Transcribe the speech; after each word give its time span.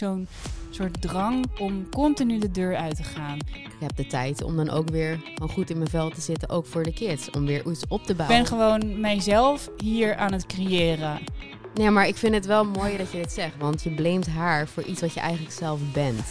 zo'n 0.00 0.28
soort 0.70 1.00
drang 1.02 1.46
om 1.58 1.88
continu 1.88 2.38
de 2.38 2.50
deur 2.50 2.76
uit 2.76 2.96
te 2.96 3.02
gaan. 3.02 3.36
Ik 3.54 3.76
heb 3.80 3.96
de 3.96 4.06
tijd 4.06 4.42
om 4.42 4.56
dan 4.56 4.70
ook 4.70 4.88
weer 4.90 5.20
gewoon 5.34 5.50
goed 5.50 5.70
in 5.70 5.76
mijn 5.78 5.90
vel 5.90 6.10
te 6.10 6.20
zitten, 6.20 6.48
ook 6.48 6.66
voor 6.66 6.82
de 6.82 6.92
kids. 6.92 7.30
Om 7.30 7.46
weer 7.46 7.70
iets 7.70 7.82
op 7.88 8.04
te 8.04 8.10
Ik 8.10 8.16
bouwen. 8.16 8.38
ben 8.38 8.46
gewoon 8.46 9.00
mijzelf 9.00 9.70
hier 9.82 10.16
aan 10.16 10.32
het 10.32 10.46
creëren. 10.46 11.18
Nee, 11.74 11.90
maar 11.90 12.06
ik 12.06 12.16
vind 12.16 12.34
het 12.34 12.46
wel 12.46 12.64
mooi 12.64 12.96
dat 12.96 13.10
je 13.12 13.18
dit 13.18 13.32
zegt. 13.32 13.56
Want 13.58 13.82
je 13.82 13.90
blamet 13.90 14.26
haar 14.26 14.68
voor 14.68 14.82
iets 14.82 15.00
wat 15.00 15.14
je 15.14 15.20
eigenlijk 15.20 15.54
zelf 15.54 15.80
bent. 15.92 16.24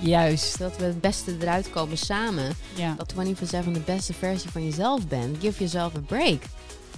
Juist. 0.00 0.58
Dat 0.58 0.76
we 0.76 0.84
het 0.84 1.00
beste 1.00 1.36
eruit 1.40 1.70
komen 1.70 1.98
samen. 1.98 2.50
Ja. 2.74 2.94
Dat 2.96 3.14
24-7 3.14 3.72
de 3.72 3.82
beste 3.84 4.12
versie 4.12 4.50
van 4.50 4.64
jezelf 4.64 5.08
bent. 5.08 5.36
Give 5.40 5.58
yourself 5.58 5.96
a 5.96 6.00
break. 6.06 6.42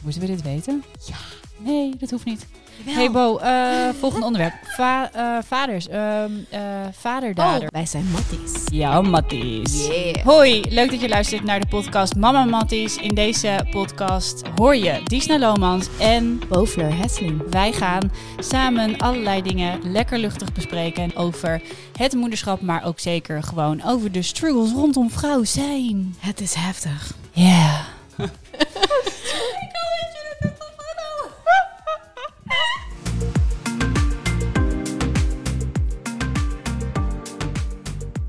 Moeten 0.02 0.20
we 0.20 0.26
dit 0.26 0.42
weten? 0.42 0.84
Ja. 1.06 1.16
Nee, 1.58 1.94
dat 1.98 2.10
hoeft 2.10 2.24
niet. 2.24 2.46
Wel. 2.84 2.94
Hey 2.94 3.10
Bo, 3.10 3.36
eh, 3.38 3.88
volgende 4.00 4.26
onderwerp. 4.26 4.54
Va- 4.62 5.10
eh, 5.12 5.36
vaders. 5.46 5.88
ehm 5.88 6.30
eh 6.50 6.60
vaderdader. 6.92 7.62
Oh, 7.62 7.68
wij 7.68 7.86
zijn 7.86 8.06
matties. 8.10 8.62
Ja, 8.72 9.00
Matties. 9.02 9.86
Yeah. 9.86 10.24
Hoi, 10.24 10.62
leuk 10.68 10.90
dat 10.90 11.00
je 11.00 11.08
luistert 11.08 11.44
naar 11.44 11.60
de 11.60 11.66
podcast 11.66 12.14
Mama 12.16 12.44
Matties. 12.44 12.96
In 12.96 13.14
deze 13.14 13.66
podcast 13.70 14.42
hoor 14.56 14.76
je 14.76 15.00
Disna 15.04 15.38
Lomans 15.38 15.88
en 15.98 16.40
Bofleur 16.48 16.96
Hesseling. 16.96 17.42
wij 17.50 17.72
gaan 17.72 18.10
samen 18.38 18.96
allerlei 18.98 19.42
dingen 19.42 19.92
lekker 19.92 20.18
luchtig 20.18 20.52
bespreken 20.52 21.16
over 21.16 21.62
het 21.98 22.14
moederschap, 22.14 22.60
maar 22.60 22.84
ook 22.84 22.98
zeker 23.00 23.42
gewoon 23.42 23.82
over 23.84 24.12
de 24.12 24.22
struggles 24.22 24.72
rondom 24.72 25.10
vrouw 25.10 25.44
zijn. 25.44 26.14
Het 26.18 26.40
is 26.40 26.54
heftig. 26.54 27.12
Ja. 27.32 27.84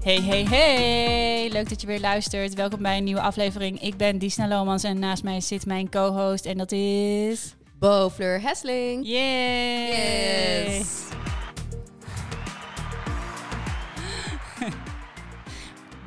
Hey, 0.08 0.22
hey, 0.22 0.44
hey! 0.44 1.50
Leuk 1.52 1.70
dat 1.70 1.82
je 1.82 1.88
weer 1.88 2.00
luistert. 2.00 2.54
Welkom 2.54 2.82
bij 2.82 2.98
een 2.98 3.04
nieuwe 3.04 3.22
aflevering. 3.22 3.82
Ik 3.82 3.98
ben 3.98 4.18
Disna 4.18 4.48
Lomans 4.48 4.84
en 4.84 5.00
naast 5.00 5.24
mij 5.24 5.42
zit 5.42 5.66
mijn 5.66 5.90
co-host 5.90 6.46
en 6.46 6.58
dat 6.58 6.72
is... 6.72 7.56
Hesseling. 8.42 9.08
Yay! 9.08 10.78
Yes. 10.78 11.04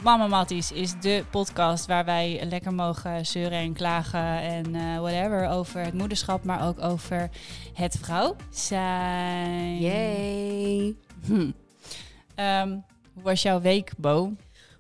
Mama 0.05 0.27
Matties 0.27 0.73
is 0.73 1.01
de 1.01 1.25
podcast 1.31 1.87
waar 1.87 2.05
wij 2.05 2.47
lekker 2.49 2.75
mogen 2.75 3.27
zeuren 3.27 3.59
en 3.59 3.73
klagen 3.73 4.41
en 4.41 4.75
eh, 4.75 4.99
whatever 4.99 5.49
over 5.49 5.81
het 5.81 5.95
moederschap, 5.95 6.45
maar 6.45 6.67
ook 6.67 6.83
over 6.83 7.31
het 7.75 7.99
vrouw 8.01 8.37
zijn. 8.51 9.79
Yay. 9.79 10.97
Hm. 11.27 11.51
Ehm, 12.35 12.77
hoe 13.21 13.29
was 13.31 13.43
jouw 13.43 13.61
week, 13.61 13.91
Bo? 13.97 14.33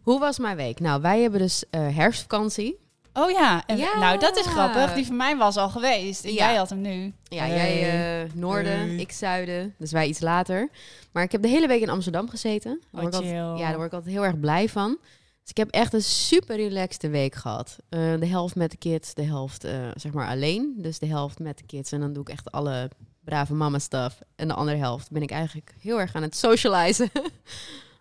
Hoe 0.02 0.19
was 0.20 0.38
mijn 0.38 0.56
week? 0.56 0.80
Nou, 0.80 1.00
wij 1.02 1.20
hebben 1.20 1.41
dus 1.41 1.64
eh, 1.70 1.96
herfstvakantie. 1.96 2.78
Oh 3.12 3.30
ja, 3.30 3.62
en, 3.66 3.77
Ja. 3.77 3.98
nou 3.98 4.19
dat 4.19 4.36
is 4.36 4.47
grappig. 4.47 4.94
Die 4.94 5.06
van 5.06 5.16
mij 5.16 5.36
was 5.36 5.56
al 5.56 5.69
geweest 5.69 6.24
en 6.24 6.32
Ja. 6.32 6.36
jij 6.48 6.55
had 6.56 6.70
hem 6.70 6.80
nu. 6.80 7.12
Ja, 7.24 7.44
Hey. 7.44 7.55
jij 7.78 8.22
eh, 8.24 8.30
noorden, 8.34 8.78
Hey. 8.78 8.97
ik 8.97 9.12
zuiden. 9.12 9.74
Dus 9.78 9.92
wij 9.92 10.06
iets 10.08 10.20
later. 10.20 10.69
Maar 11.12 11.22
ik 11.22 11.32
heb 11.32 11.42
de 11.42 11.48
hele 11.48 11.66
week 11.66 11.80
in 11.80 11.88
Amsterdam 11.88 12.28
gezeten. 12.28 12.70
Daar 12.70 12.88
Oh, 12.92 13.00
word 13.00 13.06
ik 13.06 13.20
altijd, 13.20 13.32
chill. 13.32 13.58
ja, 13.58 13.66
daar 13.69 13.74
word 13.74 13.86
ik 13.86 13.92
altijd 13.92 14.12
heel 14.14 14.24
erg 14.24 14.41
blij 14.41 14.69
van. 14.69 14.98
Dus 15.41 15.50
ik 15.50 15.56
heb 15.56 15.70
echt 15.70 15.92
een 15.92 16.02
super 16.02 16.56
relaxte 16.56 17.08
week 17.08 17.34
gehad. 17.34 17.77
Eh, 17.88 18.00
de 18.19 18.27
helft 18.27 18.54
met 18.54 18.70
de 18.70 18.77
kids, 18.77 19.14
de 19.14 19.22
helft 19.25 19.64
eh, 19.64 19.72
zeg 19.94 20.12
maar 20.12 20.28
alleen. 20.28 20.75
Dus 20.77 20.98
de 20.98 21.06
helft 21.06 21.38
met 21.38 21.58
de 21.58 21.66
kids. 21.66 21.92
En 21.92 22.00
dan 22.00 22.12
doe 22.12 22.22
ik 22.22 22.28
echt 22.28 22.52
alle 22.52 22.91
brave 23.25 23.54
mama 23.54 23.78
stuff. 23.78 24.19
En 24.36 24.48
de 24.48 24.54
andere 24.54 24.77
helft 24.78 25.10
ben 25.10 25.22
ik 25.22 25.30
eigenlijk 25.30 25.75
heel 25.80 26.00
erg 26.00 26.14
aan 26.14 26.22
het 26.22 26.36
socializen. 26.36 27.10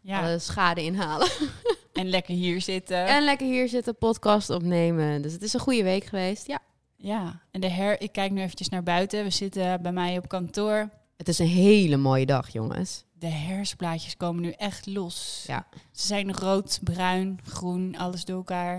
Ja, 0.02 0.22
Alle 0.22 0.40
schade 0.40 0.84
inhalen. 0.84 1.28
en 1.94 2.10
lekker 2.10 2.34
hier 2.34 2.62
zitten. 2.62 3.06
En 3.08 3.24
lekker 3.24 3.48
hier 3.48 3.68
zitten, 3.70 3.96
podcast 3.98 4.50
opnemen. 4.50 5.22
Dus 5.22 5.34
het 5.34 5.42
is 5.42 5.54
een 5.54 5.60
goede 5.60 5.84
week 5.84 6.04
geweest. 6.06 6.48
Ja. 6.48 6.60
Ja, 6.96 7.42
en 7.52 7.62
de 7.62 7.70
her, 7.70 8.02
ik 8.02 8.12
kijk 8.12 8.32
nu 8.32 8.42
eventjes 8.42 8.70
naar 8.70 8.84
buiten. 8.84 9.24
We 9.24 9.30
zitten 9.30 9.82
bij 9.82 9.92
mij 9.92 10.18
op 10.18 10.28
kantoor. 10.28 10.90
Het 11.18 11.28
is 11.28 11.40
een 11.40 11.48
hele 11.48 11.98
mooie 11.98 12.26
dag, 12.26 12.50
jongens. 12.50 13.04
De 13.14 13.28
herfstblaadjes 13.28 14.18
komen 14.18 14.42
nu 14.42 14.50
echt 14.52 14.86
los. 14.86 15.44
Ja. 15.48 15.68
Ze 15.92 16.08
zijn 16.08 16.34
rood, 16.34 16.80
bruin, 16.84 17.40
groen, 17.48 17.98
alles 17.98 18.26
door 18.26 18.38
elkaar. 18.38 18.76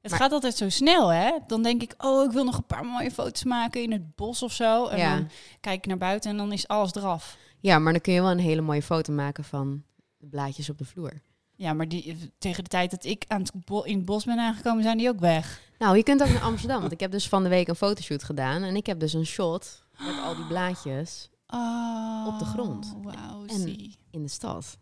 Het 0.00 0.10
Maar- 0.10 0.20
gaat 0.20 0.32
altijd 0.32 0.56
zo 0.56 0.68
snel, 0.68 1.08
hè? 1.08 1.30
Dan 1.46 1.62
denk 1.62 1.82
ik, 1.82 1.94
oh, 1.98 2.24
ik 2.24 2.30
wil 2.30 2.44
nog 2.44 2.56
een 2.56 2.66
paar 2.66 2.84
mooie 2.84 3.10
foto's 3.10 3.44
maken 3.44 3.82
in 3.82 3.92
het 3.92 4.14
bos 4.14 4.42
of 4.42 4.52
zo. 4.52 4.86
En 4.86 4.98
Ja. 4.98 5.14
dan 5.14 5.28
kijk 5.60 5.76
ik 5.78 5.86
naar 5.86 5.98
buiten 5.98 6.30
en 6.30 6.36
dan 6.36 6.52
is 6.52 6.68
alles 6.68 6.94
eraf. 6.94 7.36
Ja, 7.60 7.78
maar 7.78 7.92
dan 7.92 8.00
kun 8.02 8.12
je 8.12 8.20
wel 8.20 8.30
een 8.30 8.38
hele 8.38 8.60
mooie 8.60 8.82
foto 8.82 9.12
maken 9.12 9.44
van 9.44 9.82
de 10.24 10.30
blaadjes 10.30 10.70
op 10.70 10.78
de 10.78 10.84
vloer. 10.84 11.22
Ja, 11.56 11.72
maar 11.72 11.88
die, 11.88 12.30
tegen 12.38 12.62
de 12.64 12.70
tijd 12.70 12.90
dat 12.90 13.04
ik 13.04 13.24
aan 13.28 13.40
het 13.40 13.52
bo- 13.64 13.82
in 13.82 13.96
het 13.96 14.04
bos 14.04 14.24
ben 14.24 14.38
aangekomen, 14.38 14.82
zijn 14.82 14.98
die 14.98 15.08
ook 15.08 15.20
weg. 15.20 15.60
Nou, 15.78 15.96
je 15.96 16.02
kunt 16.02 16.22
ook 16.22 16.28
naar 16.28 16.42
Amsterdam. 16.42 16.80
Want 16.80 16.92
ik 16.92 17.00
heb 17.00 17.10
dus 17.10 17.28
van 17.28 17.42
de 17.42 17.48
week 17.48 17.68
een 17.68 17.74
fotoshoot 17.74 18.24
gedaan. 18.24 18.62
En 18.62 18.76
ik 18.76 18.86
heb 18.86 19.00
dus 19.00 19.12
een 19.12 19.26
shot 19.26 19.84
met 19.98 20.18
al 20.24 20.34
die 20.36 20.46
blaadjes 20.46 21.28
Oh, 21.46 22.24
Op 22.32 22.38
de 22.38 22.44
grond. 22.44 22.94
Wauw, 23.02 23.44
En- 23.46 23.60
zie. 23.60 23.96
in 24.10 24.22
de 24.22 24.28
stad. 24.28 24.78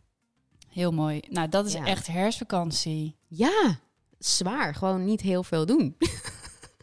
Heel 0.69 0.91
mooi. 0.91 1.20
Nou, 1.28 1.48
dat 1.48 1.66
is 1.66 1.72
Ja. 1.72 1.84
echt 1.86 2.06
herfstvakantie. 2.06 3.16
Ja, 3.28 3.78
zwaar. 4.19 4.74
Gewoon 4.74 5.04
niet 5.04 5.20
heel 5.20 5.42
veel 5.42 5.66
doen. 5.66 5.97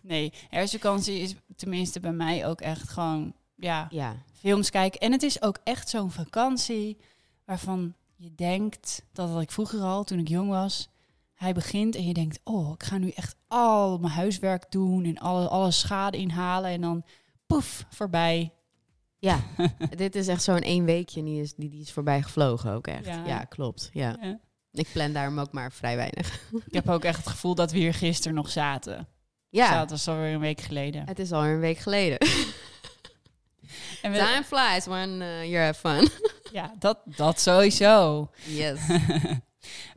Nee, 0.02 0.34
herfstvakantie 0.50 1.20
is 1.20 1.36
tenminste 1.56 2.00
bij 2.00 2.12
mij 2.12 2.48
ook 2.48 2.62
echt 2.62 2.90
gewoon, 2.90 3.34
ja, 3.56 3.88
Ja, 3.90 4.16
films 4.34 4.70
kijken. 4.70 5.00
En 5.00 5.12
het 5.12 5.24
is 5.24 5.42
ook 5.42 5.58
echt 5.64 5.90
zo'n 5.90 6.12
vakantie 6.12 6.98
waarvan 7.46 7.94
je 8.20 8.36
denkt, 8.36 9.06
dat 9.14 9.30
had 9.30 9.42
ik 9.42 9.52
vroeger 9.52 9.82
al 9.82 10.04
toen 10.04 10.20
ik 10.20 10.28
jong 10.28 10.50
was. 10.50 10.90
Hij 11.34 11.54
begint 11.54 11.96
en 11.96 12.06
je 12.06 12.14
denkt, 12.14 12.40
oh, 12.44 12.74
ik 12.74 12.84
ga 12.84 12.98
nu 12.98 13.10
echt 13.10 13.36
al 13.48 13.98
mijn 13.98 14.14
huiswerk 14.14 14.72
doen 14.72 15.06
en 15.06 15.18
alle, 15.18 15.48
alle 15.48 15.72
schade 15.72 16.18
inhalen. 16.18 16.70
En 16.70 16.82
dan 16.82 17.04
poef, 17.48 17.86
voorbij. 17.90 18.54
ja. 19.20 19.40
dit 19.96 20.16
is 20.16 20.28
echt 20.28 20.44
zo'n 20.44 20.62
één 20.62 20.86
weekje. 20.86 21.24
Die 21.24 21.42
is, 21.42 21.54
die, 21.56 21.70
die 21.70 21.82
is 21.82 21.92
voorbij 21.92 22.22
gevlogen 22.22 22.72
ook 22.72 22.88
echt. 22.88 23.06
Ja. 23.06 23.26
Ja, 23.26 23.44
klopt. 23.44 23.90
Ja. 23.94 24.18
Ja. 24.22 24.40
Ik 24.72 24.88
plan 24.94 25.14
daarom 25.14 25.40
ook 25.40 25.52
maar 25.52 25.72
vrij 25.72 25.96
weinig. 25.96 26.52
Ik 26.66 26.74
heb 26.74 26.90
ook 26.90 27.04
echt 27.04 27.18
het 27.18 27.28
gevoel 27.28 27.56
dat 27.56 27.72
we 27.72 27.78
hier 27.78 27.94
gisteren 27.94 28.36
nog 28.36 28.50
zaten. 28.50 29.08
Ja. 29.50 29.80
Dat 29.80 29.90
was 29.90 30.08
alweer 30.08 30.34
een 30.34 30.40
week 30.40 30.62
geleden. 30.62 31.08
het 31.08 31.20
is 31.20 31.32
al 31.32 31.46
een 31.46 31.60
week 31.60 31.78
geleden. 31.78 32.18
En 34.02 34.12
we- 34.12 34.18
Time 34.18 34.44
flies 34.44 34.86
when 34.86 35.10
uh, 35.22 35.44
you 35.50 35.58
have 35.58 35.80
fun. 35.80 36.10
ja, 36.60 36.74
dat, 36.80 36.98
dat 37.06 37.40
sowieso. 37.40 38.30
Yes. 38.46 38.80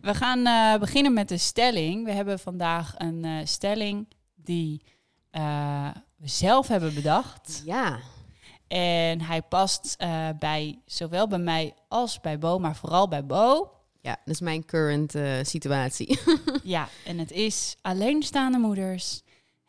We 0.00 0.14
gaan 0.14 0.46
eh, 0.46 0.80
beginnen 0.80 1.12
met 1.12 1.28
de 1.28 1.38
stelling. 1.38 2.04
We 2.04 2.12
hebben 2.12 2.38
vandaag 2.38 2.94
een 2.96 3.24
eh, 3.24 3.36
stelling 3.44 4.08
die 4.34 4.82
eh, 5.30 5.88
we 6.16 6.28
zelf 6.28 6.68
hebben 6.68 6.94
bedacht. 6.94 7.62
ja. 7.64 7.98
En 8.68 9.20
hij 9.20 9.42
past 9.42 9.96
bij 10.38 10.78
zowel 10.86 11.28
bij 11.28 11.38
mij 11.38 11.74
als 11.88 12.20
bij 12.20 12.38
Bo, 12.38 12.58
maar 12.58 12.76
vooral 12.76 13.08
bij 13.08 13.26
Bo. 13.26 13.70
Ja, 14.00 14.16
dat 14.24 14.34
is 14.34 14.40
mijn 14.40 14.64
current 14.64 15.14
situatie. 15.42 16.18
ja, 16.62 16.88
en 17.04 17.18
het 17.18 17.30
is 17.30 17.76
alleenstaande 17.82 18.58
moeders 18.58 19.22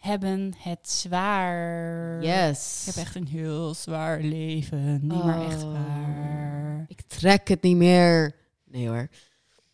hebben 0.04 0.54
het 0.58 0.90
zwaar. 0.90 2.24
Yes. 2.24 2.84
Ik 2.88 2.94
heb 2.96 3.04
echt 3.06 3.16
een 3.16 3.28
heel 3.28 3.74
zwaar 3.74 4.20
leven. 4.22 5.00
Niet 5.02 5.24
maar 5.24 5.46
echt 5.46 5.64
Oh. 5.64 5.72
waar. 5.72 6.86
Ik 6.88 7.02
trek 7.02 7.48
het 7.48 7.62
niet 7.62 7.76
meer. 7.78 8.36
Nee 8.66 8.88
hoor. 8.88 9.08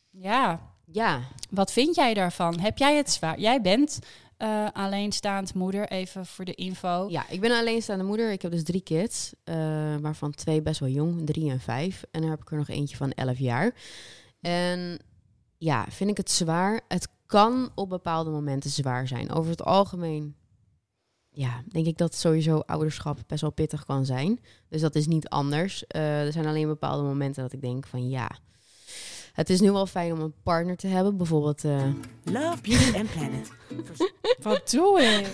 Ja, 0.10 0.60
Ja, 0.92 1.20
wat 1.50 1.72
vind 1.72 1.96
jij 1.96 2.14
daarvan? 2.14 2.60
Heb 2.60 2.78
jij 2.78 2.96
het 2.98 3.10
zwaar? 3.12 3.40
Jij 3.40 3.62
bent 3.62 4.00
eh, 4.38 4.68
alleenstaand 4.74 5.54
moeder, 5.54 5.88
even 5.90 6.26
voor 6.26 6.46
de 6.46 6.54
info. 6.56 7.06
ja, 7.10 7.30
ik 7.30 7.40
ben 7.42 7.52
een 7.52 7.60
alleenstaande 7.60 8.04
moeder. 8.04 8.32
Ik 8.32 8.42
heb 8.42 8.52
dus 8.52 8.64
drie 8.64 8.82
kids, 8.82 9.34
eh, 9.44 9.56
waarvan 10.02 10.32
twee 10.32 10.62
best 10.62 10.80
wel 10.80 10.90
jong, 10.90 11.26
drie 11.26 11.52
en 11.52 11.60
vijf. 11.60 12.04
En 12.12 12.22
dan 12.22 12.30
heb 12.30 12.42
ik 12.42 12.52
er 12.52 12.58
nog 12.58 12.68
eentje 12.70 12.98
van 12.98 13.12
elf 13.12 13.38
jaar. 13.38 13.72
En 14.42 15.00
ja, 15.58 15.86
vind 15.90 16.10
ik 16.10 16.18
het 16.18 16.32
zwaar? 16.32 16.82
Het 16.88 17.08
kan 17.30 17.72
op 17.76 17.90
bepaalde 17.90 18.30
momenten 18.30 18.70
zwaar 18.70 19.08
zijn. 19.08 19.32
Over 19.32 19.52
het 19.52 19.64
algemeen, 19.64 20.36
ja, 21.30 21.64
denk 21.68 21.86
ik 21.86 21.98
dat 21.98 22.16
sowieso 22.16 22.60
ouderschap 22.60 23.20
best 23.28 23.42
wel 23.42 23.52
pittig 23.52 23.86
kan 23.86 24.06
zijn. 24.06 24.40
Dus 24.70 24.82
dat 24.82 24.96
is 24.96 25.08
niet 25.08 25.30
anders. 25.30 25.88
Eh, 25.88 26.26
er 26.26 26.32
zijn 26.32 26.46
alleen 26.46 26.68
bepaalde 26.68 27.04
momenten 27.04 27.44
dat 27.44 27.54
ik 27.54 27.62
denk 27.62 27.88
van 27.88 28.10
ja, 28.10 28.30
het 29.34 29.50
is 29.50 29.60
nu 29.60 29.72
wel 29.72 29.86
fijn 29.86 30.12
om 30.12 30.20
een 30.20 30.34
partner 30.44 30.76
te 30.76 30.88
hebben. 30.88 31.18
Bijvoorbeeld, 31.18 31.64
eh, 31.64 31.84
Love, 32.24 32.62
Beauty 32.62 32.98
and 32.98 33.12
Planet. 33.12 33.52
Wat 34.42 34.70
doe 34.70 35.02
ik? 35.02 35.32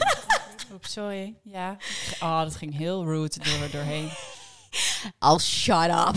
Oeps, 0.73 0.91
sorry. 0.91 1.35
Ja. 1.43 1.77
Oh, 2.19 2.41
dat 2.41 2.55
ging 2.55 2.77
heel 2.77 3.05
rude 3.05 3.39
door, 3.39 3.69
doorheen. 3.71 4.09
I'll 5.19 5.39
shut 5.39 5.89
up. 5.89 6.15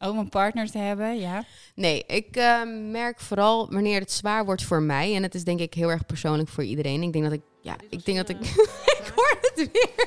Om 0.00 0.18
een 0.18 0.28
partner 0.28 0.70
te 0.70 0.78
hebben, 0.78 1.18
ja. 1.18 1.44
Nee, 1.74 2.04
ik 2.06 2.36
eh, 2.36 2.62
merk 2.90 3.20
vooral 3.20 3.70
wanneer 3.72 4.00
het 4.00 4.12
zwaar 4.12 4.44
wordt 4.44 4.62
voor 4.64 4.82
mij. 4.82 5.14
En 5.14 5.22
het 5.22 5.34
is 5.34 5.44
denk 5.44 5.60
ik 5.60 5.74
heel 5.74 5.90
erg 5.90 6.06
persoonlijk 6.06 6.48
voor 6.48 6.64
iedereen. 6.64 7.02
Ik 7.02 7.12
denk 7.12 7.24
dat 7.24 7.32
ik, 7.32 7.42
ja, 7.60 7.76
ik 7.90 8.04
denk 8.04 8.16
dat 8.16 8.28
ik... 8.28 8.38
ik 9.00 9.12
hoor 9.14 9.38
het 9.40 9.56
weer. 9.72 10.06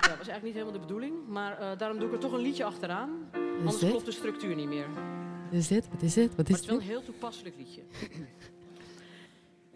Dat 0.00 0.16
was 0.18 0.28
eigenlijk 0.28 0.42
niet 0.42 0.52
helemaal 0.52 0.72
de 0.72 0.78
bedoeling, 0.80 1.14
maar 1.28 1.58
eh, 1.58 1.78
daarom 1.78 1.98
doe 1.98 2.08
ik 2.08 2.14
er 2.14 2.20
toch 2.20 2.32
een 2.32 2.40
liedje 2.40 2.64
achteraan. 2.64 3.10
Anders 3.58 3.78
dit? 3.78 3.90
klopt 3.90 4.04
de 4.04 4.12
structuur 4.12 4.54
niet 4.54 4.68
meer. 4.68 4.86
Wat 5.50 5.58
is 5.60 5.68
dit? 5.68 5.88
Wat 5.92 6.02
is 6.02 6.14
dit? 6.14 6.34
Wat 6.36 6.36
Maar 6.36 6.46
is 6.48 6.52
het 6.54 6.60
is 6.64 6.66
wel 6.66 6.78
dit? 6.78 6.86
een 6.88 6.92
heel 6.94 7.04
toepasselijk 7.04 7.56
liedje. 7.56 7.82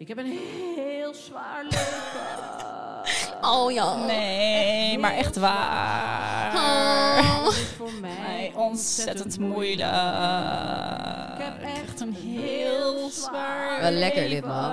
Ik 0.03 0.09
heb 0.09 0.17
een 0.17 0.39
heel 0.75 1.13
zwaar 1.13 1.63
leven. 1.63 1.91
Oh 3.41 3.71
ja. 3.71 3.95
Nee, 3.95 4.97
maar 4.99 5.13
echt 5.13 5.35
waar. 5.37 6.53
Oh. 6.55 7.45
Het 7.45 7.53
is 7.53 7.67
voor 7.77 7.91
mij 8.01 8.37
Nee, 8.37 8.55
ontzettend 8.55 9.39
moeilijk. 9.39 9.91
Ik 11.37 11.43
heb 11.43 11.61
echt 11.61 12.01
een 12.01 12.13
heel 12.13 13.09
zwaar 13.09 13.81
Wel 13.81 13.91
lekker 13.91 14.29
dit, 14.29 14.45
man. 14.45 14.71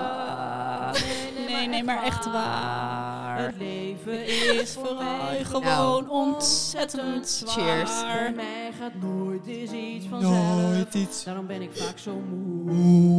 Nee, 1.47 1.67
nee, 1.67 1.83
maar 1.83 2.03
echt 2.03 2.25
waar. 2.25 3.45
Het 3.45 3.55
leven 3.57 4.25
is 4.61 4.73
voor 4.73 4.95
mij 4.95 5.43
gewoon 5.43 6.09
ontzettend 6.09 7.29
zwaar. 7.29 7.53
Cheers. 7.53 8.01
Bij 8.01 8.33
mij 8.35 8.71
gaat 8.79 8.93
nooit 9.01 9.47
eens 9.47 9.71
iets 9.71 10.05
vanzelf. 10.09 10.93
iets. 10.93 11.23
Daarom 11.23 11.47
ben 11.47 11.61
ik 11.61 11.69
vaak 11.73 11.99
zo 11.99 12.13
moe. 12.13 13.10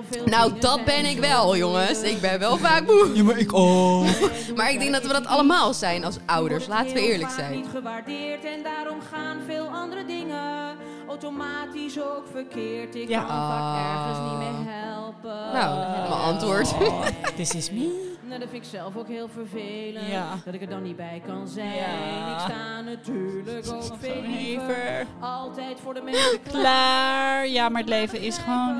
Heel 0.00 0.20
veel 0.22 0.26
Nou, 0.38 0.58
dat 0.58 0.84
ben 0.84 1.04
ik 1.04 1.18
wel, 1.18 1.56
jongens. 1.56 2.02
Ik 2.02 2.20
ben 2.20 2.38
wel 2.38 2.56
vaak 2.56 2.86
moe. 2.86 3.10
Ja, 3.14 3.22
maar 3.22 3.38
ik 3.38 3.52
ook. 3.54 4.04
Maar 4.56 4.70
ik 4.70 4.78
denk 4.78 4.92
dat 4.92 5.02
we 5.02 5.12
dat 5.12 5.26
allemaal 5.26 5.74
zijn 5.74 6.04
als 6.04 6.16
ouders. 6.26 6.66
Laten 6.66 6.92
we 6.94 7.00
eerlijk 7.00 7.30
zijn. 7.30 7.52
niet 7.52 7.66
gewaardeerd 7.74 8.44
en 8.44 8.62
daarom 8.62 8.98
gaan 9.12 9.36
veel 9.46 9.66
andere 9.66 10.04
dingen 10.04 10.76
automatisch 11.08 12.00
ook 12.00 12.24
verkeerd. 12.32 12.94
Ik 12.94 13.08
Ja. 13.08 13.18
kan 13.20 13.28
vaak 13.28 13.98
ergens 13.98 14.18
niet 14.30 14.38
meer 14.38 14.72
helpen. 14.74 15.52
Nou, 15.52 15.78
mijn 16.08 16.20
antwoord. 16.20 16.72
This 17.36 17.50
is 17.54 17.70
me. 17.70 18.08
Nou, 18.30 18.42
dat 18.42 18.50
vind 18.50 18.64
ik 18.64 18.70
zelf 18.70 18.96
ook 18.96 19.08
heel 19.08 19.28
vervelend. 19.28 20.06
Ja. 20.06 20.40
Dat 20.44 20.54
ik 20.54 20.60
er 20.60 20.68
dan 20.68 20.82
niet 20.82 20.96
bij 20.96 21.22
kan 21.26 21.48
zijn. 21.48 21.74
Ja. 21.74 22.34
Ik 22.34 22.40
sta 22.40 22.80
natuurlijk 22.80 23.68
ook 23.68 23.96
veel 23.98 24.22
liever. 24.22 24.66
Liever. 24.66 25.06
Altijd 25.20 25.80
voor 25.80 25.94
de 25.94 26.02
mensen 26.02 26.42
klaar. 26.48 26.62
Klaar. 26.62 27.48
Ja, 27.48 27.68
maar 27.68 27.80
het 27.80 27.90
leven 27.90 28.20
is 28.20 28.38
gewoon... 28.38 28.76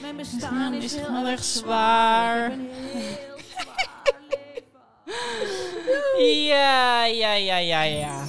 Mijn 0.00 0.16
bestaan 0.16 0.74
is, 0.74 0.84
is 0.84 0.94
heel 0.94 1.04
gewoon 1.04 1.26
erg 1.26 1.32
echt 1.32 1.44
zwaar. 1.44 2.50
Zwaar 2.50 2.58
leven. 2.58 3.30
Ja, 6.46 7.04
ja, 7.06 7.32
ja, 7.32 7.56
ja, 7.56 7.82
ja. 7.82 8.24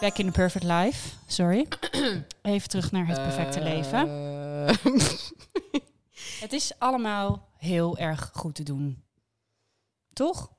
Back 0.00 0.18
in 0.18 0.26
the 0.26 0.32
perfect 0.32 0.64
life. 0.64 1.08
Sorry. 1.26 1.66
Even 2.42 2.68
terug 2.68 2.92
naar 2.92 3.06
het 3.06 3.22
perfecte 3.22 3.62
leven. 3.62 4.08
Eh, 4.66 4.74
Het 6.40 6.52
is 6.52 6.72
allemaal 6.78 7.48
heel 7.64 7.98
erg 7.98 8.30
goed 8.32 8.54
te 8.54 8.62
doen. 8.62 9.04
Toch? 10.12 10.53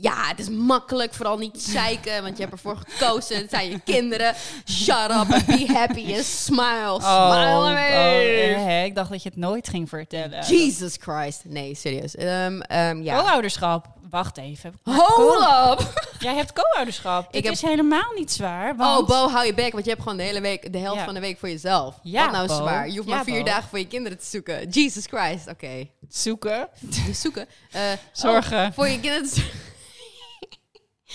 Ja, 0.00 0.14
het 0.28 0.38
is 0.38 0.48
makkelijk. 0.48 1.14
Vooral 1.14 1.38
niet 1.38 1.62
zeiken, 1.62 2.22
want 2.22 2.36
je 2.36 2.42
hebt 2.42 2.54
ervoor 2.54 2.76
gekozen. 2.88 3.36
Het 3.36 3.50
zijn 3.50 3.70
je 3.70 3.80
kinderen. 3.84 4.34
Shut 4.70 5.10
up 5.10 5.32
and 5.32 5.46
be 5.46 5.64
happy 5.72 6.14
and 6.14 6.24
smile. 6.24 6.98
Smile 7.00 7.56
oh, 7.56 7.66
away. 7.68 8.54
eh, 8.54 8.84
ik 8.84 8.94
dacht 8.94 9.10
dat 9.10 9.22
je 9.22 9.28
het 9.28 9.38
nooit 9.38 9.68
ging 9.68 9.88
vertellen. 9.88 10.44
Jesus 10.46 10.96
Christ. 11.00 11.40
Nee, 11.44 11.74
serieus. 11.74 12.16
Ehm, 12.16 12.60
ehm, 12.60 13.02
ja. 13.02 13.20
Co-ouderschap. 13.20 13.86
Wacht 14.10 14.36
even. 14.38 14.74
Hold 14.82 15.40
up. 15.80 16.08
Jij 16.18 16.34
hebt 16.34 16.52
co-ouderschap. 16.52 17.34
Ik 17.34 17.44
heb- 17.44 17.52
is 17.52 17.62
helemaal 17.62 18.12
niet 18.16 18.32
zwaar. 18.32 18.74
Oh. 18.78 19.06
Bo, 19.06 19.28
hou 19.28 19.46
je 19.46 19.54
bek, 19.54 19.72
want 19.72 19.84
je 19.84 19.90
hebt 19.90 20.02
gewoon 20.02 20.16
de 20.18 20.22
hele 20.24 20.40
week, 20.40 20.72
de 20.72 20.78
helft 20.78 20.98
Ja. 20.98 21.04
van 21.04 21.14
de 21.14 21.20
week 21.20 21.38
voor 21.38 21.48
jezelf. 21.48 21.94
Ja, 22.02 22.22
Wat 22.22 22.32
nou 22.32 22.46
Bo. 22.46 22.54
zwaar? 22.54 22.88
Je 22.88 22.96
hoeft 22.96 23.08
Ja, 23.08 23.14
maar 23.14 23.24
vier 23.24 23.38
Bo. 23.38 23.44
dagen 23.44 23.68
voor 23.68 23.78
je 23.78 23.86
kinderen 23.86 24.18
te 24.18 24.24
zoeken. 24.26 24.68
Jesus 24.68 25.06
Christ. 25.06 25.48
Oké. 25.48 25.86
Zoeken. 26.08 26.68
Dus 27.06 27.20
zoeken. 27.20 27.46
Eh, 27.70 27.80
Zorgen. 28.12 28.66
oh, 28.66 28.72
voor 28.74 28.88
je 28.88 29.00
kinderen 29.00 29.28
te 29.30 29.50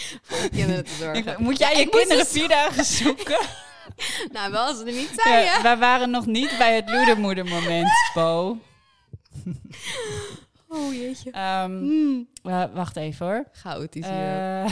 Voor 0.24 0.38
je 0.42 0.50
kinderen 0.50 0.86
te 0.86 0.92
zorgen. 1.00 1.27
Ik- 1.31 1.38
moet 1.38 1.57
jij 1.59 1.77
je 1.77 1.89
kinderen 1.97 2.18
dus- 2.24 2.31
vier 2.31 2.47
dagen 2.47 2.86
zoeken? 3.03 3.39
Nou, 4.31 4.51
wel 4.51 4.65
als 4.65 4.77
ze 4.77 4.86
er 4.86 4.92
niet 4.92 5.12
zijn, 5.15 5.44
Ja, 5.45 5.62
wij 5.62 5.77
waren 5.77 6.09
nog 6.09 6.25
niet 6.25 6.56
bij 6.57 6.75
het 6.75 6.89
loedermoedermoment, 6.89 7.89
Bo. 8.13 8.57
Oh, 10.68 10.94
jeetje. 10.94 11.31
Hmm. 11.33 12.27
eh, 12.44 12.63
wacht 12.74 12.95
even 12.95 13.25
hoor. 13.25 13.45
Chaotisch 13.51 14.06
hier. 14.06 14.13
Eh, 14.13 14.65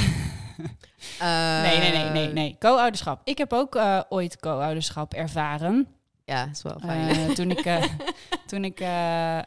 Eh, 1.20 1.62
nee, 1.62 1.78
nee, 1.80 1.92
nee, 1.92 2.10
nee, 2.10 2.28
nee. 2.28 2.56
Co-ouderschap. 2.60 3.22
Ik 3.24 3.38
heb 3.38 3.54
ook 3.54 3.76
eh, 3.76 4.00
ooit 4.10 4.40
co-ouderschap 4.40 5.14
ervaren. 5.14 5.88
Ja, 6.26 6.50
is 6.50 6.62
wel 6.62 6.80
fijn. 6.80 7.10
Eh, 7.10 7.30
toen 7.40 7.52
ik, 7.52 7.66
eh, 7.66 7.84
toen 8.46 8.64
ik 8.64 8.80
eh, 8.80 9.40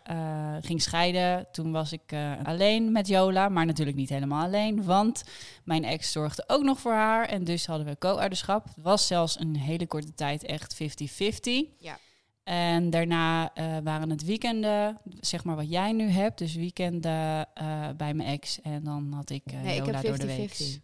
ging 0.60 0.82
scheiden, 0.82 1.46
toen 1.52 1.72
was 1.72 1.92
ik 1.92 2.14
alleen 2.42 2.92
met 2.92 3.08
Jola. 3.08 3.48
Maar 3.48 3.66
natuurlijk 3.66 3.96
niet 3.96 4.08
helemaal 4.08 4.44
alleen, 4.44 4.84
want 4.84 5.24
mijn 5.64 5.84
ex 5.84 6.12
zorgde 6.12 6.44
ook 6.46 6.62
nog 6.62 6.80
voor 6.80 6.92
haar. 6.92 7.28
En 7.28 7.44
dus 7.44 7.66
hadden 7.66 7.86
we 7.86 7.98
co-ouderschap. 7.98 8.64
Het 8.64 8.76
was 8.82 9.06
zelfs 9.06 9.40
een 9.40 9.56
hele 9.56 9.86
korte 9.86 10.14
tijd 10.14 10.44
echt 10.44 10.74
50-50. 10.74 11.76
Ja. 11.78 11.98
En 12.44 12.90
daarna 12.90 13.52
waren 13.82 14.10
het 14.10 14.24
weekenden, 14.24 14.98
zeg 15.20 15.44
maar 15.44 15.56
wat 15.56 15.70
jij 15.70 15.92
nu 15.92 16.08
hebt. 16.08 16.38
Dus 16.38 16.54
weekenden 16.54 17.48
bij 17.96 18.14
mijn 18.14 18.28
ex. 18.28 18.60
En 18.60 18.84
dan 18.84 19.12
had 19.12 19.30
ik 19.30 19.52
nee, 19.52 19.76
ik 19.76 19.86
Jola 19.86 20.00
door 20.00 20.18
de 20.18 20.26
week. 20.26 20.78
50-50. 20.78 20.82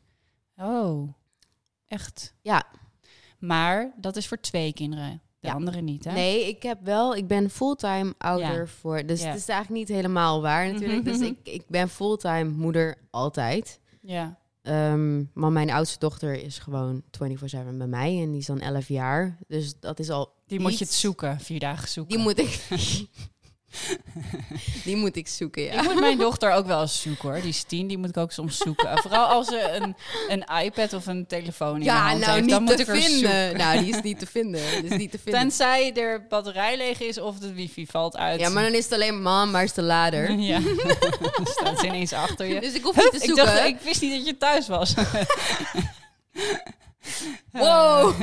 Oh, 0.56 1.14
echt? 1.86 2.34
Ja. 2.40 2.64
Maar 3.38 3.92
dat 3.96 4.16
is 4.16 4.28
voor 4.28 4.40
twee 4.40 4.72
kinderen. 4.72 5.20
De 5.42 5.48
Ja. 5.48 5.54
andere 5.54 5.80
niet, 5.80 6.04
hè? 6.04 6.12
Nee, 6.12 6.48
ik 6.48 6.62
heb 6.62 6.78
wel, 6.84 7.16
ik 7.16 7.26
ben 7.26 7.50
fulltime 7.50 8.14
ouder 8.18 8.58
Ja. 8.60 8.66
voor. 8.66 9.06
Dus 9.06 9.20
Ja. 9.22 9.26
het 9.28 9.38
is 9.38 9.48
eigenlijk 9.48 9.78
niet 9.88 9.96
helemaal 9.96 10.42
waar 10.42 10.66
natuurlijk. 10.72 11.04
Dus 11.04 11.20
ik, 11.20 11.36
ik 11.42 11.62
ben 11.68 11.88
fulltime 11.88 12.44
moeder 12.50 12.98
altijd. 13.10 13.80
Ja. 14.00 14.38
Ehm, 14.62 15.24
maar 15.34 15.52
mijn 15.52 15.70
oudste 15.70 15.98
dochter 15.98 16.42
is 16.44 16.58
gewoon 16.58 17.02
24-7 17.10 17.78
bij 17.78 17.86
mij 17.86 18.20
en 18.22 18.30
die 18.30 18.40
is 18.40 18.46
dan 18.46 18.60
11 18.60 18.88
jaar. 18.88 19.38
Dus 19.48 19.80
dat 19.80 19.98
is 19.98 20.10
al. 20.10 20.32
Die 20.46 20.60
moet 20.60 20.78
je 20.78 20.84
het 20.84 20.92
zoeken, 20.94 21.40
vier 21.40 21.58
dagen 21.60 21.88
zoeken. 21.88 22.14
Die 22.16 22.24
moet 22.24 22.38
ik. 22.38 22.66
die 24.84 24.96
moet 24.96 25.16
ik 25.16 25.28
zoeken, 25.28 25.62
ja. 25.62 25.72
Ik 25.72 25.82
moet 25.82 26.00
mijn 26.00 26.18
dochter 26.18 26.52
ook 26.52 26.66
wel 26.66 26.80
eens 26.80 27.00
zoeken 27.02 27.28
hoor. 27.28 27.40
Die 27.40 27.48
is 27.48 27.62
tien, 27.62 27.86
die 27.86 27.98
moet 27.98 28.08
ik 28.08 28.16
ook 28.16 28.32
soms 28.32 28.56
zoeken. 28.56 28.98
Vooral 28.98 29.26
als 29.26 29.46
ze 29.46 29.70
een, 29.70 29.96
een 30.28 30.44
iPad 30.64 30.92
of 30.92 31.06
een 31.06 31.26
telefoon 31.26 31.76
in 31.76 31.82
Ja, 31.82 32.06
hand 32.08 32.20
nou 32.20 32.30
heeft, 32.32 32.40
niet 32.44 32.50
dan 32.50 32.62
moet 32.62 32.76
te 32.76 32.82
ik 32.82 32.88
vinden. 33.00 33.18
zoeken. 33.18 33.56
Nou, 33.56 33.78
die 33.78 33.94
is 33.96 34.02
niet 34.10 34.18
te 34.18 34.26
vinden. 34.26 34.60
Die 34.82 34.90
is 34.90 34.96
niet 34.98 35.10
te 35.10 35.18
vinden. 35.18 35.40
Tenzij 35.40 35.92
er 35.94 36.26
batterij 36.28 36.76
leeg 36.76 37.00
is 37.00 37.18
of 37.18 37.38
de 37.38 37.52
wifi 37.52 37.86
valt 37.86 38.16
uit. 38.16 38.40
Ja, 38.40 38.48
maar 38.48 38.62
dan 38.62 38.72
is 38.74 38.84
het 38.84 38.92
alleen 38.92 39.22
mam, 39.22 39.52
waar 39.52 39.64
is 39.64 39.72
de 39.72 39.82
lader? 39.82 40.30
Ja, 40.52 40.60
dan 41.36 41.46
staat 41.46 41.78
ze 41.80 41.86
ineens 41.86 42.12
achter 42.12 42.46
je. 42.46 42.60
Dus 42.60 42.74
ik 42.74 42.82
hoef 42.82 42.96
niet 42.96 43.10
te 43.10 43.16
ik, 43.16 43.22
zoeken. 43.24 43.44
dacht, 43.44 43.64
ik 43.64 43.80
wist 43.80 44.00
niet 44.00 44.12
dat 44.16 44.26
je 44.26 44.36
thuis 44.36 44.68
was. 44.68 44.94
Wow. 47.52 48.14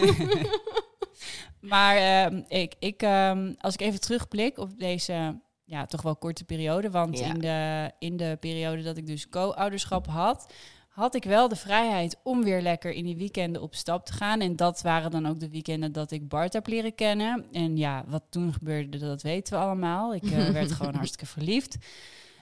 Maar 1.62 1.96
ehm, 1.96 2.42
ik, 2.48 2.76
ik, 2.80 3.02
ehm, 3.02 3.54
als 3.58 3.74
ik 3.74 3.82
even 3.82 4.00
terugblik 4.02 4.58
op 4.58 4.80
deze 4.80 5.40
ja, 5.64 5.86
toch 5.86 6.02
wel 6.02 6.16
korte 6.16 6.44
periode. 6.44 6.90
Want 6.90 7.20
Ja. 7.20 7.26
in, 7.26 7.40
de, 7.40 7.92
in 8.00 8.18
de 8.18 8.38
periode 8.40 8.82
dat 8.82 8.98
ik 8.98 9.08
dus 9.08 9.30
co-ouderschap 9.30 10.08
had, 10.08 10.54
had 10.88 11.16
ik 11.16 11.24
wel 11.24 11.48
de 11.48 11.56
vrijheid 11.56 12.18
om 12.24 12.44
weer 12.44 12.62
lekker 12.62 12.92
in 12.92 13.06
die 13.06 13.18
weekenden 13.18 13.62
op 13.62 13.76
stap 13.76 14.06
te 14.06 14.14
gaan. 14.14 14.40
En 14.42 14.56
dat 14.56 14.82
waren 14.82 15.12
dan 15.12 15.26
ook 15.28 15.40
de 15.40 15.50
weekenden 15.50 15.92
dat 15.92 16.12
ik 16.12 16.28
Bart 16.28 16.54
heb 16.54 16.68
leren 16.68 16.96
kennen. 16.96 17.46
En 17.52 17.78
ja, 17.78 18.04
wat 18.08 18.24
toen 18.30 18.54
gebeurde, 18.54 18.98
dat 18.98 19.22
weten 19.22 19.54
we 19.54 19.66
allemaal. 19.66 20.16
Ik 20.16 20.24
eh, 20.32 20.50
werd 20.60 20.72
gewoon 20.72 20.96
hartstikke 20.96 21.26
verliefd. 21.26 21.78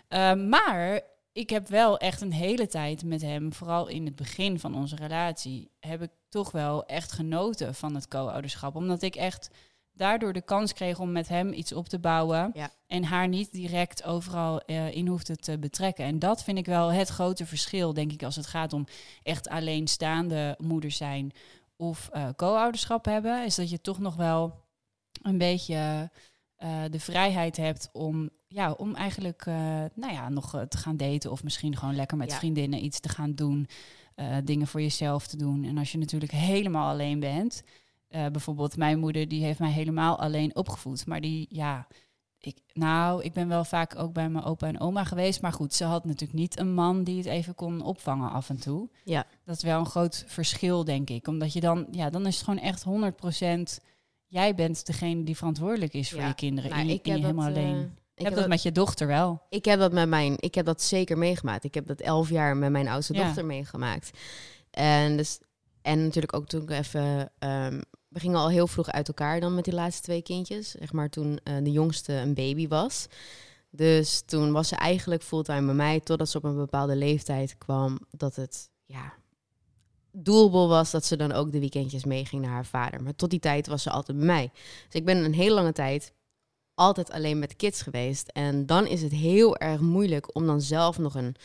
Ehm, 0.07 0.49
maar 0.49 1.01
ik 1.31 1.49
heb 1.49 1.67
wel 1.67 1.97
echt 1.97 2.21
een 2.21 2.33
hele 2.33 2.67
tijd 2.67 3.03
met 3.03 3.21
hem, 3.21 3.53
vooral 3.53 3.87
in 3.87 4.05
het 4.05 4.15
begin 4.15 4.59
van 4.59 4.75
onze 4.75 4.95
relatie, 4.95 5.69
heb 5.79 6.01
ik 6.01 6.09
toch 6.29 6.51
wel 6.51 6.85
echt 6.85 7.11
genoten 7.11 7.75
van 7.75 7.95
het 7.95 8.07
co-ouderschap. 8.07 8.75
Omdat 8.75 9.01
ik 9.01 9.15
echt 9.15 9.49
daardoor 9.97 10.33
de 10.33 10.41
kans 10.41 10.73
kreeg 10.73 10.99
om 10.99 11.11
met 11.11 11.27
hem 11.27 11.53
iets 11.53 11.73
op 11.73 11.89
te 11.89 11.99
bouwen. 11.99 12.51
Ja. 12.53 12.71
En 12.87 13.03
haar 13.03 13.27
niet 13.27 13.51
direct 13.51 14.03
overal 14.03 14.61
eh, 14.61 14.91
in 14.95 15.07
hoefde 15.07 15.35
te 15.35 15.57
betrekken. 15.59 16.05
En 16.05 16.19
dat 16.19 16.43
vind 16.43 16.57
ik 16.57 16.65
wel 16.65 16.91
het 16.91 17.07
grote 17.07 17.45
verschil, 17.45 17.93
denk 17.93 18.11
ik, 18.11 18.23
als 18.23 18.35
het 18.35 18.47
gaat 18.47 18.73
om 18.73 18.85
echt 19.23 19.49
alleenstaande 19.49 20.55
moeders 20.61 20.97
zijn 20.97 21.31
of 21.75 22.09
eh, 22.11 22.27
co-ouderschap 22.35 23.05
hebben. 23.05 23.45
Is 23.45 23.55
dat 23.55 23.69
je 23.69 23.81
toch 23.81 23.99
nog 23.99 24.15
wel 24.15 24.65
een 25.21 25.37
beetje 25.37 26.11
eh, 26.55 26.83
de 26.91 26.99
vrijheid 26.99 27.57
hebt 27.57 27.89
om, 27.91 28.29
ja, 28.47 28.71
om 28.71 28.95
eigenlijk 28.95 29.45
nou 29.93 30.13
ja, 30.13 30.29
nog 30.29 30.65
te 30.69 30.77
gaan 30.77 30.97
daten. 30.97 31.31
Of 31.31 31.43
misschien 31.43 31.75
gewoon 31.75 31.95
lekker 31.95 32.17
met 32.17 32.31
Ja. 32.31 32.37
vriendinnen 32.37 32.83
iets 32.83 32.99
te 32.99 33.09
gaan 33.09 33.33
doen. 33.33 33.67
Eh, 34.17 34.37
dingen 34.43 34.67
voor 34.67 34.81
jezelf 34.81 35.27
te 35.27 35.37
doen. 35.37 35.63
En 35.63 35.77
als 35.77 35.91
je 35.91 35.97
natuurlijk 35.97 36.31
helemaal 36.31 36.89
alleen 36.91 37.19
bent. 37.19 37.63
eh, 38.07 38.25
bijvoorbeeld 38.25 38.77
mijn 38.77 38.99
moeder, 38.99 39.27
die 39.27 39.43
heeft 39.43 39.59
mij 39.59 39.71
helemaal 39.71 40.19
alleen 40.19 40.55
opgevoed. 40.55 41.05
Maar 41.05 41.21
die, 41.21 41.45
ja, 41.49 41.87
ik, 42.39 42.57
nou, 42.73 43.23
ik 43.23 43.33
ben 43.33 43.47
wel 43.47 43.63
vaak 43.63 43.95
ook 43.99 44.13
bij 44.13 44.29
mijn 44.29 44.43
opa 44.45 44.67
en 44.67 44.79
oma 44.79 45.03
geweest. 45.03 45.41
Maar 45.41 45.53
goed, 45.53 45.73
ze 45.73 45.83
had 45.83 46.05
natuurlijk 46.05 46.39
niet 46.39 46.59
een 46.59 46.73
man 46.73 47.03
die 47.03 47.17
het 47.17 47.25
even 47.25 47.55
kon 47.55 47.81
opvangen 47.81 48.31
af 48.31 48.49
en 48.49 48.59
toe. 48.59 48.89
Ja. 49.03 49.25
Dat 49.43 49.55
is 49.55 49.63
wel 49.63 49.79
een 49.79 49.85
groot 49.85 50.23
verschil, 50.27 50.83
denk 50.83 51.09
ik. 51.09 51.27
Omdat 51.27 51.53
je 51.53 51.59
dan, 51.59 51.87
ja, 51.91 52.09
dan 52.09 52.25
is 52.27 52.35
het 52.35 52.43
gewoon 52.43 52.59
echt 52.59 52.83
100% 53.79 53.79
jij 54.27 54.55
bent 54.55 54.85
degene 54.85 55.23
die 55.23 55.37
verantwoordelijk 55.37 55.93
is 55.93 56.09
voor 56.09 56.19
Ja. 56.19 56.27
je 56.27 56.33
kinderen. 56.33 56.69
Nou, 56.69 56.81
en 56.81 56.87
je, 56.87 56.93
ik 56.93 57.01
ben 57.03 57.11
heb 57.13 57.21
helemaal 57.21 57.49
eh, 57.49 57.55
alleen. 57.55 57.97
Ik 58.17 58.23
heb 58.23 58.33
heb 58.33 58.35
dat 58.41 58.47
met 58.47 58.61
je 58.63 58.71
dochter 58.71 59.07
wel. 59.07 59.41
Ik 59.49 59.65
heb 59.65 59.79
dat 59.79 59.91
met 59.91 60.07
mijn, 60.09 60.35
ik 60.37 60.55
heb 60.55 60.65
dat 60.65 60.81
zeker 60.81 61.17
meegemaakt. 61.17 61.63
Ik 61.63 61.73
heb 61.73 61.87
dat 61.87 61.99
elf 62.01 62.29
jaar 62.29 62.57
met 62.57 62.71
mijn 62.71 62.87
oudste 62.87 63.13
Ja. 63.13 63.23
dochter 63.25 63.45
meegemaakt. 63.45 64.09
En 64.71 65.17
dus 65.17 65.39
En 65.81 66.03
natuurlijk 66.03 66.33
ook 66.33 66.47
toen 66.47 66.61
ik 66.61 66.69
even... 66.69 67.31
ehm, 67.39 67.81
we 68.07 68.19
gingen 68.19 68.37
al 68.39 68.49
heel 68.49 68.67
vroeg 68.67 68.89
uit 68.91 69.07
elkaar 69.07 69.39
dan 69.39 69.55
met 69.55 69.63
die 69.63 69.73
laatste 69.73 70.01
twee 70.01 70.21
kindjes. 70.21 70.71
Zeg 70.71 70.91
maar 70.91 71.09
toen 71.09 71.39
eh, 71.43 71.53
de 71.63 71.71
jongste 71.71 72.13
een 72.13 72.33
baby 72.33 72.67
was. 72.67 73.07
Dus 73.69 74.21
toen 74.25 74.51
was 74.51 74.67
ze 74.67 74.75
eigenlijk 74.75 75.23
fulltime 75.23 75.65
bij 75.65 75.75
mij... 75.75 75.99
totdat 75.99 76.29
ze 76.29 76.37
op 76.37 76.43
een 76.43 76.55
bepaalde 76.55 76.95
leeftijd 76.95 77.57
kwam... 77.57 77.99
dat 78.11 78.35
het, 78.35 78.69
ja... 78.85 79.13
doelbel 80.11 80.67
was 80.67 80.91
dat 80.91 81.05
ze 81.05 81.15
dan 81.15 81.31
ook 81.31 81.51
de 81.51 81.59
weekendjes 81.59 82.05
meeging 82.05 82.41
naar 82.41 82.51
haar 82.51 82.65
vader. 82.65 83.03
Maar 83.03 83.15
tot 83.15 83.29
die 83.29 83.39
tijd 83.39 83.67
was 83.67 83.83
ze 83.83 83.89
altijd 83.89 84.17
bij 84.17 84.25
mij. 84.27 84.51
Dus 84.85 84.93
ik 84.93 85.05
ben 85.05 85.17
een 85.17 85.33
hele 85.33 85.53
lange 85.53 85.73
tijd 85.73 86.13
altijd 86.77 87.11
alleen 87.11 87.39
met 87.39 87.55
kids 87.55 87.81
geweest. 87.81 88.27
En 88.27 88.65
dan 88.65 88.87
is 88.87 89.01
het 89.01 89.11
heel 89.11 89.57
erg 89.57 89.79
moeilijk 89.79 90.35
om 90.35 90.45
dan 90.45 90.61
zelf 90.61 90.97
nog 90.97 91.15
een 91.15 91.35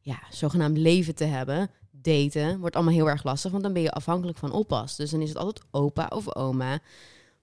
ja, 0.00 0.18
zogenaamd 0.30 0.78
leven 0.78 1.14
te 1.14 1.24
hebben. 1.24 1.70
Daten 1.90 2.58
wordt 2.60 2.74
allemaal 2.74 2.94
heel 2.94 3.08
erg 3.08 3.24
lastig, 3.24 3.50
want 3.50 3.62
dan 3.62 3.72
ben 3.72 3.82
je 3.82 3.90
afhankelijk 3.90 4.38
van 4.38 4.52
oppas. 4.52 4.96
Dus 4.96 5.10
dan 5.10 5.20
is 5.20 5.28
het 5.28 5.38
altijd 5.38 5.66
opa 5.70 6.06
of 6.14 6.34
oma. 6.36 6.80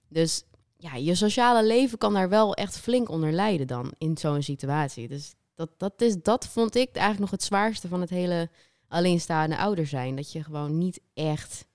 Dus 0.08 0.44
ja, 0.76 0.94
je 0.94 1.14
sociale 1.14 1.66
leven 1.66 1.98
kan 1.98 2.12
daar 2.12 2.28
wel 2.28 2.54
echt 2.54 2.78
flink 2.78 3.08
onder 3.08 3.32
lijden 3.32 3.66
dan 3.66 3.92
in 3.98 4.16
zo'n 4.16 4.42
situatie. 4.42 5.08
Dus 5.08 5.34
dat, 5.54 5.70
dat, 5.76 5.92
is, 5.96 6.22
dat 6.22 6.46
vond 6.46 6.74
ik 6.74 6.88
eigenlijk 6.88 7.20
nog 7.20 7.30
het 7.30 7.42
zwaarste 7.42 7.88
van 7.88 8.00
het 8.00 8.10
hele 8.10 8.48
alleenstaande 8.88 9.56
ouder 9.56 9.86
zijn. 9.86 10.16
Dat 10.16 10.32
je 10.32 10.42
gewoon 10.42 10.78
niet 10.78 11.00
echt 11.14 11.68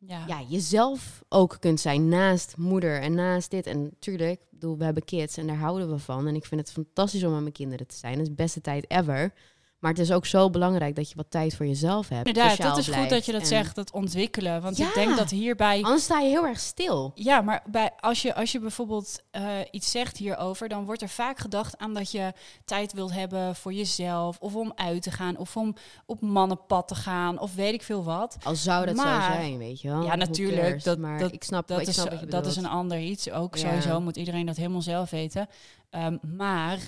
Ja. 0.00 0.24
ja, 0.26 0.42
jezelf 0.48 1.24
ook 1.28 1.56
kunt 1.60 1.80
zijn 1.80 2.08
naast 2.08 2.56
moeder 2.56 3.00
en 3.00 3.14
naast 3.14 3.50
dit. 3.50 3.66
En 3.66 3.82
natuurlijk, 3.82 4.40
ik 4.40 4.50
bedoel, 4.50 4.78
we 4.78 4.84
hebben 4.84 5.04
kids 5.04 5.36
en 5.36 5.46
daar 5.46 5.56
houden 5.56 5.90
we 5.90 5.98
van. 5.98 6.26
En 6.26 6.34
ik 6.34 6.44
vind 6.44 6.60
het 6.60 6.72
fantastisch 6.72 7.24
om 7.24 7.32
met 7.32 7.40
mijn 7.40 7.52
kinderen 7.52 7.86
te 7.86 7.94
zijn. 7.94 8.12
Het 8.12 8.22
is 8.22 8.28
de 8.28 8.34
beste 8.34 8.60
tijd 8.60 8.90
ever. 8.90 9.32
Maar 9.78 9.90
het 9.90 10.00
is 10.00 10.12
ook 10.12 10.26
zo 10.26 10.50
belangrijk 10.50 10.96
dat 10.96 11.08
je 11.08 11.16
wat 11.16 11.30
tijd 11.30 11.54
voor 11.56 11.66
jezelf 11.66 12.08
hebt. 12.08 12.28
Sociaal 12.28 12.56
dat 12.68 12.78
is 12.78 12.88
goed 12.88 13.08
dat 13.08 13.26
je 13.26 13.32
dat 13.32 13.40
en- 13.40 13.46
zegt, 13.46 13.74
dat 13.74 13.92
ontwikkelen. 13.92 14.62
Want 14.62 14.76
Ja. 14.76 14.86
ik 14.88 14.94
denk 14.94 15.16
dat 15.16 15.30
hierbij... 15.30 15.82
Anders 15.82 16.02
sta 16.04 16.18
je 16.20 16.28
heel 16.28 16.46
erg 16.46 16.58
stil. 16.60 17.12
Ja, 17.14 17.40
maar 17.40 17.62
bij, 17.70 17.90
als, 18.00 18.22
je, 18.22 18.34
als 18.34 18.52
je 18.52 18.58
bijvoorbeeld 18.60 19.22
eh, 19.30 19.44
iets 19.70 19.90
zegt 19.90 20.16
hierover, 20.16 20.68
dan 20.68 20.84
wordt 20.84 21.02
er 21.02 21.08
vaak 21.08 21.38
gedacht 21.38 21.78
aan 21.78 21.94
dat 21.94 22.10
je 22.10 22.32
tijd 22.64 22.92
wilt 22.92 23.12
hebben 23.12 23.54
voor 23.56 23.72
jezelf, 23.72 24.38
of 24.40 24.54
om 24.54 24.72
uit 24.74 25.02
te 25.02 25.10
gaan, 25.10 25.36
of 25.36 25.56
om 25.56 25.74
op 26.06 26.20
mannenpad 26.20 26.88
te 26.88 26.94
gaan, 26.94 27.38
of 27.40 27.54
weet 27.54 27.74
ik 27.74 27.82
veel 27.82 28.04
wat. 28.04 28.36
Al 28.44 28.54
zou 28.56 28.86
dat 28.86 28.94
Maar- 28.96 29.22
zo 29.32 29.32
zijn, 29.40 29.58
weet 29.58 29.80
je 29.80 29.88
wel. 29.88 30.02
Ja, 30.02 30.14
natuurlijk, 30.14 30.62
cares? 30.62 30.82
dat- 30.84 30.98
maar 30.98 31.18
dat- 31.18 31.32
ik 31.32 31.44
snap, 31.44 31.68
Dat, 31.68 31.80
ik 31.80 31.86
is, 31.86 31.94
snap 31.94 32.10
wat 32.10 32.20
je 32.20 32.26
dat 32.26 32.46
is 32.46 32.56
een 32.56 32.68
ander 32.68 32.98
iets. 32.98 33.30
Ook 33.30 33.56
Ja. 33.56 33.60
sowieso 33.68 34.00
moet 34.00 34.16
iedereen 34.16 34.46
dat 34.46 34.56
helemaal 34.56 34.82
zelf 34.82 35.10
weten. 35.10 35.48
Ehm, 35.90 36.16
maar 36.36 36.78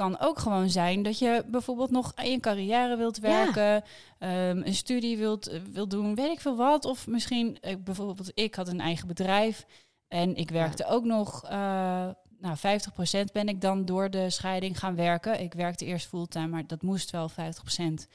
kan 0.00 0.18
ook 0.18 0.38
gewoon 0.38 0.70
zijn 0.70 1.02
dat 1.02 1.18
je 1.18 1.44
bijvoorbeeld 1.46 1.90
nog 1.90 2.12
aan 2.14 2.30
je 2.30 2.40
carrière 2.40 2.96
wilt 2.96 3.18
werken, 3.18 3.82
ehm, 4.18 4.62
een 4.64 4.74
studie 4.74 5.16
wilt, 5.18 5.46
eh, 5.46 5.60
wilt 5.72 5.90
doen, 5.90 6.14
weet 6.14 6.30
ik 6.30 6.40
veel 6.40 6.56
wat. 6.56 6.84
Of 6.84 7.06
misschien, 7.06 7.58
eh, 7.60 7.76
bijvoorbeeld, 7.84 8.30
ik 8.34 8.54
had 8.54 8.68
een 8.68 8.80
eigen 8.80 9.06
bedrijf 9.06 9.66
en 10.08 10.36
ik 10.36 10.50
werkte 10.50 10.86
ook 10.86 11.04
nog. 11.04 11.44
eh 11.44 12.08
nou, 12.38 12.56
50% 12.56 13.32
ben 13.32 13.48
ik 13.48 13.60
dan 13.60 13.84
door 13.84 14.10
de 14.10 14.30
scheiding 14.30 14.78
gaan 14.78 14.94
werken. 14.94 15.40
Ik 15.40 15.52
werkte 15.54 15.84
eerst 15.84 16.06
fulltime, 16.08 16.46
maar 16.46 16.66
dat 16.66 16.82
moest 16.82 17.10
wel 17.10 17.28
50%. 17.28 18.08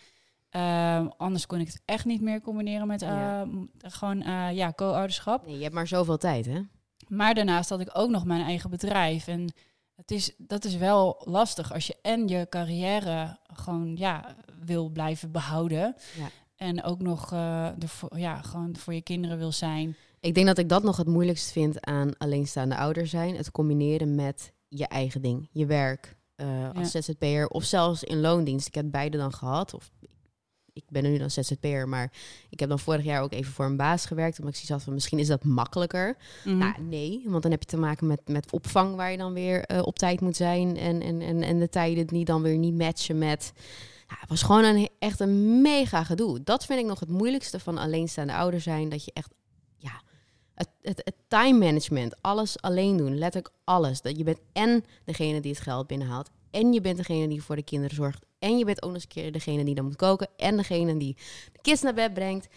Ehm, 0.49 1.07
anders 1.17 1.45
kon 1.45 1.59
ik 1.59 1.67
het 1.67 1.81
echt 1.85 2.05
niet 2.05 2.21
meer 2.21 2.41
combineren 2.41 2.87
met 2.87 3.01
Ja. 3.01 3.47
gewoon 3.77 4.19
ja, 4.53 4.73
co-ouderschap. 4.75 5.45
Nee, 5.45 5.55
je 5.57 5.63
hebt 5.63 5.73
maar 5.75 5.87
zoveel 5.87 6.17
tijd, 6.17 6.45
hè? 6.45 6.61
Maar 7.07 7.33
daarnaast 7.33 7.69
had 7.69 7.79
ik 7.79 7.89
ook 7.93 8.09
nog 8.09 8.25
mijn 8.25 8.41
eigen 8.41 8.69
bedrijf. 8.69 9.27
En 9.27 9.53
het 9.95 10.11
is, 10.11 10.31
dat 10.37 10.65
is 10.65 10.75
wel 10.75 11.21
lastig 11.25 11.73
als 11.73 11.87
je 11.87 11.95
en 12.01 12.27
je 12.27 12.47
carrière 12.49 13.37
gewoon 13.53 13.95
ja, 13.95 14.35
wil 14.65 14.89
blijven 14.89 15.31
behouden. 15.31 15.95
Ja. 16.17 16.29
En 16.55 16.83
ook 16.83 17.01
nog 17.01 17.31
ervoor, 17.79 18.19
ja, 18.19 18.41
gewoon 18.41 18.75
voor 18.75 18.93
je 18.93 19.01
kinderen 19.01 19.37
wil 19.37 19.51
zijn. 19.51 19.95
Ik 20.19 20.33
denk 20.35 20.47
dat 20.47 20.57
ik 20.57 20.69
dat 20.69 20.83
nog 20.83 20.97
het 20.97 21.07
moeilijkst 21.07 21.51
vind 21.51 21.85
aan 21.85 22.17
alleenstaande 22.17 22.77
ouder 22.77 23.07
zijn. 23.07 23.35
Het 23.35 23.51
combineren 23.51 24.15
met 24.15 24.51
je 24.67 24.87
eigen 24.87 25.21
ding, 25.21 25.49
je 25.51 25.65
werk 25.65 26.15
eh, 26.35 26.69
als 26.73 26.91
ZZP'er 26.91 27.47
of 27.47 27.63
zelfs 27.63 28.03
in 28.03 28.19
loondienst. 28.19 28.67
Ik 28.67 28.75
heb 28.75 28.91
beide 28.91 29.17
dan 29.17 29.33
gehad. 29.33 29.73
Of 29.73 29.91
ik 30.75 30.83
ben 30.89 31.03
er 31.03 31.09
nu 31.09 31.17
dan 31.17 31.31
ZZP'er, 31.31 31.89
maar 31.89 32.11
ik 32.49 32.59
heb 32.59 32.69
dan 32.69 32.79
vorig 32.79 33.03
jaar 33.03 33.21
ook 33.21 33.31
even 33.31 33.53
voor 33.53 33.65
een 33.65 33.77
baas 33.77 34.05
gewerkt. 34.05 34.39
Omdat 34.39 34.53
ik 34.53 34.59
zoiets 34.59 34.73
had 34.73 34.83
van 34.83 34.93
misschien 34.93 35.19
is 35.19 35.27
dat 35.27 35.43
makkelijker. 35.43 36.17
Mhm. 36.43 36.57
Nou, 36.57 36.81
nee, 36.81 37.21
want 37.25 37.41
dan 37.41 37.51
heb 37.51 37.61
je 37.61 37.67
te 37.67 37.77
maken 37.77 38.07
met, 38.07 38.21
met 38.25 38.51
opvang 38.51 38.95
waar 38.95 39.11
je 39.11 39.17
dan 39.17 39.33
weer 39.33 39.63
eh, 39.63 39.81
op 39.81 39.97
tijd 39.97 40.21
moet 40.21 40.35
zijn. 40.35 40.77
En, 40.77 41.01
en, 41.01 41.21
en, 41.21 41.41
en 41.41 41.59
de 41.59 41.69
tijden 41.69 42.07
die 42.07 42.25
dan 42.25 42.41
weer 42.41 42.57
niet 42.57 42.75
matchen 42.75 43.17
met. 43.17 43.53
Ja, 44.07 44.15
het 44.19 44.29
was 44.29 44.43
gewoon 44.43 44.63
een, 44.63 44.89
echt 44.99 45.19
een 45.19 45.61
mega 45.61 46.03
gedoe. 46.03 46.43
Dat 46.43 46.65
vind 46.65 46.79
ik 46.79 46.85
nog 46.85 46.99
het 46.99 47.09
moeilijkste 47.09 47.59
van 47.59 47.77
alleenstaande 47.77 48.33
ouder 48.33 48.61
zijn. 48.61 48.89
Dat 48.89 49.05
je 49.05 49.11
echt, 49.13 49.33
ja, 49.77 50.01
het, 50.53 50.69
het, 50.81 51.01
het 51.03 51.15
time 51.27 51.59
management, 51.59 52.21
alles 52.21 52.61
alleen 52.61 52.97
doen, 52.97 53.17
letterlijk 53.17 53.53
alles. 53.63 54.01
Dat 54.01 54.17
je 54.17 54.23
bent 54.23 54.39
en 54.53 54.83
degene 55.05 55.39
die 55.39 55.51
het 55.51 55.61
geld 55.61 55.87
binnenhaalt. 55.87 56.29
En 56.51 56.73
je 56.73 56.81
bent 56.81 56.97
degene 56.97 57.27
die 57.27 57.43
voor 57.43 57.55
de 57.55 57.63
kinderen 57.63 57.95
zorgt. 57.95 58.25
En 58.45 58.57
je 58.57 58.65
bent 58.65 58.83
ook 58.83 58.91
nog 58.91 58.93
eens 59.01 59.03
een 59.15 59.21
keer 59.23 59.31
degene 59.31 59.63
die 59.63 59.75
dan 59.75 59.85
moet 59.85 59.95
koken. 59.95 60.27
En 60.37 60.57
degene 60.57 60.97
die 60.97 61.15
de 61.53 61.59
kids 61.61 61.81
naar 61.81 61.93
bed 61.93 62.13
brengt. 62.13 62.47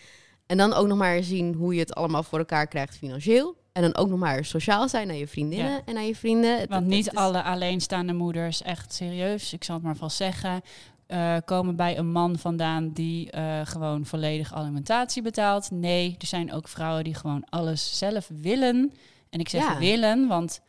En 0.47 0.57
dan 0.57 0.73
ook 0.73 0.87
nog 0.87 0.99
maar 0.99 1.23
zien 1.23 1.55
hoe 1.55 1.75
je 1.75 1.81
het 1.81 1.95
allemaal 1.95 2.23
voor 2.23 2.39
elkaar 2.39 2.67
krijgt 2.67 2.97
financieel. 2.97 3.57
En 3.73 3.83
dan 3.83 3.97
ook 3.97 4.09
nog 4.09 4.19
maar 4.19 4.45
sociaal 4.45 4.89
zijn 4.89 5.07
naar 5.07 5.17
je 5.17 5.27
vriendinnen 5.27 5.71
Ja. 5.73 5.81
en 5.85 5.95
naar 5.95 6.03
je 6.05 6.17
vrienden. 6.17 6.59
Het- 6.61 6.69
Want 6.69 6.87
niet 6.87 7.07
is- 7.07 7.15
alle 7.15 7.43
alleenstaande 7.43 8.13
moeders, 8.13 8.63
echt 8.63 8.93
serieus, 8.95 9.53
ik 9.53 9.65
zal 9.65 9.75
het 9.75 9.85
maar 9.85 9.97
vast 9.97 10.17
zeggen, 10.17 10.61
eh, 11.07 11.37
komen 11.45 11.77
bij 11.77 11.99
een 11.99 12.11
man 12.13 12.39
vandaan 12.39 12.93
die 12.93 13.31
eh, 13.31 13.61
gewoon 13.65 14.07
volledig 14.07 14.55
alimentatie 14.55 15.23
betaalt. 15.23 15.71
Nee, 15.71 16.15
er 16.19 16.27
zijn 16.27 16.53
ook 16.53 16.69
vrouwen 16.69 17.05
die 17.05 17.15
gewoon 17.15 17.45
alles 17.49 17.99
zelf 17.99 18.31
willen. 18.41 18.93
En 19.31 19.41
ik 19.41 19.49
zeg 19.49 19.63
Ja. 19.63 19.79
willen, 19.79 20.27
want 20.29 20.61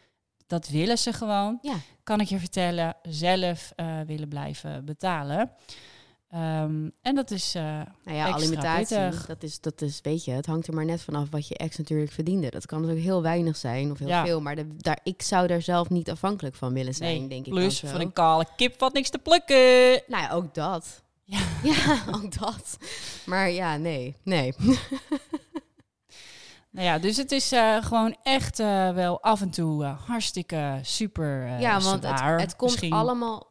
dat 0.48 0.68
willen 0.70 0.98
ze 0.98 1.14
gewoon. 1.14 1.58
Ja. 1.62 1.76
Kan 2.10 2.20
ik 2.20 2.28
je 2.28 2.40
vertellen, 2.40 2.96
zelf 3.02 3.72
eh, 3.76 4.00
willen 4.08 4.28
blijven 4.28 4.86
betalen. 4.86 5.52
Ehm, 6.30 6.90
en 7.02 7.16
dat 7.16 7.32
is 7.32 7.56
eh, 7.56 7.64
Nou 8.04 8.18
ja, 8.18 8.26
alimentatie, 8.32 8.98
pittig. 8.98 9.26
dat 9.26 9.44
is, 9.44 9.60
dat 9.62 9.82
is, 9.82 10.00
weet 10.02 10.26
je, 10.26 10.32
het 10.32 10.46
hangt 10.46 10.68
er 10.68 10.74
maar 10.74 10.86
net 10.86 11.02
vanaf 11.02 11.28
wat 11.30 11.48
je 11.48 11.58
ex 11.58 11.78
natuurlijk 11.78 12.12
verdiende. 12.12 12.50
Dat 12.50 12.66
kan 12.66 12.80
natuurlijk 12.80 13.06
heel 13.06 13.22
weinig 13.22 13.58
zijn 13.58 13.92
of 13.92 14.00
heel 14.00 14.08
Ja. 14.08 14.26
veel, 14.26 14.42
maar 14.42 14.56
de, 14.56 14.76
daar, 14.78 15.00
ik 15.04 15.22
zou 15.22 15.48
daar 15.48 15.62
zelf 15.62 15.90
niet 15.90 16.10
afhankelijk 16.10 16.56
van 16.56 16.74
willen 16.74 16.94
zijn, 16.94 17.20
nee, 17.20 17.28
denk 17.28 17.46
ik. 17.46 17.54
plus 17.54 17.80
dan 17.80 17.90
zo. 17.90 17.96
van 17.98 18.06
een 18.06 18.14
kale 18.14 18.46
kip 18.56 18.80
wat 18.80 18.94
niks 18.94 19.10
te 19.10 19.18
plukken. 19.20 20.02
Nou 20.08 20.24
ja, 20.24 20.32
ook 20.32 20.54
dat. 20.54 21.04
Ja. 21.24 21.40
ja, 21.72 22.04
ook 22.12 22.40
dat. 22.40 22.78
Maar 23.26 23.50
ja, 23.50 23.78
nee, 23.78 24.16
nee. 24.24 24.54
Nou 26.72 26.86
ja, 26.86 27.00
dus 27.00 27.18
het 27.18 27.32
is 27.32 27.52
eh, 27.52 27.84
gewoon 27.84 28.18
echt 28.24 28.60
eh, 28.60 28.94
wel 28.94 29.22
af 29.22 29.42
en 29.42 29.50
toe 29.50 29.84
eh, 29.84 30.02
hartstikke 30.06 30.80
super 30.82 31.60
ja, 31.60 31.82
want 31.82 32.04
het, 32.04 32.18
zwaar. 32.18 32.40
het 32.40 32.56
komt 32.56 32.72
Misschien. 32.72 32.94
allemaal... 32.94 33.48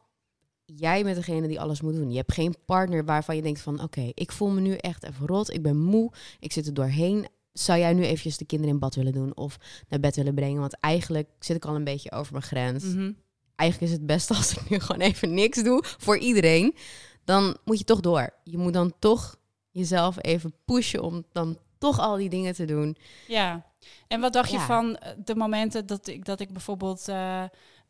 Jij 0.65 1.03
bent 1.03 1.15
degene 1.15 1.47
die 1.47 1.59
alles 1.59 1.81
moet 1.81 1.95
doen. 1.95 2.11
Je 2.11 2.17
hebt 2.17 2.33
geen 2.33 2.55
partner 2.65 3.05
waarvan 3.05 3.35
je 3.35 3.41
denkt 3.41 3.61
van... 3.61 3.81
Oké, 3.81 4.11
ik 4.13 4.31
voel 4.31 4.49
me 4.49 4.61
nu 4.61 4.73
echt 4.75 5.03
even 5.03 5.27
rot. 5.27 5.53
Ik 5.53 5.61
ben 5.61 5.77
moe. 5.77 6.11
Ik 6.39 6.51
zit 6.51 6.67
er 6.67 6.73
doorheen. 6.73 7.27
Zou 7.53 7.79
jij 7.79 7.93
nu 7.93 8.03
eventjes 8.03 8.37
de 8.37 8.45
kinderen 8.45 8.73
in 8.73 8.79
bad 8.79 8.95
willen 8.95 9.13
doen? 9.13 9.35
Of 9.35 9.57
naar 9.87 9.99
bed 9.99 10.15
willen 10.15 10.35
brengen? 10.35 10.59
Want 10.59 10.79
eigenlijk 10.79 11.29
zit 11.39 11.55
ik 11.55 11.65
al 11.65 11.75
een 11.75 11.83
beetje 11.83 12.11
over 12.11 12.31
mijn 12.31 12.43
grens. 12.43 12.83
Mhm. 12.83 13.11
Eigenlijk 13.55 13.91
is 13.91 13.97
het 13.97 14.05
best 14.05 14.29
als 14.35 14.53
ik 14.53 14.69
nu 14.69 14.79
gewoon 14.79 15.01
even 15.01 15.33
niks 15.33 15.63
doe 15.63 15.83
voor 15.83 16.17
iedereen. 16.17 16.75
Dan 17.23 17.57
moet 17.65 17.77
je 17.77 17.85
toch 17.85 17.99
door. 17.99 18.29
Je 18.43 18.57
moet 18.57 18.73
dan 18.73 18.93
toch 18.99 19.37
jezelf 19.71 20.15
even 20.21 20.53
pushen 20.65 21.01
om 21.01 21.25
dan 21.31 21.57
toch 21.79 21.99
al 21.99 22.15
die 22.15 22.29
dingen 22.29 22.53
te 22.53 22.65
doen. 22.65 22.97
Ja, 23.27 23.65
en 24.07 24.19
wat 24.21 24.33
dacht 24.33 24.51
je 24.51 24.59
van 24.59 24.95
eh, 24.97 25.11
de 25.23 25.35
momenten 25.35 25.85
dat 25.85 26.07
ik, 26.07 26.25
dat 26.25 26.39
ik 26.39 26.51
bijvoorbeeld 26.53 27.07
eh, 27.07 27.43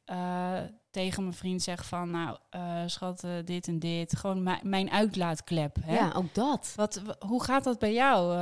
eh, 0.06 0.58
tegen 0.92 1.24
mijn 1.24 1.36
vriend 1.36 1.62
zeg 1.62 1.86
van... 1.86 2.12
Nou, 2.12 2.38
eh, 2.50 2.82
schat, 2.86 3.24
dit 3.46 3.68
en 3.68 3.80
dit. 3.80 4.18
Gewoon 4.18 4.44
mijn- 4.44 4.60
mijn 4.64 4.92
uitlaatklep. 4.92 5.76
Hè? 5.82 5.96
Ja, 5.96 6.12
ook 6.16 6.34
dat. 6.34 6.74
Wat, 6.76 7.02
hoe 7.20 7.44
gaat 7.44 7.64
dat 7.64 7.80
bij 7.80 7.94
jou? 7.94 8.34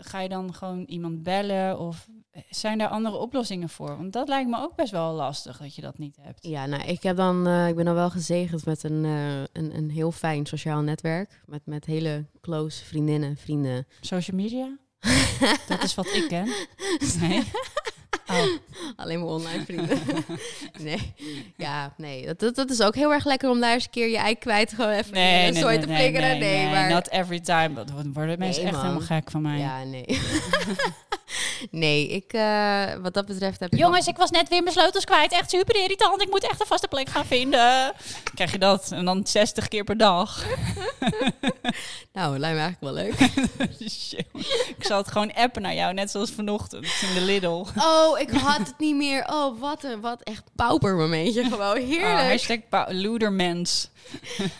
Ga 0.00 0.20
je 0.20 0.28
dan 0.28 0.54
gewoon 0.54 0.82
iemand 0.84 1.22
bellen? 1.22 1.78
Of 1.78 2.08
zijn 2.50 2.78
daar 2.78 2.88
andere 2.88 3.16
oplossingen 3.16 3.68
voor? 3.68 3.96
Want 3.96 4.12
dat 4.12 4.28
lijkt 4.28 4.50
me 4.50 4.58
ook 4.62 4.76
best 4.76 4.90
wel 4.92 5.12
lastig 5.12 5.58
dat 5.58 5.74
je 5.74 5.82
dat 5.82 5.98
niet 5.98 6.16
hebt. 6.20 6.46
Ja, 6.46 6.66
nou, 6.66 6.82
ik, 6.82 7.02
heb 7.02 7.16
dan, 7.16 7.46
ik 7.48 7.74
ben 7.76 7.84
dan 7.84 7.94
wel 7.94 8.10
gezegend 8.10 8.64
met 8.64 8.82
een, 8.82 9.04
een, 9.04 9.76
een 9.76 9.90
heel 9.90 10.12
fijn 10.12 10.46
sociaal 10.46 10.80
netwerk. 10.80 11.42
Met, 11.46 11.66
met 11.66 11.84
hele 11.84 12.26
close 12.40 12.84
vriendinnen, 12.84 13.36
vrienden. 13.36 13.86
Social 14.00 14.36
media? 14.36 14.76
dat 15.68 15.82
is 15.82 15.94
wat 15.94 16.06
ik 16.06 16.28
ken. 16.28 16.48
Nee. 17.20 17.42
Oh. 18.30 18.44
Alleen 18.96 19.18
maar 19.18 19.28
online 19.28 19.64
vrienden. 19.64 19.98
nee, 20.78 21.14
ja, 21.56 21.94
nee. 21.96 22.26
Dat, 22.26 22.38
dat, 22.40 22.54
dat 22.54 22.70
is 22.70 22.80
ook 22.80 22.94
heel 22.94 23.12
erg 23.12 23.24
lekker 23.24 23.50
om 23.50 23.60
daar 23.60 23.72
eens 23.72 23.84
een 23.84 23.90
keer 23.90 24.08
je 24.08 24.16
ei 24.18 24.34
kwijt 24.38 24.72
gewoon 24.72 24.90
even 24.90 25.12
Nee, 25.12 25.46
een 25.46 25.52
nee, 25.54 25.64
nee, 25.64 25.78
te 25.78 25.86
flikkeren. 25.86 26.28
nee, 26.28 26.38
Nee, 26.38 26.64
nee, 26.64 26.70
maar... 26.70 26.88
not 26.90 27.08
every 27.08 27.40
time. 27.40 27.74
Dat 27.74 27.90
worden 28.12 28.38
mensen 28.38 28.62
echt 28.62 28.72
man. 28.72 28.80
helemaal 28.80 29.06
gek 29.06 29.30
van 29.30 29.42
mij. 29.42 29.58
Ja, 29.58 29.84
nee. 29.84 30.20
nee, 31.70 32.08
ik, 32.08 32.32
eh, 32.32 33.02
wat 33.02 33.14
dat 33.14 33.26
betreft 33.26 33.60
heb 33.60 33.72
ik... 33.72 33.78
Jongens, 33.78 34.06
ik 34.06 34.16
was 34.16 34.30
net 34.30 34.48
weer 34.48 34.62
mijn 34.62 34.74
sleutels 34.74 35.04
kwijt. 35.04 35.32
Echt 35.32 35.50
super 35.50 35.76
irritant. 35.76 36.22
Ik 36.22 36.30
moet 36.30 36.48
echt 36.50 36.60
een 36.60 36.66
vaste 36.66 36.88
plek 36.88 37.08
gaan 37.08 37.26
vinden. 37.26 37.92
Krijg 38.34 38.52
je 38.52 38.58
dat? 38.58 38.92
En 38.92 39.04
dan 39.04 39.26
60 39.26 39.68
keer 39.68 39.84
per 39.84 39.96
dag. 39.96 40.44
Nou, 42.12 42.38
lijkt 42.38 42.56
me 42.56 42.62
eigenlijk 42.62 42.80
wel 42.80 42.92
leuk. 42.92 43.18
Ik 44.78 44.84
zal 44.86 44.96
het 44.98 45.08
gewoon 45.10 45.32
appen 45.34 45.62
naar 45.62 45.74
jou, 45.74 45.94
net 45.94 46.10
zoals 46.10 46.30
vanochtend 46.30 46.84
in 46.84 47.14
de 47.14 47.20
Lidl. 47.20 47.66
Oh, 47.78 48.18
ik 48.18 48.30
had 48.30 48.58
het 48.58 48.74
niet 48.78 48.96
meer. 48.96 49.24
Oh, 49.28 49.60
wat 49.60 49.84
een 49.84 50.00
wat 50.00 50.22
echt 50.22 50.42
pauper 50.56 50.94
momentje. 50.96 51.42
Gewoon 51.44 51.76
Oh, 51.78 51.86
heerlijk. 51.88 52.28
hashtag 52.30 52.58
pa- 52.68 52.88
loedermens. 52.90 53.90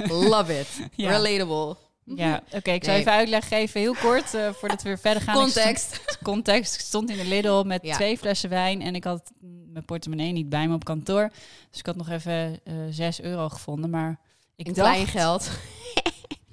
Love 0.08 0.58
it. 0.58 0.68
Ja. 0.94 1.10
Relatable. 1.16 1.76
Ja, 2.04 2.42
oké, 2.52 2.70
ik 2.70 2.84
zal 2.84 2.92
Nee. 2.92 3.02
even 3.02 3.12
uitleg 3.12 3.48
geven, 3.48 3.80
heel 3.80 3.94
kort, 3.94 4.34
eh, 4.34 4.48
voordat 4.52 4.82
we 4.82 4.88
weer 4.88 4.98
verder 4.98 5.22
gaan. 5.22 5.34
Ik 5.34 5.40
Context. 5.40 5.84
stond- 5.94 6.18
context. 6.22 6.74
Ik 6.74 6.80
stond 6.80 7.10
in 7.10 7.16
de 7.16 7.24
Lidl 7.24 7.62
met 7.66 7.82
Ja. 7.82 7.94
twee 7.94 8.18
flessen 8.18 8.48
wijn 8.50 8.82
en 8.82 8.94
ik 8.94 9.04
had 9.04 9.32
mijn 9.72 9.84
portemonnee 9.84 10.32
niet 10.32 10.48
bij 10.48 10.68
me 10.68 10.74
op 10.74 10.84
kantoor. 10.84 11.30
Dus 11.70 11.78
ik 11.78 11.86
had 11.86 11.96
nog 11.96 12.08
even 12.08 12.60
eh 12.64 12.74
6 12.90 13.20
euro 13.20 13.48
gevonden, 13.48 13.90
maar 13.90 14.18
ik 14.56 14.66
In 14.66 14.72
dacht, 14.72 14.88
klein 14.90 15.06
geld. 15.06 15.50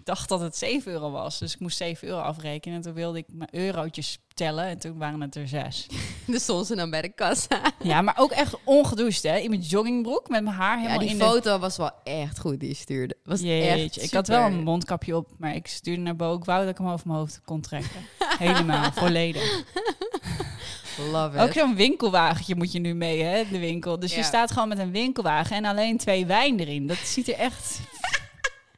Dacht 0.08 0.30
dat 0.30 0.40
het 0.40 0.58
7 0.58 0.92
euro 0.92 1.12
was. 1.12 1.38
Dus 1.40 1.54
ik 1.54 1.60
moest 1.60 1.78
7 1.78 2.08
euro 2.08 2.20
afrekenen 2.22 2.76
en 2.78 2.82
toen 2.84 2.94
wilde 2.94 3.18
ik 3.18 3.26
mijn 3.32 3.50
eurotjes 3.52 4.18
tellen 4.34 4.66
en 4.66 4.78
toen 4.80 4.98
waren 4.98 5.22
het 5.22 5.36
er 5.36 5.48
6. 5.48 5.88
Dus 6.28 6.44
stond 6.44 6.68
ze 6.68 6.76
dan 6.76 6.90
bij 6.90 7.02
de 7.02 7.10
kassa. 7.10 7.62
ja, 7.84 8.02
maar 8.02 8.16
ook 8.18 8.32
echt 8.32 8.56
ongedoucht 8.64 9.24
hè, 9.24 9.38
in 9.38 9.50
mijn 9.50 9.62
joggingbroek 9.62 10.30
met 10.30 10.44
mijn 10.44 10.56
haar 10.56 10.76
Ja, 10.76 10.82
helemaal 10.82 11.00
die 11.00 11.10
in 11.10 11.20
foto 11.20 11.60
was 11.60 11.78
wel 11.78 11.92
echt 12.04 12.40
goed 12.40 12.60
die 12.60 12.70
je 12.70 12.76
stuurde. 12.76 13.16
Was. 13.24 13.40
Jeetje, 13.42 14.00
echt 14.02 14.04
ik 14.04 14.14
had 14.14 14.28
wel 14.28 14.46
een 14.46 14.64
mondkapje 14.64 15.16
op, 15.16 15.28
maar 15.38 15.56
ik 15.56 15.68
stuurde 15.68 16.02
naar 16.02 16.16
boven. 16.16 16.40
Ik 16.40 16.46
wou 16.46 16.60
dat 16.62 16.70
ik 16.70 16.78
hem 16.78 16.88
over 16.90 17.08
mijn 17.08 17.20
hoofd 17.20 17.42
kon 17.46 17.62
trekken. 17.62 18.02
Helemaal, 18.40 18.92
volledig. 18.92 19.64
Love 21.12 21.38
Ook 21.40 21.52
zo'n 21.54 21.76
winkelwagentje 21.76 22.56
moet 22.56 22.72
je 22.72 22.80
nu 22.80 22.94
mee, 22.94 23.22
hè, 23.24 23.44
de 23.52 23.60
winkel. 23.60 24.00
Dus 24.00 24.12
je 24.12 24.18
Ja. 24.18 24.24
staat 24.24 24.52
gewoon 24.52 24.68
met 24.68 24.80
een 24.80 24.92
winkelwagen 24.92 25.56
en 25.56 25.66
alleen 25.66 25.98
twee 25.98 26.26
wijn 26.26 26.60
erin. 26.60 26.88
Dat 26.88 26.98
ziet 26.98 27.28
er 27.28 27.34
echt... 27.36 27.80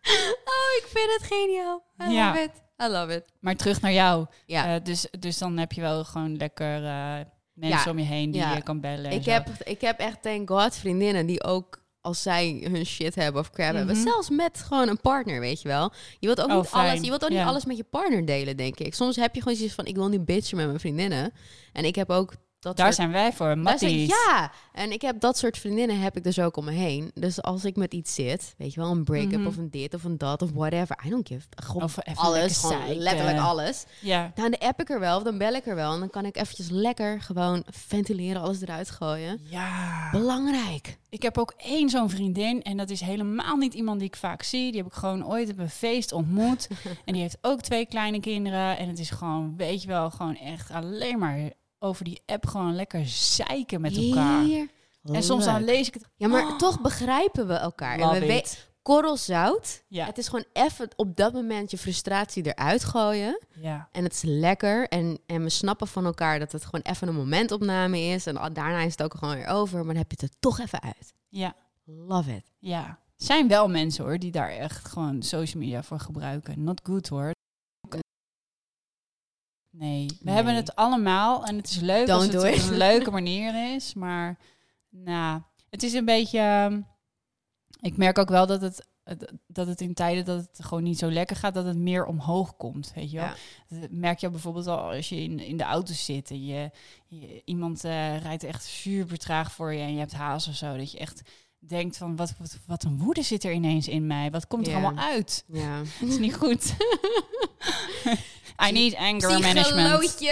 Oh, 0.53 0.69
ik 0.81 0.85
vind 0.87 1.11
het 1.19 1.23
geniaal. 1.31 1.83
I 2.01 2.11
Ja. 2.13 2.27
love 2.29 2.41
it. 2.43 2.51
I 2.83 2.87
love 2.87 3.13
it. 3.15 3.23
Maar 3.39 3.55
terug 3.55 3.81
naar 3.81 3.91
jou. 3.93 4.25
Ja. 4.45 4.75
Eh, 4.75 4.83
dus, 4.83 5.07
dus 5.19 5.37
dan 5.37 5.57
heb 5.57 5.71
je 5.71 5.81
wel 5.81 6.03
gewoon 6.03 6.37
lekker 6.37 6.85
eh, 6.85 7.13
mensen 7.53 7.79
Ja. 7.85 7.91
om 7.91 7.99
je 7.99 8.05
heen 8.05 8.31
die 8.31 8.41
Ja. 8.41 8.55
je 8.55 8.61
kan 8.61 8.79
bellen. 8.81 9.05
en 9.11 9.17
ik, 9.17 9.23
zo. 9.23 9.29
heb, 9.31 9.47
ik 9.63 9.81
heb 9.81 9.99
echt, 9.99 10.21
thank 10.21 10.49
god, 10.49 10.75
vriendinnen 10.75 11.25
die 11.25 11.43
ook 11.43 11.77
als 12.01 12.21
zij 12.21 12.67
hun 12.71 12.85
shit 12.85 13.15
hebben 13.15 13.41
of 13.41 13.49
crap 13.49 13.75
hebben, 13.75 13.95
Mhm. 13.95 14.03
zelfs 14.07 14.29
met 14.29 14.59
gewoon 14.67 14.87
een 14.87 15.01
partner, 15.01 15.39
weet 15.39 15.61
je 15.61 15.67
wel. 15.67 15.91
Je 16.19 16.25
wilt 16.27 16.41
ook 16.41 16.49
Oh, 16.49 16.55
niet 16.55 16.67
fijn. 16.67 16.89
alles, 16.89 17.01
je 17.01 17.09
wilt 17.09 17.23
ook 17.23 17.29
niet 17.29 17.39
alles 17.39 17.65
met 17.65 17.77
je 17.77 17.83
partner 17.83 18.25
delen, 18.25 18.57
denk 18.57 18.79
ik. 18.79 18.93
Soms 18.95 19.15
heb 19.15 19.35
je 19.35 19.41
gewoon 19.41 19.57
zoiets 19.57 19.75
van, 19.75 19.85
ik 19.85 19.95
wil 19.95 20.07
nu 20.07 20.19
bitchen 20.19 20.57
met 20.57 20.65
mijn 20.67 20.79
vriendinnen. 20.79 21.33
En 21.73 21.85
ik 21.85 21.95
heb 21.95 22.09
ook 22.09 22.33
dat 22.59 22.77
Daar 22.77 22.85
soort 22.85 22.95
zijn 22.95 23.11
wij 23.11 23.33
voor, 23.33 23.57
Matties. 23.57 24.07
ja, 24.27 24.51
en 24.73 24.91
ik 24.91 25.01
heb 25.01 25.19
dat 25.19 25.37
soort 25.37 25.57
vriendinnen 25.57 25.99
heb 25.99 26.17
ik 26.17 26.23
dus 26.23 26.39
ook 26.39 26.57
om 26.57 26.65
me 26.65 26.71
heen. 26.71 27.11
Dus 27.13 27.41
als 27.41 27.65
ik 27.65 27.75
met 27.75 27.93
iets 27.93 28.13
zit, 28.13 28.53
weet 28.57 28.73
je 28.73 28.79
wel, 28.79 28.91
een 28.91 29.03
break-up 29.03 29.37
Mhm. 29.39 29.47
of 29.47 29.57
een 29.57 29.69
dit 29.69 29.93
of 29.93 30.03
een 30.03 30.17
dat 30.17 30.41
of 30.41 30.51
whatever, 30.51 30.99
I 31.05 31.09
don't 31.09 31.27
give. 31.27 31.47
Gewoon 31.63 31.83
Of 31.83 31.97
even 32.07 32.21
alles, 32.23 32.57
gewoon 32.57 32.93
letterlijk 32.97 33.37
alles. 33.39 33.85
Ja. 34.01 34.31
Dan 34.35 34.57
app 34.57 34.81
ik 34.81 34.89
er 34.89 34.99
wel 34.99 35.17
of 35.17 35.23
dan 35.23 35.37
bel 35.37 35.53
ik 35.53 35.65
er 35.67 35.75
wel. 35.75 35.93
En 35.93 35.99
dan 35.99 36.09
kan 36.09 36.25
ik 36.25 36.37
eventjes 36.37 36.69
lekker 36.69 37.21
gewoon 37.21 37.63
ventileren, 37.65 38.41
alles 38.41 38.61
eruit 38.61 38.89
gooien. 38.89 39.39
ja. 39.43 40.09
Belangrijk. 40.11 40.97
Ik 41.09 41.21
heb 41.21 41.37
ook 41.37 41.53
één 41.57 41.89
zo'n 41.89 42.09
vriendin 42.09 42.61
en 42.63 42.77
dat 42.77 42.89
is 42.89 42.99
helemaal 43.01 43.55
niet 43.57 43.73
iemand 43.73 43.99
die 43.99 44.07
ik 44.07 44.15
vaak 44.15 44.43
zie. 44.43 44.71
Die 44.71 44.81
heb 44.81 44.91
ik 44.91 44.97
gewoon 44.97 45.27
ooit 45.27 45.49
op 45.51 45.59
een 45.59 45.69
feest 45.69 46.11
ontmoet. 46.11 46.67
en 47.05 47.13
die 47.13 47.21
heeft 47.21 47.37
ook 47.41 47.61
twee 47.61 47.85
kleine 47.85 48.19
kinderen. 48.19 48.77
En 48.77 48.87
het 48.87 48.99
is 48.99 49.09
gewoon, 49.09 49.53
weet 49.57 49.81
je 49.81 49.87
wel, 49.87 50.09
gewoon 50.11 50.37
echt 50.37 50.71
alleen 50.71 51.19
maar 51.19 51.51
over 51.79 52.03
die 52.03 52.21
app 52.25 52.45
gewoon 52.47 52.75
lekker 52.75 53.05
zeiken 53.07 53.81
met 53.81 53.97
elkaar. 53.97 54.67
En 55.03 55.23
soms 55.23 55.45
dan 55.45 55.63
lees 55.63 55.87
ik 55.87 55.93
het. 55.93 56.03
Ja, 56.15 56.27
maar 56.27 56.47
Oh. 56.47 56.57
toch 56.57 56.81
begrijpen 56.81 57.47
we 57.47 57.53
elkaar. 57.53 57.99
En 57.99 58.09
we 58.09 58.19
weten, 58.19 58.57
korrelzout. 58.81 59.83
Ja. 59.87 60.05
Het 60.05 60.17
is 60.17 60.27
gewoon 60.27 60.45
even 60.53 60.89
op 60.95 61.15
dat 61.15 61.33
moment 61.33 61.71
je 61.71 61.77
frustratie 61.77 62.45
eruit 62.45 62.83
gooien. 62.83 63.39
Ja. 63.55 63.89
En 63.91 64.03
het 64.03 64.13
is 64.13 64.21
lekker. 64.21 64.87
En, 64.87 65.19
en 65.25 65.43
we 65.43 65.49
snappen 65.49 65.87
van 65.87 66.05
elkaar 66.05 66.39
dat 66.39 66.51
het 66.51 66.63
gewoon 66.65 66.81
even 66.81 67.07
een 67.07 67.15
momentopname 67.15 67.99
is. 67.99 68.25
En 68.25 68.35
daarna 68.35 68.79
is 68.81 68.91
het 68.91 69.03
ook 69.03 69.13
gewoon 69.13 69.35
weer 69.35 69.47
over. 69.47 69.77
Maar 69.77 69.85
dan 69.93 69.95
heb 70.03 70.11
je 70.11 70.17
het 70.19 70.31
er 70.31 70.39
toch 70.39 70.59
even 70.59 70.81
uit. 70.81 71.13
Ja. 71.29 71.55
Love 71.85 72.35
it. 72.35 72.51
Ja. 72.59 72.85
Er 72.87 73.25
zijn 73.25 73.47
wel 73.47 73.67
mensen 73.69 74.03
hoor 74.03 74.17
die 74.19 74.31
daar 74.31 74.49
echt 74.49 74.87
gewoon 74.87 75.23
social 75.23 75.61
media 75.63 75.83
voor 75.83 75.99
gebruiken. 75.99 76.63
Not 76.63 76.81
good 76.83 77.07
hoor. 77.07 77.31
Nee, 79.79 80.05
we 80.07 80.15
Nee. 80.21 80.35
hebben 80.35 80.55
het 80.55 80.75
allemaal 80.75 81.45
en 81.45 81.55
het 81.57 81.69
is 81.69 81.79
leuk 81.79 82.09
als 82.09 82.21
Don't 82.21 82.33
het 82.33 82.41
do 82.41 82.47
op 82.47 82.53
it. 82.55 82.69
een 82.69 82.77
leuke 82.77 83.11
manier 83.11 83.73
is, 83.75 83.93
maar 83.93 84.37
nou, 84.89 85.41
het 85.69 85.83
is 85.83 85.93
een 85.93 86.05
beetje. 86.05 86.39
ehm, 86.39 86.81
Ik 87.81 87.97
merk 87.97 88.17
ook 88.17 88.29
wel 88.29 88.47
dat 88.47 88.61
het 88.61 88.87
het- 89.03 89.33
dat 89.47 89.67
het 89.67 89.81
in 89.81 89.93
tijden 89.93 90.25
dat 90.25 90.47
het 90.51 90.65
gewoon 90.65 90.83
niet 90.83 90.97
zo 90.97 91.11
lekker 91.11 91.35
gaat, 91.35 91.53
dat 91.53 91.65
het 91.65 91.77
meer 91.77 92.05
omhoog 92.05 92.57
komt, 92.57 92.91
weet 92.95 93.11
je 93.11 93.17
wel. 93.17 93.25
Ja. 93.25 93.79
Dat 93.79 93.91
merk 93.91 94.19
je 94.19 94.29
bijvoorbeeld 94.29 94.67
al 94.67 94.77
als 94.91 95.09
je 95.09 95.15
in, 95.23 95.39
in 95.39 95.57
de 95.57 95.63
auto 95.63 95.93
zit 95.93 96.29
en 96.31 96.45
je, 96.45 96.71
je- 97.07 97.41
iemand 97.45 97.83
eh, 97.83 98.21
rijdt 98.21 98.43
echt 98.43 98.63
super 98.63 99.17
traag 99.17 99.51
voor 99.51 99.73
je 99.73 99.79
en 99.81 99.93
je 99.93 99.99
hebt 99.99 100.13
haast 100.13 100.47
of 100.47 100.55
zo, 100.55 100.77
dat 100.77 100.91
je 100.91 100.97
echt 100.99 101.21
denkt 101.59 101.97
van 101.97 102.15
wat, 102.15 102.33
wat, 102.37 102.57
wat 102.65 102.83
een 102.83 102.97
woede 102.97 103.21
zit 103.21 103.43
er 103.43 103.51
ineens 103.51 103.87
in 103.87 104.07
mij, 104.07 104.31
wat 104.31 104.47
komt 104.47 104.67
er 104.67 104.73
allemaal 104.73 105.03
uit? 105.03 105.43
Ja. 105.47 105.77
Het 105.99 106.09
is 106.09 106.17
niet 106.17 106.35
goed. 106.35 106.73
I 108.67 108.71
need 108.71 108.95
anger 108.95 109.39
management. 109.39 110.19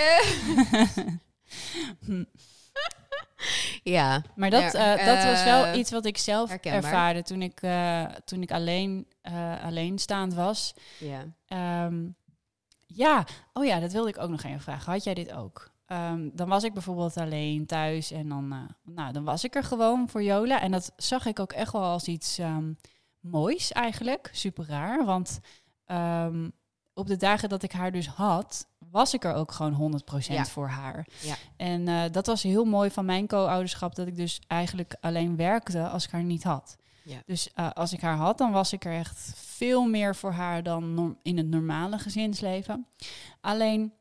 Ja. 3.83 4.23
Maar 4.35 4.49
dat, 4.49 4.73
Ja, 4.73 4.97
eh, 4.97 5.05
dat 5.05 5.23
was 5.23 5.43
wel 5.43 5.65
eh, 5.65 5.77
iets 5.77 5.91
wat 5.91 6.05
ik 6.05 6.17
zelf 6.17 6.49
herkenbaar. 6.49 6.83
ervaarde 6.83 7.23
toen 7.23 7.41
ik, 7.41 7.61
eh, 7.61 8.03
toen 8.03 8.41
ik 8.41 8.51
alleen, 8.51 9.07
eh, 9.21 9.63
alleenstaand 9.63 10.33
was. 10.33 10.73
Ja. 10.99 11.25
Ehm, 11.47 12.07
ja, 12.85 13.25
oh 13.53 13.65
ja, 13.65 13.79
dat 13.79 13.91
wilde 13.91 14.09
ik 14.09 14.17
ook 14.17 14.29
nog 14.29 14.43
even 14.43 14.61
vragen. 14.61 14.91
Had 14.91 15.03
jij 15.03 15.13
dit 15.13 15.33
ook? 15.33 15.71
Ehm, 15.87 16.29
dan 16.33 16.47
was 16.49 16.63
ik 16.63 16.73
bijvoorbeeld 16.73 17.17
alleen 17.17 17.65
thuis 17.65 18.11
en 18.11 18.29
dan, 18.29 18.51
eh, 18.53 18.93
nou, 18.93 19.13
dan 19.13 19.23
was 19.23 19.43
ik 19.43 19.55
er 19.55 19.63
gewoon 19.63 20.09
voor 20.09 20.23
Jola. 20.23 20.61
En 20.61 20.71
dat 20.71 20.91
zag 20.97 21.25
ik 21.25 21.39
ook 21.39 21.51
echt 21.51 21.71
wel 21.71 21.83
als 21.83 22.07
iets 22.07 22.37
ehm, 22.37 22.73
moois 23.19 23.71
eigenlijk. 23.71 24.29
Super 24.31 24.65
raar, 24.67 25.05
want 25.05 25.39
ehm, 25.85 26.49
op 26.93 27.07
de 27.07 27.15
dagen 27.17 27.49
dat 27.49 27.63
ik 27.63 27.71
haar 27.71 27.91
dus 27.91 28.07
had, 28.07 28.67
was 28.91 29.13
ik 29.13 29.23
er 29.23 29.33
ook 29.33 29.51
gewoon 29.51 29.73
100% 29.73 30.37
Ja. 30.37 30.45
voor 30.45 30.67
haar. 30.67 31.07
Ja. 31.21 31.35
En 31.57 31.87
eh, 31.87 32.03
dat 32.11 32.25
was 32.25 32.43
heel 32.43 32.65
mooi 32.65 32.89
van 32.91 33.05
mijn 33.05 33.27
co-ouderschap, 33.27 33.95
dat 33.95 34.07
ik 34.07 34.15
dus 34.15 34.41
eigenlijk 34.47 34.95
alleen 35.01 35.35
werkte 35.35 35.87
als 35.87 36.05
ik 36.05 36.11
haar 36.11 36.23
niet 36.23 36.43
had. 36.43 36.75
Ja. 37.03 37.17
Dus 37.25 37.53
eh, 37.53 37.69
als 37.71 37.93
ik 37.93 38.01
haar 38.01 38.15
had, 38.15 38.37
dan 38.37 38.51
was 38.51 38.73
ik 38.73 38.85
er 38.85 38.93
echt 38.93 39.31
veel 39.35 39.85
meer 39.85 40.15
voor 40.15 40.31
haar 40.31 40.63
dan 40.63 41.17
in 41.23 41.37
het 41.37 41.47
normale 41.47 41.97
gezinsleven. 41.99 42.87
Alleen 43.41 43.93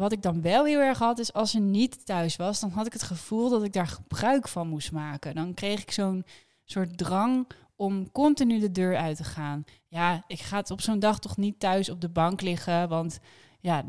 wat 0.00 0.12
ik 0.12 0.22
dan 0.22 0.42
wel 0.42 0.64
heel 0.64 0.78
erg 0.80 0.98
had, 0.98 1.18
is 1.18 1.32
als 1.32 1.50
ze 1.50 1.58
niet 1.60 2.06
thuis 2.06 2.36
was, 2.36 2.60
dan 2.60 2.70
had 2.70 2.86
ik 2.86 2.92
het 2.92 3.02
gevoel 3.02 3.48
dat 3.48 3.62
ik 3.64 3.72
daar 3.72 3.86
gebruik 3.88 4.48
van 4.48 4.68
moest 4.68 4.92
maken. 4.92 5.34
Dan 5.34 5.54
kreeg 5.54 5.80
ik 5.82 5.90
zo'n 5.90 6.24
soort 6.64 6.98
drang 6.98 7.46
om 7.76 8.12
continu 8.12 8.58
de 8.58 8.70
deur 8.72 8.96
uit 8.96 9.16
te 9.16 9.24
gaan. 9.24 9.64
Ja, 9.88 10.24
ik 10.26 10.40
ga 10.40 10.56
het 10.56 10.70
op 10.70 10.80
zo'n 10.80 10.98
dag 10.98 11.18
toch 11.18 11.36
niet 11.36 11.60
thuis 11.60 11.88
op 11.90 12.00
de 12.00 12.08
bank 12.08 12.40
liggen, 12.40 12.88
want 12.88 13.18
ja, 13.60 13.84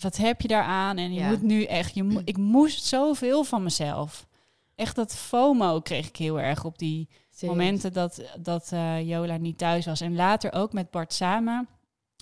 wat 0.00 0.16
heb 0.16 0.40
je 0.40 0.48
daaraan? 0.48 0.96
En 0.98 1.12
je 1.12 1.20
Ja. 1.20 1.28
moet 1.28 1.42
nu 1.42 1.64
echt, 1.64 1.94
je 1.94 2.02
mo- 2.02 2.20
ik 2.24 2.36
moest 2.36 2.84
zoveel 2.84 3.44
van 3.44 3.62
mezelf. 3.62 4.26
Echt 4.74 4.96
dat 4.96 5.16
FOMO 5.16 5.80
kreeg 5.80 6.08
ik 6.08 6.16
heel 6.16 6.40
erg 6.40 6.64
op 6.64 6.78
die 6.78 7.08
momenten 7.40 7.92
dat, 7.92 8.22
dat 8.40 8.72
eh, 8.72 9.08
Jola 9.08 9.36
niet 9.36 9.58
thuis 9.58 9.86
was. 9.86 10.00
En 10.00 10.14
later 10.14 10.52
ook 10.52 10.72
met 10.72 10.90
Bart 10.90 11.12
samen. 11.12 11.68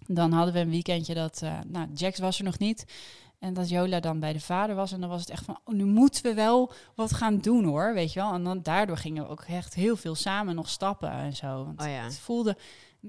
Dan 0.07 0.33
hadden 0.33 0.55
we 0.55 0.61
een 0.61 0.71
weekendje 0.71 1.15
dat, 1.15 1.43
eh, 1.43 1.59
nou, 1.67 1.89
Jax 1.95 2.19
was 2.19 2.39
er 2.39 2.45
nog 2.45 2.59
niet. 2.59 2.85
En 3.45 3.55
dat 3.55 3.69
Jola 3.69 4.01
dan 4.01 4.21
bij 4.21 4.33
de 4.33 4.41
vader 4.41 4.77
was. 4.77 4.93
En 4.93 5.01
dan 5.01 5.09
was 5.09 5.21
het 5.21 5.31
echt 5.31 5.45
van, 5.45 5.59
oh, 5.65 5.75
nu 5.75 5.85
moeten 5.85 6.23
we 6.23 6.35
wel 6.35 6.73
wat 6.95 7.15
gaan 7.15 7.39
doen 7.39 7.65
hoor, 7.65 7.95
weet 7.95 8.13
je 8.13 8.21
wel. 8.21 8.33
En 8.33 8.45
dan 8.45 8.63
daardoor 8.63 8.97
gingen 8.97 9.23
we 9.23 9.29
ook 9.29 9.43
echt 9.43 9.75
heel 9.75 9.97
veel 9.97 10.15
samen 10.15 10.55
nog 10.55 10.69
stappen 10.69 11.11
en 11.11 11.37
zo. 11.37 11.65
Want 11.65 11.81
Oh 11.81 11.87
ja. 11.87 12.05
het 12.05 12.19
voelde 12.19 12.57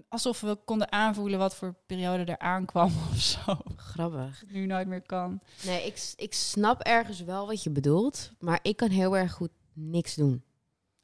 alsof 0.09 0.41
we 0.41 0.57
konden 0.65 0.91
aanvoelen 0.91 1.39
wat 1.39 1.55
voor 1.55 1.75
periode 1.85 2.23
er 2.23 2.39
aankwam 2.39 2.91
of 3.11 3.19
zo. 3.19 3.57
Grappig. 3.75 4.43
Nu 4.47 4.65
nooit 4.65 4.87
meer 4.87 5.01
kan. 5.01 5.39
Nee, 5.65 5.85
ik, 5.85 6.13
ik 6.15 6.33
snap 6.33 6.81
ergens 6.81 7.23
wel 7.23 7.47
wat 7.47 7.63
je 7.63 7.69
bedoelt. 7.69 8.31
Maar 8.39 8.59
ik 8.61 8.75
kan 8.75 8.89
heel 8.89 9.17
erg 9.17 9.31
goed 9.33 9.51
niks 9.73 10.15
doen. 10.15 10.43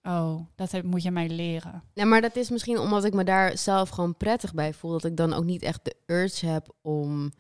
Oh, 0.04 0.40
dat 0.56 0.72
heb, 0.72 0.84
moet 0.84 1.04
je 1.04 1.12
mij 1.12 1.30
leren. 1.30 1.84
Nee, 1.94 2.06
maar 2.06 2.22
dat 2.22 2.36
is 2.36 2.50
misschien 2.50 2.80
omdat 2.80 3.04
ik 3.04 3.14
me 3.14 3.24
daar 3.24 3.58
zelf 3.58 3.90
gewoon 3.90 4.18
prettig 4.18 4.54
bij 4.54 4.74
voel. 4.74 4.92
Dat 4.92 5.04
ik 5.04 5.18
dan 5.18 5.34
ook 5.34 5.44
niet 5.44 5.62
echt 5.62 5.86
de 5.86 5.96
urge 6.06 6.46
heb 6.46 6.76
om 6.82 7.32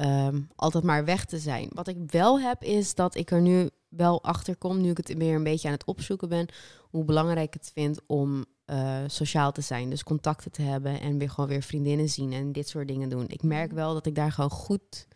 ehm, 0.00 0.40
altijd 0.56 0.84
maar 0.84 1.04
weg 1.04 1.24
te 1.24 1.38
zijn. 1.38 1.68
Wat 1.72 1.88
ik 1.88 1.96
wel 2.06 2.40
heb, 2.40 2.62
is 2.62 2.94
dat 2.94 3.14
ik 3.14 3.30
er 3.30 3.40
nu 3.40 3.70
wel 3.88 4.22
achter 4.22 4.56
kom, 4.56 4.80
nu 4.80 4.90
ik 4.90 4.96
het 4.96 5.14
weer 5.14 5.34
een 5.34 5.42
beetje 5.42 5.68
aan 5.68 5.74
het 5.74 5.84
opzoeken 5.84 6.28
ben, 6.28 6.48
hoe 6.90 7.04
belangrijk 7.04 7.54
het 7.54 7.70
vind 7.74 8.00
om 8.06 8.44
eh, 8.64 8.98
sociaal 9.06 9.52
te 9.52 9.60
zijn. 9.60 9.90
Dus 9.90 10.02
contacten 10.02 10.50
te 10.50 10.62
hebben 10.62 11.00
en 11.00 11.18
weer 11.18 11.30
gewoon 11.30 11.50
weer 11.50 11.62
vriendinnen 11.62 12.08
zien 12.08 12.32
en 12.32 12.52
dit 12.52 12.68
soort 12.68 12.88
dingen 12.88 13.08
doen. 13.08 13.24
Ik 13.28 13.42
merk 13.42 13.72
wel 13.72 13.94
dat 13.94 14.06
ik 14.06 14.14
daar 14.14 14.32
gewoon 14.32 14.50
goed, 14.50 15.06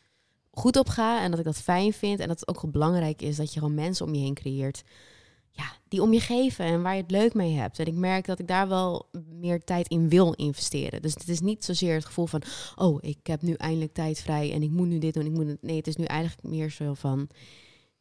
goed 0.51 0.77
op 0.77 0.89
ga 0.89 1.23
en 1.23 1.31
dat 1.31 1.39
ik 1.39 1.45
dat 1.45 1.57
fijn 1.57 1.93
vind. 1.93 2.21
En 2.21 2.29
dat 2.29 2.41
het 2.41 2.49
ook 2.49 2.71
belangrijk 2.71 3.23
is 3.23 3.37
dat 3.37 3.53
je 3.53 3.59
gewoon 3.59 3.75
mensen 3.75 4.07
om 4.07 4.15
je 4.15 4.21
heen 4.21 4.35
creëert 4.35 4.83
ja, 5.57 5.73
die 5.89 6.03
om 6.03 6.13
je 6.13 6.21
geven 6.21 6.65
en 6.65 6.83
waar 6.83 6.95
je 6.97 7.03
het 7.03 7.11
leuk 7.11 7.35
mee 7.35 7.55
hebt. 7.55 7.79
En 7.79 7.87
ik 7.87 7.95
merk 7.95 8.27
dat 8.27 8.39
ik 8.39 8.49
daar 8.49 8.69
wel 8.69 9.09
meer 9.29 9.65
tijd 9.65 9.89
in 9.89 10.09
wil 10.09 10.33
investeren. 10.33 11.03
Dus 11.03 11.15
het 11.15 11.29
is 11.29 11.41
niet 11.41 11.65
zozeer 11.65 11.95
het 11.95 12.05
gevoel 12.05 12.27
van, 12.27 12.43
oh, 12.77 12.99
ik 13.01 13.27
heb 13.27 13.43
nu 13.43 13.53
eindelijk 13.55 13.93
tijd 13.95 14.21
vrij 14.21 14.53
en 14.53 14.63
ik 14.63 14.71
moet 14.71 14.87
nu 14.89 14.99
dit 14.99 15.15
doen. 15.15 15.27
Ik 15.27 15.33
moet 15.33 15.47
het. 15.47 15.63
Nee, 15.63 15.77
het 15.77 15.87
is 15.87 15.97
nu 15.97 16.05
eigenlijk 16.05 16.43
meer 16.49 16.71
zo 16.71 16.95
van, 16.95 17.29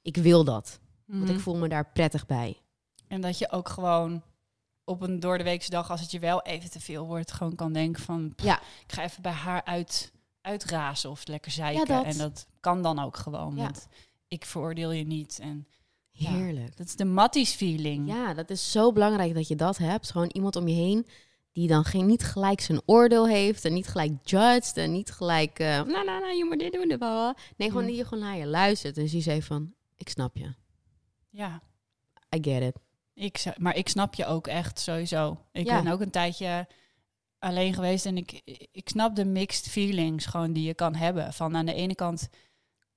ik 0.01 0.17
wil 0.17 0.43
dat. 0.43 0.79
Want 1.05 1.23
Mhm. 1.23 1.33
ik 1.33 1.39
voel 1.39 1.55
me 1.55 1.67
daar 1.67 1.91
prettig 1.91 2.25
bij. 2.25 2.57
En 3.07 3.21
dat 3.21 3.37
je 3.37 3.51
ook 3.51 3.69
gewoon 3.69 4.21
op 4.83 5.01
een 5.01 5.19
door 5.19 5.37
de 5.37 5.43
weekse 5.43 5.69
dag, 5.69 5.91
als 5.91 6.01
het 6.01 6.11
je 6.11 6.19
wel 6.19 6.41
even 6.41 6.71
te 6.71 6.79
veel 6.79 7.05
wordt, 7.05 7.31
gewoon 7.31 7.55
kan 7.55 7.73
denken 7.73 8.03
van, 8.03 8.33
pff, 8.35 8.45
Ja. 8.45 8.59
ik 8.85 8.91
ga 8.93 9.03
even 9.03 9.21
bij 9.21 9.31
haar 9.31 9.63
uit, 9.63 10.11
uitrazen 10.41 11.09
of 11.09 11.27
lekker 11.27 11.51
zeiken. 11.51 11.87
Ja, 11.87 12.03
dat. 12.03 12.13
En 12.13 12.17
dat 12.17 12.47
kan 12.59 12.81
dan 12.81 12.99
ook 12.99 13.17
gewoon, 13.17 13.55
Ja. 13.55 13.61
want 13.63 13.87
ik 14.27 14.45
veroordeel 14.45 14.91
je 14.91 15.05
niet. 15.05 15.39
En 15.41 15.67
Ja. 16.15 16.31
Heerlijk. 16.31 16.77
dat 16.77 16.87
is 16.87 16.95
de 16.95 17.05
Matties 17.05 17.53
feeling. 17.53 18.07
Ja, 18.07 18.33
dat 18.33 18.49
is 18.49 18.71
zo 18.71 18.91
belangrijk 18.91 19.33
dat 19.33 19.47
je 19.47 19.55
dat 19.55 19.77
hebt. 19.77 20.11
Gewoon 20.11 20.29
iemand 20.33 20.55
om 20.55 20.67
je 20.67 20.75
heen 20.75 21.07
die 21.51 21.67
dan 21.67 21.83
geen, 21.85 22.05
niet 22.05 22.23
gelijk 22.23 22.61
zijn 22.61 22.81
oordeel 22.85 23.27
heeft 23.27 23.65
en 23.65 23.73
niet 23.73 23.87
gelijk 23.87 24.11
judged 24.23 24.77
en 24.77 24.91
niet 24.91 25.11
gelijk, 25.11 25.59
eh 25.59 25.67
nou, 25.67 25.87
nou, 25.87 26.05
nou, 26.05 26.35
je 26.37 26.45
moet 26.45 26.59
dit 26.59 26.73
doen. 26.73 26.97
bla. 26.97 27.35
Nee, 27.57 27.67
gewoon 27.69 27.85
die 27.85 27.95
je 27.95 28.05
gewoon 28.05 28.23
naar 28.23 28.37
je 28.37 28.45
luistert 28.45 28.97
en 28.97 29.05
die 29.05 29.21
zegt 29.21 29.47
van, 29.47 29.73
ik 29.97 30.09
snap 30.09 30.37
je. 30.37 30.53
ja. 31.29 31.61
I 32.35 32.37
get 32.41 32.61
it. 32.63 32.75
Ik, 33.13 33.43
maar 33.57 33.75
ik 33.75 33.89
snap 33.89 34.13
je 34.13 34.25
ook 34.25 34.47
echt 34.47 34.79
sowieso. 34.79 35.37
Ik 35.51 35.65
Ja. 35.65 35.81
ben 35.81 35.91
ook 35.91 36.01
een 36.01 36.09
tijdje 36.09 36.67
alleen 37.39 37.73
geweest 37.73 38.05
en 38.05 38.17
ik, 38.17 38.41
ik 38.71 38.89
snap 38.89 39.15
de 39.15 39.25
mixed 39.25 39.67
feelings 39.67 40.25
gewoon 40.25 40.53
die 40.53 40.63
je 40.63 40.73
kan 40.73 40.95
hebben. 40.95 41.33
Van 41.33 41.55
aan 41.55 41.65
de 41.65 41.73
ene 41.73 41.95
kant 41.95 42.29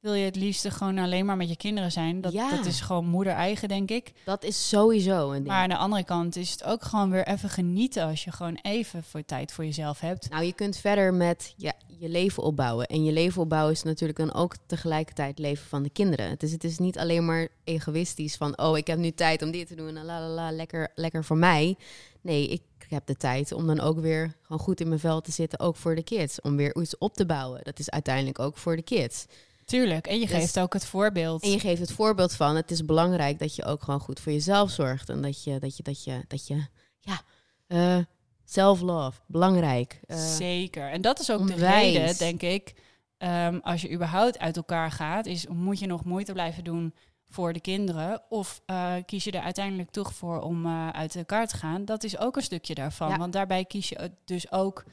wil 0.06 0.14
je 0.14 0.24
het 0.24 0.36
liefste 0.36 0.70
gewoon 0.70 0.98
alleen 0.98 1.26
maar 1.26 1.36
met 1.36 1.48
je 1.48 1.56
kinderen 1.56 1.92
zijn. 1.92 2.20
Dat, 2.20 2.32
Ja. 2.32 2.50
dat 2.50 2.66
is 2.66 2.80
gewoon 2.80 3.06
moeder 3.06 3.32
eigen, 3.32 3.68
denk 3.68 3.90
ik. 3.90 4.12
Dat 4.24 4.44
is 4.44 4.68
sowieso 4.68 5.28
een 5.28 5.34
ding. 5.34 5.46
Maar 5.46 5.62
aan 5.62 5.68
de 5.68 5.76
andere 5.76 6.04
kant 6.04 6.36
is 6.36 6.50
het 6.50 6.64
ook 6.64 6.82
gewoon 6.82 7.10
weer 7.10 7.26
even 7.26 7.48
genieten 7.48 8.04
als 8.04 8.24
je 8.24 8.32
gewoon 8.32 8.58
even 8.62 9.02
voor 9.04 9.24
tijd 9.24 9.52
voor 9.52 9.64
jezelf 9.64 10.00
hebt. 10.00 10.30
Nou, 10.30 10.44
je 10.44 10.52
kunt 10.52 10.76
verder 10.76 11.14
met 11.14 11.54
ja, 11.56 11.72
je 11.98 12.08
leven 12.08 12.42
opbouwen. 12.42 12.86
En 12.86 13.04
je 13.04 13.12
leven 13.12 13.42
opbouwen 13.42 13.72
is 13.72 13.82
natuurlijk 13.82 14.18
dan 14.18 14.34
ook 14.34 14.54
tegelijkertijd 14.66 15.38
leven 15.38 15.66
van 15.66 15.82
de 15.82 15.90
kinderen. 15.90 16.34
Dus 16.38 16.50
het 16.50 16.64
is 16.64 16.78
niet 16.78 16.98
alleen 16.98 17.24
maar 17.24 17.48
egoïstisch 17.64 18.36
van... 18.36 18.58
oh, 18.58 18.76
ik 18.76 18.86
heb 18.86 18.98
nu 18.98 19.10
tijd 19.10 19.42
om 19.42 19.50
dit 19.50 19.66
te 19.66 19.74
doen 19.74 19.96
en 19.96 20.04
la 20.04 20.20
la 20.20 20.28
la, 20.28 20.50
lekker, 20.52 20.88
lekker 20.94 21.24
voor 21.24 21.36
mij. 21.36 21.76
Nee, 22.20 22.48
ik 22.48 22.62
heb 22.88 23.06
de 23.06 23.16
tijd 23.16 23.52
om 23.52 23.66
dan 23.66 23.80
ook 23.80 24.00
weer 24.00 24.34
gewoon 24.42 24.60
goed 24.60 24.80
in 24.80 24.88
mijn 24.88 25.00
vel 25.00 25.20
te 25.20 25.32
zitten... 25.32 25.60
ook 25.60 25.76
voor 25.76 25.94
de 25.94 26.02
kids, 26.02 26.40
om 26.40 26.56
weer 26.56 26.76
iets 26.76 26.98
op 26.98 27.14
te 27.14 27.26
bouwen. 27.26 27.60
Dat 27.62 27.78
is 27.78 27.90
uiteindelijk 27.90 28.38
ook 28.38 28.56
voor 28.56 28.76
de 28.76 28.82
kids. 28.82 29.26
Tuurlijk. 29.66 30.06
En 30.06 30.20
je 30.20 30.26
Dus- 30.26 30.36
geeft 30.36 30.58
ook 30.58 30.72
het 30.72 30.84
voorbeeld. 30.86 31.42
En 31.42 31.50
je 31.50 31.58
geeft 31.58 31.80
het 31.80 31.92
voorbeeld 31.92 32.32
van... 32.34 32.56
het 32.56 32.70
is 32.70 32.84
belangrijk 32.84 33.38
dat 33.38 33.54
je 33.54 33.64
ook 33.64 33.82
gewoon 33.82 34.00
goed 34.00 34.20
voor 34.20 34.32
jezelf 34.32 34.70
zorgt. 34.70 35.08
En 35.08 35.22
dat 35.22 35.44
je, 35.44 35.58
dat 35.58 35.76
je, 35.76 35.82
dat 35.82 36.04
je, 36.04 36.24
dat 36.28 36.46
je 36.46 36.66
ja... 37.00 37.20
eh, 37.66 37.98
Self-love, 38.44 39.20
belangrijk. 39.26 40.00
Eh, 40.06 40.18
Zeker. 40.18 40.90
En 40.90 41.00
dat 41.00 41.20
is 41.20 41.30
ook 41.30 41.46
de 41.46 41.54
reden, 41.54 42.18
denk 42.18 42.42
ik, 42.42 42.74
ehm, 43.18 43.58
als 43.62 43.82
je 43.82 43.92
überhaupt 43.92 44.38
uit 44.38 44.56
elkaar 44.56 44.90
gaat, 44.90 45.26
is 45.26 45.46
moet 45.46 45.78
je 45.78 45.86
nog 45.86 46.04
moeite 46.04 46.32
blijven 46.32 46.64
doen 46.64 46.94
voor 47.28 47.52
de 47.52 47.60
kinderen? 47.60 48.22
Of 48.28 48.62
eh, 48.66 48.94
kies 49.06 49.24
je 49.24 49.30
er 49.30 49.40
uiteindelijk 49.42 49.90
toch 49.90 50.12
voor 50.14 50.40
om 50.40 50.66
uit 50.92 51.16
elkaar 51.16 51.46
te 51.46 51.56
gaan? 51.56 51.84
Dat 51.84 52.04
is 52.04 52.18
ook 52.18 52.36
een 52.36 52.42
stukje 52.42 52.74
daarvan. 52.74 53.08
Ja. 53.08 53.16
Want 53.18 53.32
daarbij 53.32 53.64
kies 53.64 53.88
je 53.88 54.10
dus 54.24 54.52
ook 54.52 54.84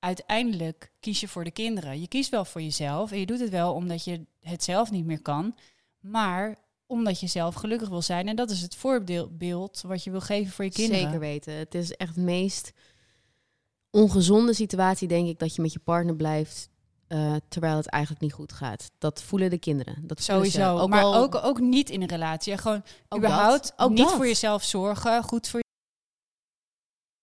uiteindelijk 0.00 0.92
kies 1.00 1.20
je 1.20 1.28
voor 1.28 1.44
de 1.44 1.50
kinderen. 1.50 2.00
Je 2.00 2.08
kiest 2.08 2.30
wel 2.30 2.44
voor 2.44 2.62
jezelf 2.62 3.12
en 3.12 3.18
je 3.18 3.26
doet 3.26 3.40
het 3.40 3.50
wel 3.50 3.74
omdat 3.74 4.04
je 4.04 4.26
het 4.40 4.64
zelf 4.64 4.90
niet 4.90 5.04
meer 5.04 5.22
kan, 5.22 5.56
maar 6.00 6.56
omdat 6.86 7.20
je 7.20 7.26
zelf 7.26 7.54
gelukkig 7.54 7.88
wil 7.88 8.02
zijn. 8.02 8.28
En 8.28 8.36
dat 8.36 8.50
is 8.50 8.60
het 8.62 8.74
voorbeeld 8.76 9.80
wat 9.86 10.04
je 10.04 10.10
wil 10.10 10.20
geven 10.20 10.52
voor 10.52 10.64
je 10.64 10.70
kinderen. 10.70 11.02
Zeker 11.02 11.18
weten. 11.20 11.52
Het 11.54 11.74
is 11.74 11.92
echt 11.92 12.14
de 12.14 12.20
meest 12.20 12.72
ongezonde 13.90 14.54
situatie, 14.54 15.08
denk 15.08 15.28
ik, 15.28 15.38
dat 15.38 15.54
je 15.54 15.62
met 15.62 15.72
je 15.72 15.78
partner 15.78 16.16
blijft. 16.16 16.68
eh, 17.08 17.34
terwijl 17.48 17.76
het 17.76 17.86
eigenlijk 17.86 18.22
niet 18.22 18.32
goed 18.32 18.52
gaat. 18.52 18.90
Dat 18.98 19.22
voelen 19.22 19.50
de 19.50 19.58
kinderen. 19.58 20.06
Dat. 20.06 20.22
Sowieso. 20.22 20.86
maar 20.88 21.02
al- 21.02 21.14
ook, 21.14 21.34
ook 21.34 21.60
niet 21.60 21.90
in 21.90 22.02
een 22.02 22.08
relatie. 22.08 22.56
Gewoon 22.58 22.82
ook 23.08 23.18
überhaupt 23.18 23.62
dat. 23.62 23.72
Ook 23.76 23.90
niet 23.90 23.98
dat. 23.98 24.12
voor 24.12 24.26
jezelf 24.26 24.62
zorgen, 24.64 25.22
goed 25.22 25.48
voor 25.48 25.60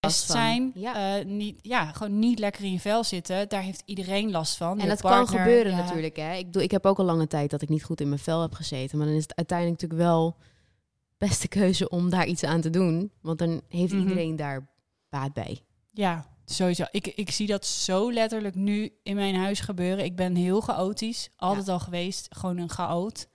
Last 0.08 0.28
best 0.28 0.32
van. 0.32 0.36
zijn. 0.46 0.72
Ja. 0.76 1.18
eh, 1.20 1.26
niet, 1.26 1.60
ja, 1.62 1.92
gewoon 1.92 2.20
niet 2.20 2.40
lekker 2.40 2.64
in 2.64 2.72
je 2.72 2.80
vel 2.80 3.04
zitten. 3.04 3.50
Daar 3.50 3.62
heeft 3.62 3.84
iedereen 3.86 4.32
last 4.32 4.58
van. 4.58 4.78
En 4.78 4.84
Je 4.84 4.90
dat 4.90 5.02
kan 5.02 5.28
gebeuren 5.28 5.72
ja. 5.72 5.78
natuurlijk. 5.78 6.16
Hè. 6.16 6.34
Ik, 6.36 6.46
bedoel, 6.46 6.62
ik 6.62 6.72
heb 6.72 6.86
ook 6.86 6.98
al 7.00 7.06
lange 7.06 7.28
tijd 7.28 7.50
dat 7.50 7.62
ik 7.62 7.70
niet 7.70 7.84
goed 7.84 8.02
in 8.02 8.08
mijn 8.10 8.20
vel 8.22 8.42
heb 8.42 8.54
gezeten. 8.54 8.98
Maar 8.98 9.08
dan 9.08 9.16
is 9.16 9.22
het 9.22 9.36
uiteindelijk 9.36 9.82
natuurlijk 9.82 10.10
wel 10.10 10.36
beste 11.18 11.48
keuze 11.48 11.90
om 11.90 12.10
daar 12.10 12.26
iets 12.26 12.44
aan 12.44 12.62
te 12.62 12.70
doen. 12.70 13.12
Want 13.22 13.40
dan 13.40 13.62
heeft 13.70 13.94
Mhm. 13.94 14.02
iedereen 14.02 14.36
daar 14.36 14.68
baat 15.10 15.34
bij. 15.34 15.62
Ja, 15.92 16.26
sowieso. 16.46 16.84
Ik, 16.92 17.08
ik 17.08 17.32
zie 17.32 17.48
dat 17.48 17.66
zo 17.66 18.12
letterlijk 18.14 18.56
nu 18.56 18.94
in 19.04 19.16
mijn 19.16 19.36
huis 19.36 19.60
gebeuren. 19.60 20.06
Ik 20.06 20.16
ben 20.16 20.36
heel 20.36 20.62
chaotisch. 20.62 21.30
Altijd 21.36 21.68
al 21.70 21.80
geweest. 21.80 22.28
Gewoon 22.30 22.58
een 22.58 22.70
chaot. 22.70 23.28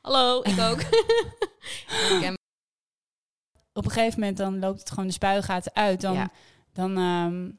Hallo, 0.00 0.40
ik 0.42 0.60
ook. 0.60 0.80
ik 2.20 2.37
Op 3.78 3.84
een 3.84 3.90
gegeven 3.90 4.18
moment 4.20 4.36
dan 4.36 4.58
loopt 4.58 4.78
het 4.80 4.90
gewoon 4.90 5.06
de 5.06 5.12
spuigaten 5.12 5.74
uit. 5.74 6.00
Dan, 6.00 6.14
Ja. 6.14 6.30
dan 6.72 6.96
ehm, 6.96 7.50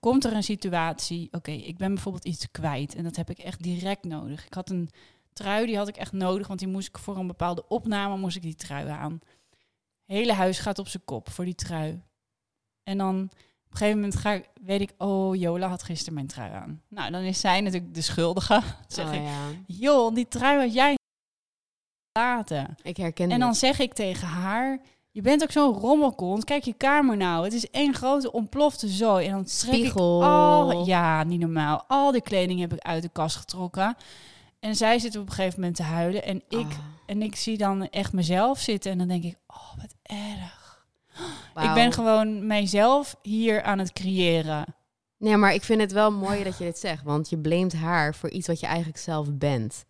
komt 0.00 0.24
er 0.24 0.32
een 0.32 0.42
situatie. 0.42 1.28
Oké, 1.32 1.50
ik 1.50 1.76
ben 1.76 1.94
bijvoorbeeld 1.94 2.24
iets 2.24 2.50
kwijt. 2.50 2.94
En 2.94 3.02
dat 3.04 3.16
heb 3.16 3.30
ik 3.30 3.38
echt 3.38 3.62
direct 3.62 4.04
nodig. 4.04 4.46
Ik 4.46 4.54
had 4.54 4.70
een 4.70 4.90
trui, 5.32 5.66
die 5.66 5.76
had 5.76 5.88
ik 5.88 5.96
echt 5.96 6.12
nodig. 6.12 6.46
Want 6.46 6.58
die 6.58 6.68
moest 6.68 6.88
ik 6.88 6.98
voor 6.98 7.16
een 7.16 7.26
bepaalde 7.26 7.68
opname, 7.68 8.16
moest 8.16 8.36
ik 8.36 8.42
die 8.42 8.54
trui 8.54 8.88
aan. 8.88 9.20
hele 10.04 10.32
huis 10.32 10.58
gaat 10.58 10.78
op 10.78 10.88
zijn 10.88 11.04
kop 11.04 11.30
voor 11.30 11.44
die 11.44 11.54
trui. 11.54 12.02
En 12.82 12.98
dan 12.98 13.22
op 13.64 13.70
een 13.70 13.76
gegeven 13.76 14.00
moment 14.00 14.16
ga 14.16 14.32
ik, 14.32 14.48
weet 14.62 14.80
ik, 14.80 14.92
oh, 14.98 15.34
Jola 15.36 15.68
had 15.68 15.82
gisteren 15.82 16.14
mijn 16.14 16.26
trui 16.26 16.52
aan. 16.52 16.82
Nou, 16.88 17.10
dan 17.10 17.22
is 17.22 17.40
zij 17.40 17.60
natuurlijk 17.60 17.94
de 17.94 18.00
schuldige. 18.02 18.62
Zeg 18.88 19.06
Oh, 19.06 19.14
ik, 19.14 19.22
ja. 19.22 19.46
joh, 19.66 20.14
die 20.14 20.28
trui 20.28 20.60
had 20.60 20.74
jij 20.74 20.96
laten. 22.18 22.76
Ik 22.82 22.96
herken 22.96 23.30
En 23.30 23.40
dan 23.40 23.54
zeg 23.54 23.78
ik 23.78 23.92
tegen 23.94 24.28
haar, 24.28 24.80
je 25.10 25.20
bent 25.22 25.42
ook 25.42 25.50
zo'n 25.50 25.74
rommelkont. 25.74 26.44
Kijk 26.44 26.64
je 26.64 26.72
kamer 26.72 27.16
nou. 27.16 27.44
Het 27.44 27.52
is 27.52 27.70
één 27.70 27.94
grote 27.94 28.32
ontplofte 28.32 28.88
zooi. 28.88 29.26
En 29.26 29.32
dan 29.32 29.44
trek 29.44 29.74
Spiegel. 29.74 30.20
ik 30.20 30.26
al, 30.26 30.86
ja, 30.86 31.24
niet 31.24 31.40
normaal. 31.40 31.84
Al 31.88 32.12
die 32.12 32.22
kleding 32.22 32.60
heb 32.60 32.72
ik 32.72 32.80
uit 32.80 33.02
de 33.02 33.08
kast 33.12 33.36
getrokken. 33.36 33.96
En 34.60 34.76
zij 34.76 34.98
zit 34.98 35.16
op 35.16 35.26
een 35.26 35.32
gegeven 35.32 35.60
moment 35.60 35.76
te 35.76 35.82
huilen. 35.82 36.24
En 36.24 36.42
ik, 36.48 36.66
Ah, 36.66 36.78
en 37.06 37.22
ik 37.22 37.36
zie 37.36 37.56
dan 37.58 37.88
echt 37.88 38.12
mezelf 38.12 38.58
zitten. 38.58 38.92
En 38.92 38.98
dan 38.98 39.08
denk 39.08 39.24
ik, 39.24 39.36
oh, 39.46 39.76
wat 39.76 39.94
erg. 40.02 40.86
Ik 41.68 41.74
ben 41.74 41.92
gewoon 41.92 42.46
mijzelf 42.46 43.16
hier 43.22 43.62
aan 43.62 43.78
het 43.78 43.92
creëren. 43.92 44.64
Nee, 45.18 45.36
maar 45.36 45.54
ik 45.54 45.62
vind 45.64 45.80
het 45.80 45.92
wel 45.92 46.12
mooi 46.12 46.44
dat 46.44 46.58
je 46.58 46.64
dit 46.64 46.78
zegt. 46.78 47.02
Want 47.02 47.28
je 47.28 47.38
blamet 47.38 47.72
haar 47.72 48.14
voor 48.14 48.30
iets 48.30 48.46
wat 48.46 48.60
je 48.60 48.66
eigenlijk 48.66 48.98
zelf 48.98 49.32
bent. 49.32 49.84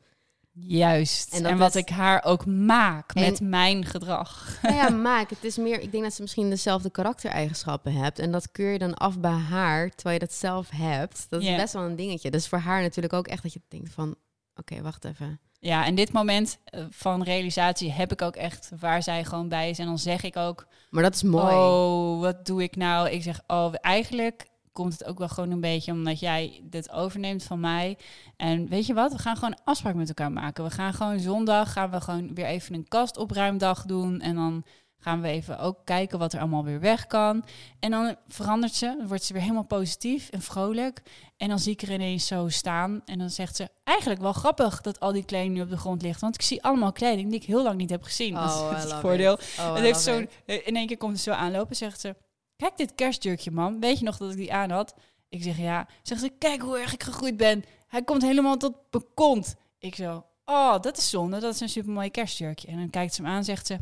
Juist. 0.60 1.40
En 1.40 1.58
wat 1.58 1.74
ik 1.74 1.88
haar 1.88 2.24
ook 2.24 2.46
maak 2.46 3.12
En- 3.12 3.22
met 3.22 3.40
mijn 3.40 3.84
gedrag. 3.84 4.58
Nou 4.62 4.74
ja, 4.74 4.88
maak. 5.10 5.30
Het 5.30 5.44
is 5.44 5.56
meer, 5.56 5.80
ik 5.80 5.90
denk 5.92 6.02
dat 6.04 6.14
ze 6.14 6.22
misschien 6.22 6.50
dezelfde 6.50 6.90
karaktereigenschappen 6.90 7.92
hebt. 7.92 8.18
En 8.18 8.32
dat 8.32 8.50
keur 8.50 8.72
je 8.72 8.78
dan 8.78 8.94
af 8.94 9.18
bij 9.20 9.30
haar, 9.30 9.90
terwijl 9.90 10.18
je 10.20 10.26
dat 10.26 10.34
zelf 10.34 10.70
hebt. 10.70 11.26
Dat 11.28 11.42
is 11.42 11.56
best 11.56 11.72
wel 11.72 11.82
een 11.82 11.96
dingetje. 11.96 12.30
Dus 12.30 12.48
voor 12.48 12.58
haar 12.58 12.82
natuurlijk 12.82 13.14
ook 13.14 13.26
echt 13.26 13.42
dat 13.42 13.52
je 13.52 13.60
denkt 13.68 13.90
van... 13.92 14.14
Oké, 14.56 14.82
wacht 14.82 15.04
even. 15.04 15.40
Ja, 15.60 15.84
en 15.84 15.94
dit 15.94 16.12
moment 16.12 16.58
eh, 16.64 16.84
van 16.90 17.22
realisatie 17.22 17.92
heb 17.92 18.12
ik 18.12 18.22
ook 18.22 18.36
echt 18.36 18.70
waar 18.80 19.02
zij 19.02 19.24
gewoon 19.24 19.48
bij 19.48 19.70
is. 19.70 19.78
En 19.78 19.86
dan 19.86 19.98
zeg 19.98 20.22
ik 20.22 20.36
ook, 20.36 20.66
Maar 20.90 21.02
dat 21.02 21.14
is 21.14 21.22
mooi. 21.22 21.54
oh, 21.54 22.20
wat 22.20 22.46
doe 22.46 22.62
ik 22.62 22.76
nou? 22.76 23.08
Ik 23.10 23.22
zeg, 23.22 23.40
oh, 23.46 23.74
eigenlijk 23.80 24.46
komt 24.78 24.92
het 24.92 25.04
ook 25.04 25.18
wel 25.18 25.28
gewoon 25.28 25.50
een 25.50 25.60
beetje 25.60 25.92
omdat 25.92 26.20
jij 26.20 26.60
dit 26.64 26.90
overneemt 26.90 27.42
van 27.42 27.60
mij. 27.60 27.98
En 28.36 28.68
weet 28.68 28.86
je 28.86 28.94
wat? 28.94 29.12
We 29.12 29.18
gaan 29.18 29.34
gewoon 29.36 29.52
een 29.52 29.64
afspraak 29.64 29.94
met 29.94 30.08
elkaar 30.08 30.32
maken. 30.32 30.64
We 30.64 30.70
gaan 30.70 30.94
gewoon 30.94 31.20
zondag, 31.20 31.72
gaan 31.72 31.90
we 31.90 32.00
gewoon 32.00 32.34
weer 32.34 32.46
even 32.46 32.74
een 32.74 32.88
kastopruimdag 32.88 33.84
doen. 33.84 34.20
En 34.20 34.34
dan 34.34 34.64
gaan 35.00 35.20
we 35.20 35.28
even 35.28 35.58
ook 35.58 35.78
kijken 35.84 36.18
wat 36.18 36.32
er 36.32 36.40
allemaal 36.40 36.64
weer 36.64 36.80
weg 36.80 37.06
kan. 37.06 37.44
En 37.80 37.90
dan 37.90 38.16
verandert 38.28 38.74
ze, 38.74 38.94
dan 38.98 39.06
wordt 39.08 39.22
ze 39.24 39.32
weer 39.32 39.42
helemaal 39.42 39.64
positief 39.64 40.28
en 40.28 40.42
vrolijk. 40.42 41.02
En 41.36 41.48
dan 41.48 41.58
zie 41.58 41.72
ik 41.72 41.82
er 41.82 41.92
ineens 41.92 42.26
zo 42.26 42.48
staan. 42.48 43.02
En 43.04 43.18
dan 43.18 43.30
zegt 43.30 43.56
ze, 43.56 43.68
eigenlijk 43.84 44.20
wel 44.20 44.32
grappig 44.32 44.80
dat 44.80 45.00
al 45.00 45.12
die 45.12 45.24
kleding 45.24 45.54
nu 45.54 45.60
op 45.60 45.70
de 45.70 45.76
grond 45.76 46.02
ligt. 46.02 46.20
Want 46.20 46.34
ik 46.34 46.42
zie 46.42 46.62
allemaal 46.62 46.92
kleding 46.92 47.30
die 47.30 47.40
ik 47.40 47.46
heel 47.46 47.62
lang 47.62 47.76
niet 47.76 47.90
heb 47.90 48.02
gezien. 48.02 48.34
dat 48.34 48.44
is 48.50 48.56
Oh, 48.56 48.70
het 48.80 48.92
voordeel. 48.92 49.38
Oh, 49.58 49.74
Het 49.74 49.82
heeft 49.82 50.00
zo, 50.00 50.18
it. 50.18 50.62
in 50.64 50.76
één 50.76 50.86
keer 50.86 50.98
komt 50.98 51.16
ze 51.16 51.22
zo 51.22 51.30
aanlopen, 51.32 51.76
zegt 51.76 52.00
ze... 52.00 52.14
Kijk 52.58 52.76
dit 52.76 52.94
kerstjurkje, 52.94 53.50
man. 53.50 53.80
Weet 53.80 53.98
je 53.98 54.04
nog 54.04 54.16
dat 54.16 54.30
ik 54.30 54.36
die 54.36 54.52
aan 54.52 54.70
had? 54.70 54.94
Ik 55.28 55.42
zeg 55.42 55.58
ja. 55.58 55.86
Zegt 56.02 56.20
ze, 56.20 56.32
kijk 56.38 56.62
hoe 56.62 56.78
erg 56.78 56.92
ik 56.92 57.02
gegroeid 57.02 57.36
ben. 57.36 57.64
Hij 57.88 58.02
komt 58.02 58.22
helemaal 58.22 58.56
tot 58.56 58.74
mijn 58.90 59.04
kont. 59.14 59.54
Ik 59.78 59.94
zo, 59.94 60.24
oh, 60.44 60.80
dat 60.80 60.96
is 60.96 61.10
zonde. 61.10 61.38
Dat 61.38 61.54
is 61.54 61.60
een 61.60 61.68
supermooi 61.68 62.10
kerstjurkje. 62.10 62.68
En 62.68 62.76
dan 62.76 62.90
kijkt 62.90 63.14
ze 63.14 63.22
hem 63.22 63.30
aan 63.30 63.44
zegt 63.44 63.66
ze... 63.66 63.78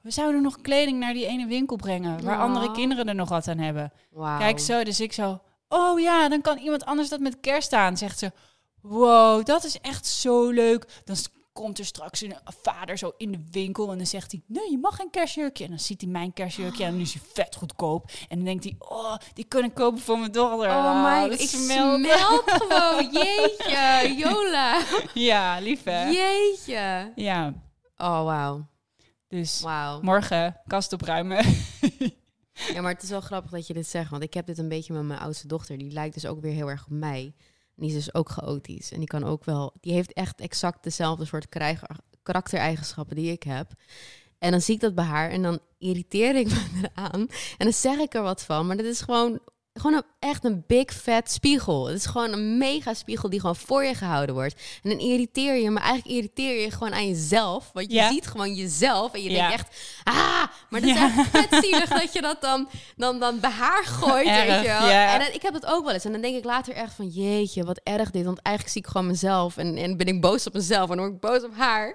We 0.00 0.10
zouden 0.10 0.42
nog 0.42 0.60
kleding 0.60 0.98
naar 0.98 1.12
die 1.12 1.26
ene 1.26 1.46
winkel 1.46 1.76
brengen... 1.76 2.24
waar 2.24 2.38
andere 2.38 2.72
kinderen 2.72 3.08
er 3.08 3.14
nog 3.14 3.28
wat 3.28 3.48
aan 3.48 3.58
hebben. 3.58 3.92
Kijk 4.38 4.58
zo, 4.58 4.84
dus 4.84 5.00
ik 5.00 5.12
zo... 5.12 5.40
Oh 5.68 6.00
ja, 6.00 6.28
dan 6.28 6.40
kan 6.40 6.58
iemand 6.58 6.84
anders 6.84 7.08
dat 7.08 7.20
met 7.20 7.40
kerst 7.40 7.72
aan. 7.72 7.96
Zegt 7.96 8.18
ze, 8.18 8.32
wow, 8.80 9.44
dat 9.44 9.64
is 9.64 9.80
echt 9.80 10.06
zo 10.06 10.50
leuk. 10.50 11.02
Dan 11.04 11.16
komt 11.54 11.78
er 11.78 11.84
straks 11.84 12.20
een 12.20 12.34
vader 12.62 12.98
zo 12.98 13.12
in 13.16 13.32
de 13.32 13.44
winkel 13.50 13.90
en 13.90 13.96
dan 13.96 14.06
zegt 14.06 14.32
hij, 14.32 14.42
nee, 14.46 14.70
je 14.70 14.78
mag 14.78 14.96
geen 14.96 15.10
kerstjurkje. 15.10 15.64
En 15.64 15.70
dan 15.70 15.78
ziet 15.78 16.00
hij 16.00 16.10
mijn 16.10 16.32
kerstjurkje 16.32 16.84
en 16.84 16.90
dan 16.90 17.00
is 17.00 17.12
hij 17.14 17.22
vet 17.32 17.56
goedkoop. 17.56 18.10
En 18.28 18.36
dan 18.36 18.44
denkt 18.44 18.64
hij, 18.64 18.74
oh, 18.78 19.16
die 19.34 19.46
ik 19.48 19.74
kopen 19.74 20.00
voor 20.00 20.18
mijn 20.18 20.32
dochter. 20.32 20.68
Oh 20.68 20.74
Ah, 20.76 21.22
my, 21.26 21.32
ik 21.32 21.48
smelt. 21.48 22.00
smelt 22.04 22.42
gewoon. 22.62 23.10
Jeetje, 23.12 24.14
Jola. 24.16 24.82
Ja, 25.14 25.58
lief 25.60 25.84
hè? 25.84 26.04
Jeetje. 26.08 27.12
Ja, 27.14 27.52
Oh, 27.96 28.24
wauw. 28.24 28.66
dus 29.28 29.60
Wauw. 29.60 30.00
morgen 30.00 30.60
kast 30.66 30.92
opruimen. 30.92 31.44
Ja, 32.72 32.80
maar 32.80 32.92
het 32.92 33.02
is 33.02 33.10
wel 33.10 33.20
grappig 33.20 33.50
dat 33.50 33.66
je 33.66 33.74
dit 33.74 33.86
zegt. 33.86 34.10
Want 34.10 34.22
ik 34.22 34.34
heb 34.34 34.46
dit 34.46 34.58
een 34.58 34.68
beetje 34.68 34.92
met 34.92 35.02
mijn 35.02 35.20
oudste 35.20 35.46
dochter. 35.46 35.78
Die 35.78 35.90
lijkt 35.92 36.14
dus 36.14 36.26
ook 36.26 36.40
weer 36.40 36.52
heel 36.52 36.68
erg 36.70 36.84
op 36.84 36.90
mij. 36.90 37.34
En 37.76 37.82
die 37.86 37.96
is 37.96 38.04
dus 38.04 38.14
ook 38.14 38.30
chaotisch. 38.30 38.92
En 38.92 38.98
die 38.98 39.08
kan 39.08 39.24
ook 39.24 39.44
wel... 39.44 39.72
Die 39.80 39.92
heeft 39.92 40.12
echt 40.12 40.40
exact 40.40 40.82
dezelfde 40.82 41.24
soort 41.24 41.48
karaktereigenschappen 42.22 43.16
die 43.16 43.32
ik 43.32 43.42
heb. 43.42 43.72
En 44.38 44.50
dan 44.50 44.60
zie 44.60 44.74
ik 44.74 44.80
dat 44.80 44.94
bij 44.94 45.04
haar 45.04 45.30
en 45.30 45.42
dan 45.42 45.58
irriteer 45.78 46.36
ik 46.36 46.46
me 46.54 46.90
eraan. 46.94 47.20
En 47.58 47.64
dan 47.64 47.72
zeg 47.72 47.98
ik 47.98 48.14
er 48.14 48.22
wat 48.22 48.44
van. 48.44 48.66
Maar 48.66 48.76
dat 48.76 48.86
is 48.86 49.00
gewoon, 49.00 49.40
gewoon 49.80 49.96
een, 49.96 50.02
echt 50.18 50.44
een 50.44 50.64
big 50.66 50.92
fat 50.92 51.30
spiegel. 51.30 51.86
Het 51.86 51.96
is 51.96 52.06
gewoon 52.06 52.32
een 52.32 52.58
mega 52.58 52.94
spiegel 52.94 53.30
die 53.30 53.40
gewoon 53.40 53.56
voor 53.56 53.84
je 53.84 53.94
gehouden 53.94 54.34
wordt. 54.34 54.54
En 54.82 54.90
dan 54.90 54.98
irriteer 54.98 55.54
je, 55.54 55.70
maar 55.70 55.82
eigenlijk 55.82 56.14
irriteer 56.16 56.60
je 56.60 56.70
gewoon 56.70 56.94
aan 56.94 57.08
jezelf. 57.08 57.70
Want 57.72 57.86
je 57.90 57.94
Ja. 57.94 58.10
ziet 58.10 58.26
gewoon 58.26 58.54
jezelf 58.54 59.12
en 59.14 59.22
je 59.22 59.30
Ja. 59.30 59.36
denkt 59.48 59.52
echt... 59.52 59.76
Ah, 60.04 60.14
maar 60.70 60.80
dat 60.80 60.90
is 60.90 60.96
Ja. 60.96 61.04
echt 61.18 61.28
vet 61.30 61.64
zielig 61.64 61.88
dat 61.88 62.12
je 62.12 62.20
dat 62.20 62.40
dan, 62.40 62.68
dan, 62.96 63.18
dan 63.20 63.40
bij 63.40 63.50
haar 63.50 63.84
gooit, 63.84 64.26
Erg, 64.26 64.46
weet 64.46 64.60
je 64.62 64.68
wel. 64.68 64.88
En 64.88 65.18
dan- 65.18 65.32
ik 65.32 65.42
heb 65.42 65.54
het 65.54 65.66
ook 65.66 65.84
wel 65.84 65.92
eens. 65.94 66.04
En 66.04 66.12
dan 66.12 66.20
denk 66.20 66.36
ik 66.36 66.44
later 66.44 66.74
echt 66.74 66.94
van, 66.94 67.06
jeetje, 67.08 67.64
wat 67.64 67.80
erg 67.82 68.10
dit. 68.10 68.24
Want 68.24 68.38
eigenlijk 68.42 68.76
zie 68.76 68.84
ik 68.84 68.90
gewoon 68.90 69.06
mezelf. 69.06 69.56
En, 69.56 69.76
en 69.76 69.96
ben 69.96 70.06
ik 70.06 70.20
boos 70.20 70.46
op 70.46 70.52
mezelf. 70.52 70.90
En 70.90 70.96
dan 70.96 71.04
word 71.04 71.12
ik 71.14 71.20
boos 71.30 71.42
op 71.44 71.54
haar. 71.56 71.88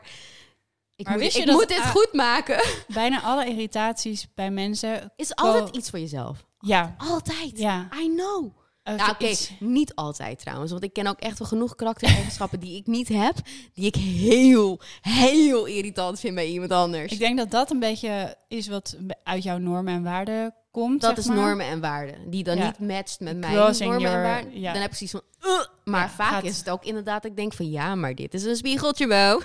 Ik, 0.95 1.05
Maar 1.05 1.13
moet, 1.13 1.23
wist 1.23 1.35
je 1.35 1.41
ik 1.41 1.47
dat- 1.47 1.55
moet 1.55 1.67
dit 1.67 1.85
goed 1.85 2.13
maken. 2.13 2.61
Bijna 2.87 3.21
alle 3.21 3.45
irritaties 3.45 4.27
bij 4.35 4.51
mensen, 4.51 5.13
Is 5.15 5.35
altijd 5.35 5.75
iets 5.75 5.89
voor 5.89 5.99
jezelf. 5.99 6.47
Ja, 6.59 6.95
Altijd. 6.97 7.51
ja. 7.57 7.87
I 8.01 8.13
know. 8.15 8.57
Nou, 8.83 9.09
oké, 9.11 9.33
niet 9.59 9.95
altijd 9.95 10.39
trouwens. 10.39 10.71
Want 10.71 10.83
ik 10.83 10.93
ken 10.93 11.07
ook 11.07 11.19
echt 11.19 11.39
wel 11.39 11.47
genoeg 11.47 11.75
karaktereigenschappen 11.75 12.59
die 12.59 12.77
ik 12.77 12.87
niet 12.87 13.07
heb. 13.07 13.35
Die 13.73 13.85
ik 13.85 13.95
heel, 13.95 14.79
heel 15.01 15.65
irritant 15.65 16.19
vind 16.19 16.35
bij 16.35 16.47
iemand 16.47 16.71
anders. 16.71 17.11
Ik 17.11 17.19
denk 17.19 17.37
dat 17.37 17.51
dat 17.51 17.71
een 17.71 17.79
beetje 17.79 18.35
is 18.47 18.67
wat 18.67 18.97
uit 19.23 19.43
jouw 19.43 19.57
normen 19.57 19.93
en 19.93 20.03
waarden 20.03 20.53
komt. 20.71 21.01
dat 21.01 21.09
zeg 21.09 21.19
is 21.19 21.25
maar. 21.25 21.35
normen 21.37 21.65
en 21.65 21.79
waarden. 21.81 22.29
Die 22.29 22.43
dan 22.43 22.57
Ja. 22.57 22.65
niet 22.65 22.79
matcht 22.79 23.19
met 23.19 23.37
mijn 23.37 23.53
Crossing 23.53 23.91
normen 23.91 24.11
en 24.11 24.21
waarden. 24.21 24.59
ja. 24.59 24.71
Dan 24.73 24.81
heb 24.81 24.91
ik 24.91 24.97
zoiets 24.97 25.15
van... 25.41 25.67
Maar 25.83 26.01
Ja, 26.01 26.09
vaak 26.09 26.29
gaat- 26.29 26.43
is 26.43 26.57
het 26.57 26.69
ook 26.69 26.83
inderdaad... 26.85 27.25
Ik 27.25 27.35
denk 27.35 27.53
van 27.53 27.69
ja, 27.69 27.95
maar 27.95 28.15
dit 28.15 28.33
is 28.33 28.43
een 28.43 28.55
spiegeltje, 28.55 29.07
Bo. 29.07 29.41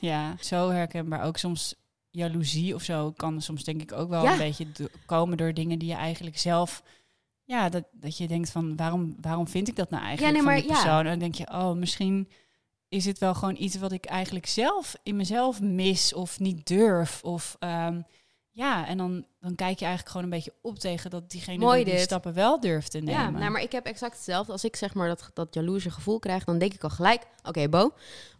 Ja, 0.00 0.34
zo 0.40 0.68
herkenbaar. 0.70 1.24
Ook 1.24 1.36
soms 1.36 1.74
jaloezie 2.16 2.74
of 2.74 2.82
zo 2.82 3.12
kan 3.16 3.42
soms 3.42 3.64
denk 3.64 3.82
ik 3.82 3.92
ook 3.92 4.08
wel 4.08 4.22
Ja. 4.22 4.32
een 4.32 4.38
beetje 4.38 4.72
do- 4.72 4.86
komen 5.06 5.36
door 5.36 5.54
dingen 5.54 5.78
die 5.78 5.88
je 5.88 5.94
eigenlijk 5.94 6.38
zelf... 6.38 6.82
Ja, 7.44 7.68
dat, 7.68 7.84
dat 7.92 8.16
je 8.18 8.26
denkt 8.26 8.50
van 8.50 8.76
waarom, 8.76 9.16
waarom 9.20 9.48
vind 9.48 9.68
ik 9.68 9.76
dat 9.76 9.90
nou 9.90 10.04
eigenlijk 10.04 10.34
nee, 10.34 10.42
van 10.42 10.52
maar 10.52 10.62
die 10.62 10.70
ja. 10.70 10.82
persoon? 10.82 10.98
En 10.98 11.04
dan 11.10 11.18
denk 11.18 11.34
je, 11.34 11.46
oh, 11.50 11.72
misschien 11.72 12.28
is 12.88 13.04
het 13.04 13.18
wel 13.18 13.34
gewoon 13.34 13.56
iets 13.58 13.76
wat 13.76 13.92
ik 13.92 14.04
eigenlijk 14.04 14.46
zelf 14.46 14.96
in 15.02 15.16
mezelf 15.16 15.60
mis 15.60 16.14
of 16.14 16.38
niet 16.38 16.66
durf. 16.66 17.22
Of 17.22 17.56
ehm, 17.58 18.00
ja, 18.50 18.86
en 18.86 18.96
dan, 18.98 19.26
dan 19.40 19.54
kijk 19.54 19.78
je 19.78 19.84
eigenlijk 19.84 20.08
gewoon 20.08 20.22
een 20.24 20.36
beetje 20.36 20.52
op 20.62 20.78
tegen 20.78 21.10
dat 21.10 21.30
diegene 21.30 21.58
Mooi 21.58 21.76
die, 21.76 21.84
die 21.84 21.94
dit. 21.94 22.02
stappen 22.02 22.34
wel 22.34 22.60
durft 22.60 22.90
te 22.90 22.98
nemen. 22.98 23.20
Ja, 23.22 23.30
nou, 23.30 23.50
maar 23.50 23.62
ik 23.62 23.72
heb 23.72 23.86
exact 23.86 24.14
hetzelfde. 24.14 24.52
Als 24.52 24.64
ik 24.64 24.76
zeg 24.76 24.94
maar 24.94 25.08
dat, 25.08 25.30
dat 25.34 25.54
jaloerse 25.54 25.90
gevoel 25.90 26.18
krijg, 26.18 26.44
dan 26.44 26.58
denk 26.58 26.74
ik 26.74 26.82
al 26.84 26.90
gelijk... 26.90 27.26
Oké, 27.42 27.68
Bo, 27.68 27.92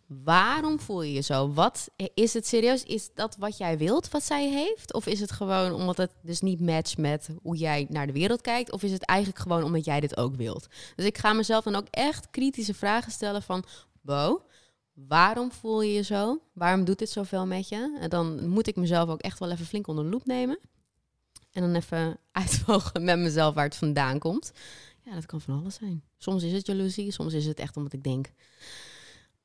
waarom 0.07 0.81
voel 0.81 1.03
je 1.03 1.13
je 1.13 1.21
zo? 1.21 1.53
Wat, 1.53 1.89
is 2.15 2.35
het 2.35 2.47
serieus? 2.47 2.83
Is 2.83 3.11
dat 3.15 3.37
wat 3.37 3.57
jij 3.57 3.79
wilt, 3.79 4.11
wat 4.11 4.23
zij 4.23 4.49
heeft? 4.49 4.93
Of 4.93 5.07
is 5.07 5.21
het 5.21 5.33
gewoon 5.33 5.73
omdat 5.73 5.97
het 5.97 6.13
dus 6.23 6.41
niet 6.41 6.61
matcht 6.61 6.99
met 6.99 7.29
hoe 7.43 7.57
jij 7.57 7.87
naar 7.89 8.07
de 8.07 8.13
wereld 8.13 8.41
kijkt? 8.41 8.73
Of 8.73 8.83
is 8.83 8.93
het 8.93 9.03
eigenlijk 9.03 9.41
gewoon 9.41 9.63
omdat 9.63 9.85
jij 9.85 10.01
dit 10.01 10.17
ook 10.17 10.35
wilt? 10.35 10.67
Dus 10.97 11.05
ik 11.05 11.19
ga 11.19 11.33
mezelf 11.33 11.65
dan 11.65 11.75
ook 11.75 11.87
echt 11.91 12.31
kritische 12.31 12.75
vragen 12.75 13.13
stellen 13.13 13.43
van... 13.43 13.65
Bo, 14.01 14.43
waarom 14.93 15.53
voel 15.53 15.83
je 15.83 15.93
je 15.93 16.03
zo? 16.03 16.41
Waarom 16.53 16.85
doet 16.85 16.99
dit 16.99 17.11
zoveel 17.11 17.47
met 17.47 17.69
je? 17.69 17.99
En 18.01 18.09
dan 18.09 18.49
moet 18.49 18.67
ik 18.67 18.77
mezelf 18.77 19.09
ook 19.09 19.21
echt 19.21 19.39
wel 19.39 19.51
even 19.51 19.67
flink 19.67 19.87
onder 19.87 20.05
de 20.05 20.11
loep 20.11 20.27
nemen. 20.27 20.59
En 21.53 21.63
dan 21.63 21.75
even 21.75 22.19
uitvogelen 22.33 23.05
met 23.05 23.19
mezelf 23.19 23.55
waar 23.55 23.65
het 23.65 23.77
vandaan 23.77 24.19
komt. 24.19 24.53
Ja, 25.05 25.15
dat 25.15 25.27
kan 25.27 25.41
van 25.41 25.61
alles 25.61 25.75
zijn. 25.75 26.03
Soms 26.19 26.43
is 26.43 26.53
het 26.53 26.67
jaloezie, 26.67 27.13
soms 27.13 27.33
is 27.33 27.47
het 27.47 27.59
echt 27.59 27.77
omdat 27.77 27.93
ik 27.93 28.03
denk... 28.03 28.33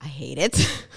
I 0.04 0.08
hate 0.08 0.42
it. 0.42 0.88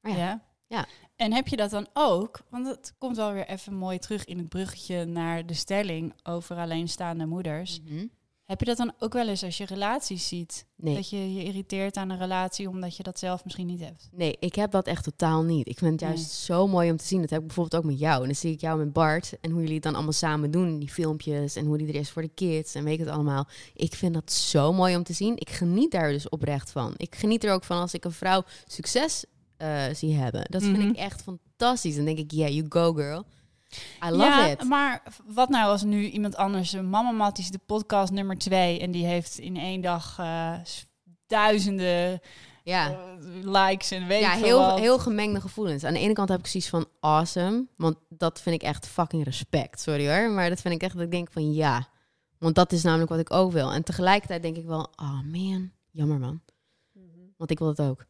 Maar 0.00 0.12
ja. 0.16 0.18
Ja. 0.18 0.42
Ja. 0.66 0.86
En 1.16 1.32
heb 1.32 1.48
je 1.48 1.56
dat 1.56 1.70
dan 1.70 1.88
ook? 1.92 2.40
Want 2.48 2.66
het 2.66 2.94
komt 2.98 3.16
wel 3.16 3.32
weer 3.32 3.46
even 3.46 3.74
mooi 3.74 3.98
terug 3.98 4.24
in 4.24 4.38
het 4.38 4.48
bruggetje 4.48 5.04
naar 5.04 5.46
de 5.46 5.54
stelling 5.54 6.14
over 6.22 6.56
alleenstaande 6.56 7.26
moeders. 7.26 7.80
Mhm. 7.80 8.06
Heb 8.52 8.60
je 8.60 8.66
dat 8.66 8.76
dan 8.76 8.92
ook 8.98 9.12
wel 9.12 9.28
eens 9.28 9.44
als 9.44 9.56
je 9.56 9.64
relaties 9.64 10.28
ziet? 10.28 10.66
Nee. 10.76 10.94
Dat 10.94 11.10
je 11.10 11.34
je 11.34 11.44
irriteert 11.44 11.96
aan 11.96 12.10
een 12.10 12.18
relatie 12.18 12.68
omdat 12.68 12.96
je 12.96 13.02
dat 13.02 13.18
zelf 13.18 13.44
misschien 13.44 13.66
niet 13.66 13.80
hebt? 13.80 14.08
Nee, 14.12 14.36
ik 14.40 14.54
heb 14.54 14.70
dat 14.70 14.86
echt 14.86 15.04
totaal 15.04 15.42
niet. 15.42 15.68
Ik 15.68 15.78
vind 15.78 15.90
het 15.90 16.00
juist 16.00 16.30
zo 16.30 16.66
mooi 16.66 16.90
om 16.90 16.96
te 16.96 17.04
zien. 17.04 17.20
Dat 17.20 17.30
heb 17.30 17.40
ik 17.40 17.46
bijvoorbeeld 17.46 17.82
ook 17.84 17.90
met 17.90 17.98
jou. 17.98 18.20
En 18.20 18.26
dan 18.26 18.34
zie 18.34 18.52
ik 18.52 18.60
jou 18.60 18.78
met 18.78 18.92
Bart 18.92 19.32
en 19.40 19.50
hoe 19.50 19.60
jullie 19.60 19.74
het 19.74 19.82
dan 19.82 19.94
allemaal 19.94 20.12
samen 20.12 20.50
doen. 20.50 20.78
Die 20.78 20.90
filmpjes 20.90 21.56
en 21.56 21.66
hoe 21.66 21.78
die 21.78 21.88
er 21.88 21.94
is 21.94 22.10
voor 22.10 22.22
de 22.22 22.30
kids 22.34 22.74
en 22.74 22.84
weet 22.84 22.92
ik 22.98 23.04
het 23.04 23.08
allemaal. 23.14 23.46
Ik 23.74 23.94
vind 23.94 24.14
dat 24.14 24.32
zo 24.32 24.72
mooi 24.72 24.96
om 24.96 25.02
te 25.02 25.12
zien. 25.12 25.36
Ik 25.36 25.50
geniet 25.50 25.90
daar 25.90 26.10
dus 26.10 26.28
oprecht 26.28 26.70
van. 26.70 26.94
Ik 26.96 27.14
geniet 27.14 27.44
er 27.44 27.52
ook 27.52 27.64
van 27.64 27.80
als 27.80 27.94
ik 27.94 28.04
een 28.04 28.12
vrouw 28.12 28.42
succes 28.66 29.24
eh, 29.56 29.82
zie 29.94 30.14
hebben. 30.14 30.44
Dat 30.50 30.62
Mhm. 30.62 30.74
vind 30.74 30.90
ik 30.92 30.96
echt 30.96 31.22
fantastisch. 31.22 31.96
Dan 31.96 32.04
denk 32.04 32.18
ik, 32.18 32.30
yeah, 32.30 32.50
you 32.52 32.66
go 32.68 32.92
girl. 32.92 33.24
I 34.04 34.10
love 34.10 34.24
ja, 34.24 34.46
it. 34.46 34.64
maar 34.64 35.02
wat 35.24 35.48
nou 35.48 35.70
als 35.70 35.82
nu 35.82 36.08
iemand 36.08 36.36
anders, 36.36 36.72
Mama 36.72 37.10
Mat 37.10 37.38
is 37.38 37.50
de 37.50 37.60
podcast 37.66 38.12
nummer 38.12 38.38
twee 38.38 38.80
en 38.80 38.90
die 38.90 39.06
heeft 39.06 39.38
in 39.38 39.56
één 39.56 39.80
dag 39.80 40.16
eh, 40.18 40.52
duizenden 41.26 42.20
Ja. 42.64 42.90
eh, 42.90 42.96
likes 43.42 43.90
en 43.90 44.06
weet 44.06 44.20
ja, 44.20 44.30
heel, 44.30 44.58
wat. 44.58 44.78
heel 44.78 44.98
gemengde 44.98 45.40
gevoelens. 45.40 45.84
Aan 45.84 45.92
de 45.94 45.98
ene 46.00 46.12
kant 46.12 46.28
heb 46.28 46.38
ik 46.38 46.46
zoiets 46.46 46.68
van 46.68 46.86
awesome. 47.00 47.66
Want 47.76 47.96
dat 48.08 48.40
vind 48.40 48.54
ik 48.54 48.62
echt 48.62 48.86
fucking 48.86 49.24
respect. 49.24 49.80
Sorry 49.80 50.08
hoor. 50.08 50.30
Maar 50.30 50.48
dat 50.48 50.60
vind 50.60 50.74
ik 50.74 50.82
echt 50.82 50.94
dat 50.94 51.02
ik 51.04 51.10
denk 51.10 51.28
van 51.30 51.52
ja. 51.52 51.88
Want 52.38 52.54
dat 52.54 52.72
is 52.72 52.82
namelijk 52.82 53.10
wat 53.10 53.18
ik 53.18 53.32
ook 53.32 53.52
wil. 53.52 53.72
En 53.72 53.82
tegelijkertijd 53.82 54.42
denk 54.42 54.56
ik 54.56 54.66
wel, 54.66 54.92
oh 54.96 55.20
man, 55.32 55.70
jammer 55.90 56.18
man. 56.18 56.40
Want 57.36 57.50
ik 57.50 57.58
wil 57.58 57.74
dat 57.74 57.86
ook. 57.86 58.06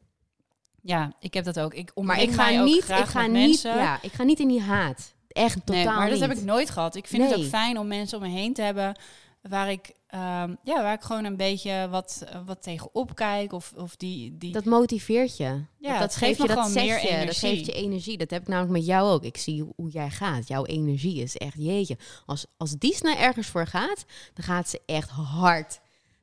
Ja, 0.82 1.12
ik 1.20 1.34
heb 1.34 1.44
dat 1.44 1.60
ook. 1.60 1.74
Ik 1.74 1.90
Maar 1.94 2.22
ik 2.22 2.32
ga 2.32 2.62
niet, 2.62 2.88
ik 2.88 3.04
ga 3.04 3.26
niet, 3.26 3.60
ja, 3.60 3.98
ik 4.02 4.12
ga 4.12 4.22
niet 4.22 4.40
in 4.40 4.48
die 4.48 4.60
haat. 4.60 5.14
Echt 5.32 5.66
totaal 5.66 5.74
nee, 5.74 5.84
maar 5.84 6.10
dat 6.10 6.18
niet. 6.18 6.28
heb 6.28 6.38
ik 6.38 6.44
nooit 6.44 6.70
gehad. 6.70 6.94
Ik 6.96 7.06
vind 7.06 7.30
het 7.30 7.38
ook 7.38 7.44
fijn 7.44 7.78
om 7.78 7.86
mensen 7.86 8.18
om 8.18 8.24
me 8.24 8.30
heen 8.30 8.54
te 8.54 8.62
hebben 8.62 8.96
waar 9.42 9.70
ik, 9.70 9.92
ehm, 10.06 10.54
ja, 10.62 10.82
waar 10.82 10.92
ik 10.92 11.02
gewoon 11.02 11.24
een 11.24 11.36
beetje 11.36 11.88
wat, 11.90 12.24
wat 12.46 12.62
tegenop 12.62 13.14
kijk. 13.14 13.52
Of, 13.52 13.72
of 13.76 13.96
die, 13.96 14.38
die 14.38 14.52
Dat 14.52 14.64
motiveert 14.64 15.36
je. 15.36 15.64
Ja, 15.78 15.98
dat, 15.98 16.16
geeft 16.16 16.24
geeft 16.24 16.36
je, 16.36 16.56
me 16.56 16.62
dat 16.62 16.74
meer 16.74 16.84
je, 16.84 17.02
dat 17.02 17.10
energie. 17.10 17.48
geeft 17.48 17.66
je 17.66 17.72
energie. 17.72 18.18
Dat 18.18 18.30
heb 18.30 18.42
ik 18.42 18.48
namelijk 18.48 18.72
met 18.72 18.86
jou 18.86 19.10
ook. 19.10 19.22
Ik 19.24 19.36
zie 19.36 19.72
hoe 19.76 19.90
jij 19.90 20.10
gaat. 20.10 20.48
Jouw 20.48 20.64
energie 20.64 21.22
is 21.22 21.36
echt, 21.36 21.54
jeetje. 21.56 21.96
Als, 22.26 22.46
als 22.56 22.72
Disney 22.72 23.16
ergens 23.16 23.46
voor 23.46 23.66
gaat, 23.66 24.04
dan 24.34 24.44
gaat 24.44 24.68
ze 24.68 24.80
echt 24.86 25.10
hard. 25.10 25.80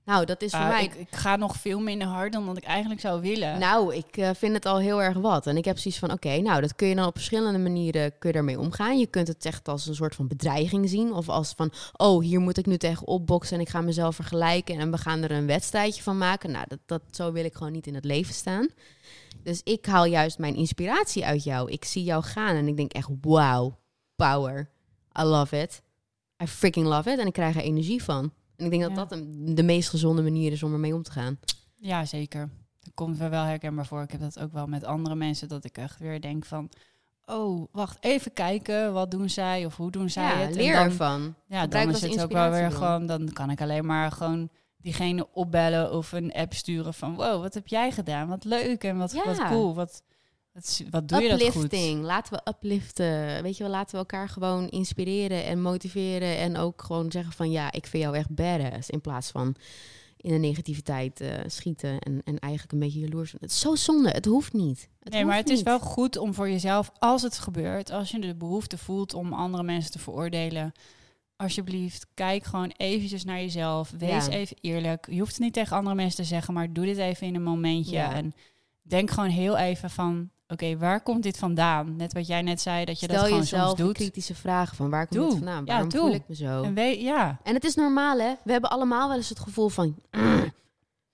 Nou, 0.10 0.26
dat 0.26 0.41
is 0.41 0.52
voor 0.52 0.60
Ah, 0.60 0.67
mij... 0.67 0.84
ik, 0.84 0.93
ik 0.93 1.15
ga 1.15 1.36
nog 1.36 1.56
veel 1.56 1.80
minder 1.80 2.08
hard 2.08 2.34
dan 2.34 2.45
dat 2.45 2.58
ik 2.58 2.63
eigenlijk 2.63 3.02
zou 3.02 3.22
willen. 3.22 3.60
Nou, 3.60 3.95
ik 3.95 4.17
eh, 4.17 4.30
vind 4.36 4.54
het 4.54 4.65
al 4.65 4.80
heel 4.80 5.02
erg 5.02 5.17
wat. 5.17 5.48
En 5.48 5.58
ik 5.58 5.65
heb 5.65 5.78
zoiets 5.78 6.00
van, 6.00 6.12
oké, 6.12 6.38
nou, 6.38 6.62
dat 6.62 6.76
kun 6.76 6.88
je 6.88 6.95
dan 6.95 7.06
op 7.06 7.15
verschillende 7.15 7.60
manieren 7.60 8.17
kun 8.17 8.30
je 8.30 8.36
daarmee 8.36 8.60
omgaan. 8.60 9.00
Je 9.00 9.08
kunt 9.08 9.28
het 9.28 9.45
echt 9.45 9.67
als 9.67 9.88
een 9.88 9.95
soort 9.95 10.15
van 10.15 10.28
bedreiging 10.28 10.89
zien. 10.89 11.13
Of 11.13 11.30
als 11.30 11.54
van, 11.56 11.72
oh, 11.98 12.24
hier 12.24 12.39
moet 12.39 12.58
ik 12.58 12.65
nu 12.65 12.78
tegen 12.78 13.08
opboksen 13.08 13.56
en 13.56 13.62
ik 13.62 13.69
ga 13.69 13.82
mezelf 13.82 14.15
vergelijken. 14.15 14.80
En 14.80 14.91
we 14.91 14.98
gaan 14.98 15.24
er 15.24 15.32
een 15.32 15.48
wedstrijdje 15.48 16.04
van 16.04 16.17
maken. 16.17 16.52
Nou, 16.52 16.65
dat, 16.67 16.80
dat, 16.86 17.02
zo 17.12 17.32
wil 17.32 17.45
ik 17.45 17.54
gewoon 17.54 17.72
niet 17.72 17.88
in 17.88 17.95
het 17.95 18.06
leven 18.06 18.34
staan. 18.34 18.67
Dus 19.43 19.62
ik 19.63 19.86
haal 19.86 20.06
juist 20.06 20.38
mijn 20.38 20.56
inspiratie 20.56 21.26
uit 21.26 21.43
jou. 21.43 21.72
Ik 21.72 21.86
zie 21.86 22.04
jou 22.04 22.24
gaan 22.24 22.56
en 22.56 22.67
ik 22.67 22.78
denk 22.78 22.93
echt, 22.93 23.10
wow, 23.22 23.74
power. 24.15 24.69
I 25.19 25.24
love 25.24 25.62
it. 25.62 25.82
I 26.43 26.48
freaking 26.48 26.88
love 26.88 27.12
it. 27.12 27.19
En 27.19 27.28
ik 27.28 27.34
krijg 27.34 27.56
er 27.56 27.62
energie 27.62 28.04
van. 28.04 28.32
En 28.60 28.65
ik 28.65 28.72
denk 28.72 28.82
dat 28.82 28.91
Ja. 28.91 29.06
dat 29.06 29.24
de 29.56 29.63
meest 29.63 29.89
gezonde 29.89 30.22
manier 30.22 30.52
is 30.52 30.63
om 30.63 30.74
ermee 30.74 30.95
om 30.95 31.04
te 31.04 31.12
gaan. 31.12 31.39
Ja, 31.76 32.06
zeker. 32.06 32.50
Dat 32.80 32.93
komt 32.93 33.19
me 33.19 33.30
wel 33.30 33.43
herkenbaar 33.43 33.86
voor. 33.86 34.02
Ik 34.02 34.12
heb 34.12 34.22
dat 34.22 34.39
ook 34.39 34.54
wel 34.54 34.67
met 34.67 34.84
andere 34.84 35.15
mensen, 35.15 35.48
dat 35.48 35.65
ik 35.65 35.78
echt 35.78 36.00
weer 36.00 36.22
denk 36.22 36.45
van... 36.45 36.69
Oh, 37.26 37.67
wacht, 37.72 37.98
even 38.04 38.34
kijken. 38.34 38.93
Wat 38.93 39.12
doen 39.12 39.30
zij 39.30 39.65
of 39.65 39.76
hoe 39.76 39.91
doen 39.91 40.10
zij 40.10 40.24
Ja, 40.24 40.36
het? 40.38 40.50
En 40.50 40.56
leer 40.56 40.74
dan- 40.74 40.84
ervan. 40.84 41.36
Ja, 41.48 41.62
Gebruik 41.62 41.86
dan 41.86 41.93
is 41.95 42.02
het 42.02 42.24
ook 42.24 42.32
wel 42.32 42.50
weer 42.52 42.72
gewoon... 42.72 43.06
Dan 43.06 43.34
kan 43.34 43.50
ik 43.50 43.62
alleen 43.62 43.86
maar 43.86 44.12
gewoon 44.12 44.50
diegene 44.78 45.28
opbellen 45.34 45.91
of 45.93 46.12
een 46.12 46.32
app 46.34 46.54
sturen 46.54 46.93
van... 46.93 47.15
Wow, 47.15 47.41
wat 47.41 47.54
heb 47.54 47.67
jij 47.67 47.91
gedaan? 47.91 48.28
Wat 48.28 48.43
leuk 48.43 48.84
en 48.84 48.98
wat, 48.98 49.12
Ja. 49.12 49.26
wat 49.26 49.43
cool. 49.48 49.76
Wat, 49.76 50.04
wat, 50.89 51.07
doe 51.07 51.21
je 51.21 51.29
dat 51.29 51.41
goed? 51.41 51.63
Uplifting. 51.63 52.03
Laten 52.03 52.33
we 52.33 52.51
upliften. 52.51 53.43
Weet 53.43 53.57
je 53.57 53.63
wel, 53.63 53.71
laten 53.71 53.91
we 53.91 53.97
elkaar 53.97 54.29
gewoon 54.29 54.69
inspireren 54.69 55.45
en 55.45 55.62
motiveren. 55.62 56.38
En 56.38 56.57
ook 56.57 56.81
gewoon 56.81 57.12
zeggen 57.12 57.33
van 57.33 57.51
ja, 57.51 57.71
ik 57.71 57.88
vind 57.88 58.03
jou 58.03 58.15
echt 58.15 58.35
badass. 58.35 58.89
In 58.89 59.01
plaats 59.01 59.31
van 59.31 59.55
in 60.21 60.31
de 60.31 60.38
negativiteit 60.38 61.21
eh, 61.21 61.29
schieten 61.47 61.99
en, 61.99 62.21
en 62.23 62.39
eigenlijk 62.39 62.73
een 62.73 62.79
beetje 62.79 62.99
jaloers. 62.99 63.31
Het 63.31 63.51
is 63.51 63.59
zo 63.59 63.75
zonde. 63.75 64.09
Het 64.09 64.25
hoeft 64.25 64.53
niet. 64.53 64.89
Het 64.99 65.13
nee, 65.13 65.25
maar 65.25 65.35
het 65.35 65.49
is 65.49 65.62
wel 65.62 65.79
goed 65.79 66.17
om 66.17 66.33
voor 66.33 66.49
jezelf, 66.49 66.91
als 66.97 67.21
het 67.21 67.38
gebeurt, 67.39 67.91
als 67.91 68.12
je 68.12 68.19
de 68.19 68.35
behoefte 68.35 68.77
voelt 68.77 69.13
om 69.13 69.33
andere 69.33 69.63
mensen 69.63 69.91
te 69.91 69.99
veroordelen, 69.99 70.71
alsjeblieft, 71.35 72.07
kijk 72.13 72.43
gewoon 72.43 72.73
eventjes 72.77 73.23
naar 73.23 73.39
jezelf. 73.39 73.93
Wees 73.97 74.25
Ja. 74.25 74.31
even 74.31 74.57
eerlijk. 74.62 75.07
Je 75.12 75.19
hoeft 75.19 75.31
het 75.31 75.39
niet 75.41 75.53
tegen 75.53 75.77
andere 75.77 75.95
mensen 75.95 76.23
te 76.23 76.29
zeggen, 76.29 76.53
maar 76.53 76.73
doe 76.73 76.85
dit 76.85 76.97
even 76.97 77.27
in 77.27 77.35
een 77.35 77.43
momentje. 77.43 77.95
Ja. 77.95 78.13
En 78.13 78.33
denk 78.81 79.12
gewoon 79.12 79.29
heel 79.29 79.57
even 79.57 79.89
van, 79.89 80.29
oké, 80.49 80.77
waar 80.77 81.01
komt 81.01 81.23
dit 81.23 81.38
vandaan? 81.38 81.95
Net 81.95 82.13
wat 82.13 82.27
jij 82.27 82.41
net 82.41 82.62
zei, 82.62 82.85
dat 82.85 82.99
je 82.99 83.05
Stel 83.05 83.15
dat 83.17 83.25
gewoon 83.25 83.39
jezelf 83.41 83.67
soms 83.67 83.79
doet. 83.79 83.93
kritische 83.93 84.35
vragen 84.35 84.75
van 84.75 84.89
waar 84.89 85.07
komt 85.07 85.19
Doe. 85.19 85.29
het 85.29 85.38
vandaan? 85.38 85.59
Ja, 85.65 85.71
Waarom 85.71 85.89
doe. 85.89 85.99
voel 86.01 86.13
ik 86.13 86.23
me 86.27 86.35
zo? 86.35 86.63
En 86.63 86.99
ja, 86.99 87.39
En 87.43 87.53
het 87.53 87.63
is 87.63 87.75
normaal, 87.75 88.19
hè? 88.19 88.33
We 88.43 88.51
hebben 88.51 88.69
allemaal 88.69 89.07
wel 89.07 89.17
eens 89.17 89.29
het 89.29 89.39
gevoel 89.39 89.69
van. 89.69 89.95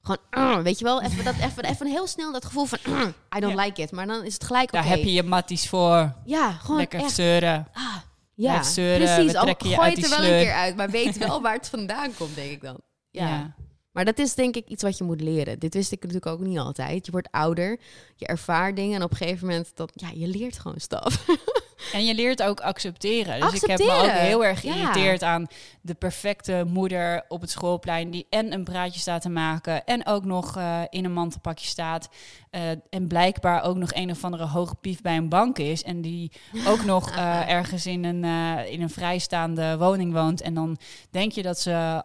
Gewoon, 0.01 0.63
weet 0.63 0.79
je 0.79 0.85
wel? 0.85 1.01
Even, 1.01 1.23
dat, 1.23 1.35
even, 1.35 1.63
even 1.65 1.87
heel 1.87 2.07
snel 2.07 2.31
dat 2.31 2.45
gevoel 2.45 2.65
van. 2.65 2.79
"Mm, 2.87 3.13
I 3.37 3.39
don't 3.39 3.55
Ja. 3.57 3.63
like 3.65 3.81
it. 3.81 3.91
Maar 3.91 4.07
dan 4.07 4.23
is 4.23 4.33
het 4.33 4.43
gelijk 4.43 4.63
oké. 4.67 4.77
daar 4.77 4.87
heb 4.87 4.99
je 5.03 5.13
je 5.13 5.23
matties 5.23 5.69
voor. 5.69 6.13
Ja, 6.25 6.51
gewoon 6.51 6.77
Lekker 6.77 6.99
echt. 6.99 7.11
zeuren. 7.15 7.67
Ah, 7.73 7.95
ja, 8.33 8.63
zeuren, 8.63 8.97
precies. 9.15 9.31
we 9.31 9.39
Al 9.39 9.47
je 9.47 9.55
gooi 9.57 9.75
uit 9.77 9.95
het 9.95 10.03
er 10.05 10.09
wel 10.09 10.19
een 10.29 10.43
keer 10.43 10.53
uit, 10.53 10.75
maar 10.75 10.89
weet 10.89 11.17
wel 11.27 11.41
waar 11.41 11.53
het 11.53 11.69
vandaan 11.69 12.13
komt, 12.17 12.35
denk 12.35 12.51
ik 12.51 12.61
dan. 12.61 12.77
Ja. 13.09 13.27
ja. 13.27 13.55
Maar 13.95 14.05
dat 14.05 14.19
is 14.19 14.33
denk 14.33 14.55
ik 14.55 14.67
iets 14.67 14.83
wat 14.83 14.97
je 14.97 15.03
moet 15.03 15.21
leren. 15.21 15.59
Dit 15.59 15.73
wist 15.73 15.91
ik 15.91 15.99
natuurlijk 16.03 16.31
ook 16.31 16.39
niet 16.39 16.57
altijd. 16.57 17.05
Je 17.05 17.11
wordt 17.11 17.31
ouder, 17.31 17.79
je 18.15 18.25
ervaart 18.25 18.75
dingen 18.75 18.95
en 18.95 19.03
op 19.03 19.11
een 19.11 19.17
gegeven 19.17 19.47
moment 19.47 19.71
dat 19.75 19.91
ja, 19.93 20.09
je 20.13 20.27
leert 20.27 20.59
gewoon 20.59 20.79
staf. 20.79 21.25
En 21.93 22.05
je 22.05 22.13
leert 22.13 22.43
ook 22.43 22.59
accepteren. 22.59 23.39
Dus 23.39 23.53
ik 23.53 23.69
heb 23.69 23.79
me 23.79 23.91
ook 23.91 24.09
heel 24.09 24.45
erg 24.45 24.61
ja. 24.61 24.71
geïrriteerd 24.71 25.23
aan 25.23 25.47
de 25.81 25.93
perfecte 25.93 26.63
moeder 26.67 27.25
op 27.27 27.41
het 27.41 27.49
schoolplein... 27.49 28.11
die 28.11 28.27
en 28.29 28.53
een 28.53 28.63
praatje 28.63 28.99
staat 28.99 29.21
te 29.21 29.29
maken 29.29 29.85
en 29.85 30.05
ook 30.05 30.25
nog 30.25 30.57
eh, 30.57 30.81
in 30.89 31.05
een 31.05 31.13
mantelpakje 31.13 31.67
staat... 31.67 32.09
eh, 32.49 32.61
en 32.89 33.07
blijkbaar 33.07 33.63
ook 33.63 33.75
nog 33.75 33.93
een 33.93 34.11
of 34.11 34.23
andere 34.23 34.45
hoge 34.45 34.75
pief 34.75 35.01
bij 35.01 35.17
een 35.17 35.29
bank 35.29 35.57
is... 35.57 35.83
en 35.83 36.01
die 36.01 36.31
ook 36.71 36.83
nog 36.83 37.11
eh, 37.11 37.49
ergens 37.49 37.85
in 37.85 38.03
een, 38.03 38.23
in 38.67 38.81
een 38.81 38.89
vrijstaande 38.89 39.77
woning 39.77 40.13
woont... 40.13 40.41
en 40.41 40.53
dan 40.53 40.77
denk 41.09 41.31
je 41.31 41.41
dat 41.41 41.59
ze 41.59 42.03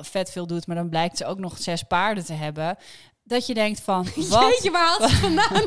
vet 0.00 0.30
veel 0.30 0.46
doet... 0.46 0.66
maar 0.66 0.76
dan 0.76 0.88
blijkt 0.88 1.15
ze 1.16 1.26
ook 1.26 1.38
nog 1.38 1.58
zes 1.58 1.82
paarden 1.82 2.24
te 2.24 2.32
hebben... 2.32 2.76
Dat 3.28 3.46
je 3.46 3.54
denkt 3.54 3.80
van, 3.80 4.04
wat? 4.28 4.48
Jeetje, 4.48 4.70
waar 4.70 4.86
haalt 4.86 5.10
ze 5.10 5.16
vandaan? 5.16 5.62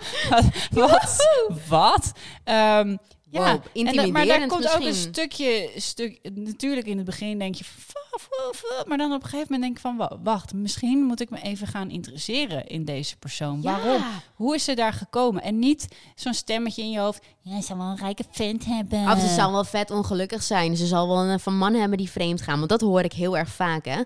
wat? 0.89 1.27
Wat? 1.67 2.11
Ehm, 2.43 2.97
ja, 3.31 3.53
Wow, 3.53 3.61
en 3.87 3.95
da- 3.95 4.07
maar 4.07 4.25
daar 4.25 4.47
komt 4.47 4.75
ook 4.75 4.81
een 4.83 4.93
stukje, 4.93 5.71
stuk, 5.75 6.19
natuurlijk 6.33 6.87
in 6.87 6.97
het 6.97 7.05
begin 7.05 7.39
denk 7.39 7.55
je, 7.55 7.63
"Fa, 7.63 7.99
fa," 8.19 8.83
maar 8.87 8.97
dan 8.97 9.11
op 9.13 9.23
een 9.23 9.29
gegeven 9.29 9.53
moment 9.53 9.61
denk 9.61 9.75
je 9.75 9.81
van, 9.81 9.97
wa- 9.97 10.17
wacht, 10.23 10.53
misschien 10.53 11.03
moet 11.03 11.21
ik 11.21 11.29
me 11.29 11.41
even 11.41 11.67
gaan 11.67 11.89
interesseren 11.89 12.67
in 12.67 12.85
deze 12.85 13.17
persoon. 13.17 13.61
Waarom? 13.61 13.97
Ja. 14.01 14.21
Hoe 14.35 14.55
is 14.55 14.63
ze 14.63 14.73
daar 14.73 14.93
gekomen? 14.93 15.41
En 15.43 15.59
niet 15.59 15.87
zo'n 16.15 16.33
stemmetje 16.33 16.81
in 16.81 16.91
je 16.91 16.99
hoofd, 16.99 17.23
ja, 17.41 17.55
ze 17.55 17.61
zal 17.61 17.77
wel 17.77 17.85
een 17.85 17.97
rijke 17.97 18.23
vent 18.31 18.65
hebben. 18.65 19.11
Of 19.11 19.19
ze 19.19 19.27
zal 19.27 19.51
wel 19.51 19.63
vet 19.63 19.91
ongelukkig 19.91 20.43
zijn. 20.43 20.77
Ze 20.77 20.85
zal 20.85 21.07
wel 21.07 21.17
een 21.17 21.39
van 21.39 21.57
man 21.57 21.73
hebben 21.73 21.97
die 21.97 22.09
vreemd 22.09 22.41
gaan. 22.41 22.57
Want 22.57 22.69
dat 22.69 22.81
hoor 22.81 23.01
ik 23.01 23.13
heel 23.13 23.37
erg 23.37 23.49
vaak, 23.49 23.85
hè. 23.85 24.01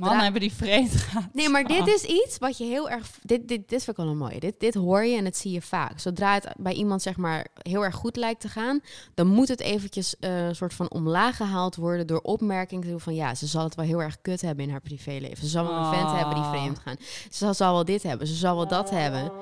Mannen 0.00 0.22
hebben 0.22 0.40
die 0.40 0.52
vreemd 0.52 0.92
gaan. 0.92 1.30
Nee, 1.32 1.48
maar 1.48 1.64
dit 1.64 1.86
is 1.86 2.02
iets 2.02 2.38
wat 2.38 2.58
je 2.58 2.64
heel 2.64 2.90
erg... 2.90 3.10
Dit, 3.22 3.48
dit, 3.48 3.68
dit 3.68 3.84
vind 3.84 3.88
ik 3.98 4.04
wel 4.04 4.06
een 4.12 4.18
mooie. 4.18 4.40
Dit, 4.40 4.60
dit 4.60 4.74
hoor 4.74 5.04
je 5.04 5.16
en 5.16 5.24
dat 5.24 5.36
zie 5.36 5.52
je 5.52 5.62
vaak. 5.62 6.00
Zodra 6.00 6.34
het 6.34 6.48
bij 6.56 6.72
iemand 6.72 7.02
zeg 7.02 7.16
maar 7.16 7.46
heel 7.62 7.84
erg 7.84 7.94
goed 7.94 8.16
lijkt 8.16 8.40
te 8.40 8.48
gaan... 8.48 8.80
dan 9.14 9.26
moet 9.26 9.48
het 9.48 9.60
eventjes 9.60 10.14
een 10.20 10.56
soort 10.56 10.74
van 10.74 10.90
omlaag 10.90 11.36
gehaald 11.36 11.76
worden... 11.76 12.06
door 12.06 12.20
opmerking 12.20 12.82
te 12.82 12.88
doen 12.88 13.00
van... 13.00 13.14
ja, 13.14 13.34
ze 13.34 13.46
zal 13.46 13.57
het 13.64 13.74
wel 13.74 13.84
heel 13.84 14.02
erg 14.02 14.20
kut 14.20 14.40
hebben 14.40 14.64
in 14.64 14.70
haar 14.70 14.80
privéleven. 14.80 15.36
Ze 15.36 15.46
zal 15.48 15.64
wel 15.66 15.76
een 15.76 15.94
vent 15.94 16.10
hebben 16.10 16.34
die 16.34 16.44
Ah. 16.44 16.50
vreemd 16.50 16.78
gaan. 16.78 16.96
Ze 17.00 17.28
zal, 17.30 17.54
zal 17.54 17.72
wel 17.72 17.84
dit 17.84 18.02
hebben. 18.02 18.26
Ze 18.26 18.34
zal 18.34 18.56
wel 18.56 18.68
dat 18.68 18.90
hebben. 18.90 19.32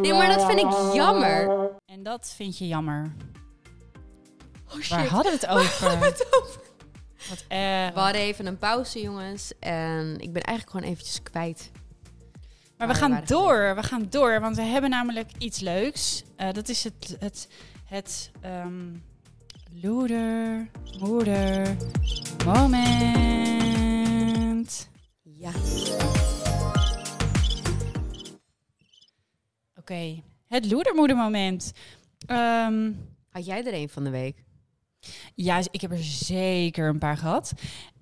Nee, 0.00 0.12
maar 0.12 0.28
dat 0.36 0.44
vind 0.46 0.58
ik 0.58 0.94
jammer. 0.94 1.70
En 1.86 2.02
dat 2.02 2.32
vind 2.36 2.58
je 2.58 2.66
jammer. 2.68 3.12
Oh 4.68 4.74
shit. 4.80 4.88
Waar 4.88 5.06
hadden 5.06 5.32
we 5.32 5.38
het 5.38 5.46
over? 5.46 5.80
Waar 5.80 5.90
hadden 5.90 6.00
we 6.00 6.06
het 6.06 6.26
over? 6.42 6.60
Wat 7.28 7.44
erg. 7.48 7.94
We 7.94 8.00
hadden 8.00 8.20
even 8.20 8.46
een 8.46 8.58
pauze, 8.58 9.00
jongens. 9.02 9.52
En 9.58 10.14
ik 10.18 10.32
ben 10.32 10.42
eigenlijk 10.42 10.76
gewoon 10.76 10.92
eventjes 10.92 11.22
kwijt. 11.22 11.70
Maar 12.76 12.88
we 12.88 12.94
gaan 12.94 13.22
door, 13.24 13.74
we 13.74 13.82
gaan 13.82 14.06
door, 14.10 14.40
want 14.40 14.56
we 14.56 14.62
hebben 14.62 14.90
namelijk 14.90 15.30
iets 15.38 15.60
leuks. 15.60 16.22
Eh, 16.36 16.52
dat 16.52 16.68
is 16.68 16.84
het, 16.84 17.16
het, 17.18 17.48
het 17.84 18.30
ehm, 18.40 18.84
loeder, 19.80 20.68
moeder, 21.00 21.76
moment. 22.44 22.90
Ja. 25.22 25.50
Oké, 29.76 30.22
het 30.46 30.70
loedermoeder 30.70 31.16
moment. 31.16 31.72
Ehm, 32.26 32.92
Had 33.28 33.46
jij 33.46 33.64
er 33.66 33.74
een 33.74 33.88
van 33.88 34.04
de 34.04 34.10
week? 34.10 34.44
ja, 35.34 35.60
ik 35.70 35.80
heb 35.80 35.90
er 35.90 36.02
zeker 36.04 36.88
een 36.88 36.98
paar 36.98 37.16
gehad. 37.16 37.52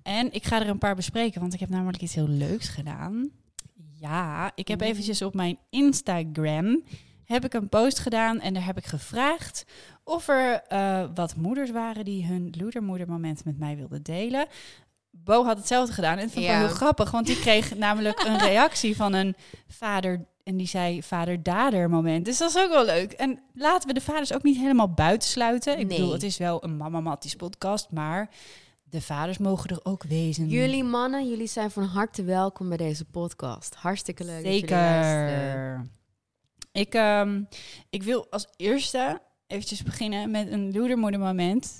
En 0.03 0.33
ik 0.33 0.43
ga 0.45 0.61
er 0.61 0.69
een 0.69 0.77
paar 0.77 0.95
bespreken, 0.95 1.41
want 1.41 1.53
ik 1.53 1.59
heb 1.59 1.69
namelijk 1.69 2.01
iets 2.01 2.15
heel 2.15 2.27
leuks 2.27 2.67
gedaan. 2.67 3.29
Ja, 3.99 4.51
ik 4.55 4.67
heb 4.67 4.79
Oeh. 4.81 4.89
eventjes 4.89 5.21
op 5.21 5.33
mijn 5.33 5.57
Instagram 5.69 6.83
heb 7.25 7.45
ik 7.45 7.53
een 7.53 7.69
post 7.69 7.99
gedaan 7.99 8.39
en 8.39 8.53
daar 8.53 8.65
heb 8.65 8.77
ik 8.77 8.85
gevraagd 8.85 9.65
of 10.03 10.27
er 10.27 10.61
eh, 10.67 11.03
wat 11.15 11.35
moeders 11.35 11.71
waren 11.71 12.05
die 12.05 12.25
hun 12.25 12.53
loedermoedermoment 12.57 13.45
met 13.45 13.57
mij 13.57 13.75
wilden 13.75 14.03
delen. 14.03 14.45
Bo 15.11 15.45
had 15.45 15.57
hetzelfde 15.57 15.93
gedaan 15.93 16.17
en 16.17 16.23
dat 16.23 16.31
vond 16.31 16.45
ik 16.45 16.51
Ja. 16.51 16.57
wel 16.57 16.67
heel 16.67 16.75
grappig, 16.75 17.11
want 17.11 17.25
die 17.25 17.39
kreeg 17.39 17.75
namelijk 17.87 18.23
een 18.23 18.37
reactie 18.37 18.95
van 18.95 19.13
een 19.13 19.35
vader 19.67 20.25
en 20.43 20.57
die 20.57 20.67
zei 20.67 21.03
vader-dader 21.03 21.89
moment. 21.89 22.25
Dus 22.25 22.37
dat 22.37 22.49
is 22.49 22.57
ook 22.63 22.69
wel 22.69 22.85
leuk. 22.85 23.11
En 23.11 23.39
laten 23.53 23.87
we 23.87 23.93
de 23.93 24.01
vaders 24.01 24.33
ook 24.33 24.43
niet 24.43 24.57
helemaal 24.57 24.93
buitensluiten. 24.93 25.79
Ik 25.79 25.87
Nee. 25.87 25.97
bedoel, 25.97 26.13
het 26.13 26.23
is 26.23 26.37
wel 26.37 26.63
een 26.63 26.77
Mama 26.77 26.99
Matties 26.99 27.35
podcast, 27.35 27.91
maar 27.91 28.29
de 28.83 29.01
vaders 29.01 29.37
mogen 29.37 29.69
er 29.69 29.79
ook 29.83 30.03
wezen. 30.03 30.47
Jullie 30.47 30.83
mannen, 30.83 31.29
jullie 31.29 31.47
zijn 31.47 31.71
van 31.71 31.83
harte 31.83 32.23
welkom 32.23 32.67
bij 32.67 32.77
deze 32.77 33.05
podcast. 33.05 33.75
Hartstikke 33.75 34.23
leuk 34.23 34.43
dat 34.43 34.53
jullie 34.53 34.69
luisteren. 34.69 35.29
Zeker. 35.29 36.00
Ik, 36.71 36.93
ehm, 36.93 37.41
ik 37.89 38.03
wil 38.03 38.27
als 38.29 38.47
eerste 38.55 39.21
eventjes 39.47 39.83
beginnen 39.83 40.31
met 40.31 40.51
een 40.51 40.71
loedermoedermoment 40.73 41.79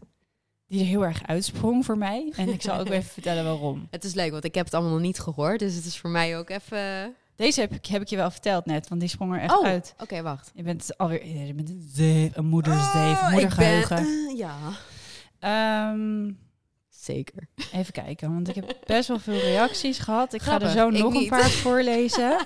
die 0.67 0.79
er 0.79 0.85
heel 0.85 1.05
erg 1.05 1.27
uitsprong 1.27 1.85
voor 1.85 1.97
mij. 1.97 2.31
En 2.35 2.49
ik 2.49 2.61
zal 2.61 2.79
ook 2.79 2.89
even 2.97 3.11
vertellen 3.11 3.43
waarom. 3.43 3.87
Het 3.89 4.03
is 4.03 4.13
leuk, 4.13 4.31
want 4.31 4.43
ik 4.43 4.55
heb 4.55 4.65
het 4.65 4.73
allemaal 4.73 4.91
nog 4.93 5.01
niet 5.01 5.19
gehoord. 5.19 5.59
Dus 5.59 5.75
het 5.75 5.85
is 5.85 5.97
voor 5.97 6.09
mij 6.09 6.37
ook 6.37 6.49
even... 6.49 7.15
Deze 7.35 7.59
heb 7.59 7.73
ik, 7.73 7.85
heb 7.85 8.01
ik 8.01 8.07
je 8.07 8.15
wel 8.15 8.31
verteld 8.31 8.65
net, 8.65 8.87
want 8.87 9.01
die 9.01 9.09
sprong 9.09 9.33
er 9.33 9.41
echt 9.41 9.57
oh, 9.57 9.65
uit. 9.65 9.93
oké, 9.99 10.21
wacht. 10.21 10.51
Je 10.55 10.63
bent 10.63 10.97
alweer 10.97 11.25
je 11.45 11.53
bent 11.53 11.69
een, 11.69 11.89
zeef, 11.93 12.35
een 12.35 12.45
moedersdeef, 12.45 13.19
Oh, 13.21 13.25
ik 13.25 13.31
moedergeheugen. 13.31 13.95
ben- 13.95 14.27
eh, 14.29 14.37
ja, 14.37 14.57
Ehm, 15.39 16.31
zeker. 16.89 17.47
even 17.71 17.93
kijken, 17.93 18.33
want 18.33 18.47
ik 18.47 18.55
heb 18.55 18.77
best 18.85 19.07
wel 19.07 19.19
veel 19.19 19.39
reacties 19.39 19.99
gehad. 19.99 20.33
Ik 20.33 20.41
ga 20.41 20.61
er 20.61 20.69
zo 20.69 20.89
nog 20.89 21.13
een 21.13 21.27
paar 21.27 21.49
voorlezen. 21.49 22.37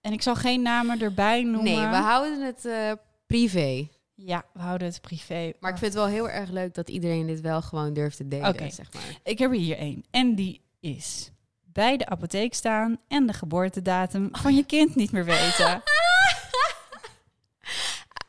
En 0.00 0.12
ik 0.12 0.22
zal 0.22 0.34
geen 0.34 0.62
namen 0.62 1.00
erbij 1.00 1.42
noemen. 1.42 1.64
Nee, 1.64 1.88
we 1.88 1.96
houden 1.96 2.40
het 2.40 2.64
eh, 2.64 2.92
privé. 3.26 3.88
Ja, 4.14 4.44
we 4.52 4.60
houden 4.60 4.88
het 4.88 5.00
privé. 5.00 5.52
Maar 5.60 5.70
ik 5.70 5.78
vind 5.78 5.92
het 5.92 6.02
wel 6.02 6.12
heel 6.12 6.30
erg 6.30 6.50
leuk 6.50 6.74
dat 6.74 6.88
iedereen 6.88 7.26
dit 7.26 7.40
wel 7.40 7.62
gewoon 7.62 7.92
durft 7.92 8.16
te 8.16 8.28
delen, 8.28 8.72
zeg 8.72 8.92
maar. 8.92 9.18
Ik 9.22 9.38
heb 9.38 9.50
er 9.50 9.56
hier 9.56 9.76
één. 9.76 10.04
En 10.10 10.34
die 10.34 10.60
is 10.80 11.30
bij 11.72 11.96
de 11.96 12.06
apotheek 12.06 12.54
staan 12.54 13.00
en 13.08 13.26
de 13.26 13.32
geboortedatum 13.32 14.28
van 14.32 14.54
je 14.54 14.64
kind 14.64 14.94
niet 14.94 15.12
meer 15.12 15.24
weten. 15.24 15.82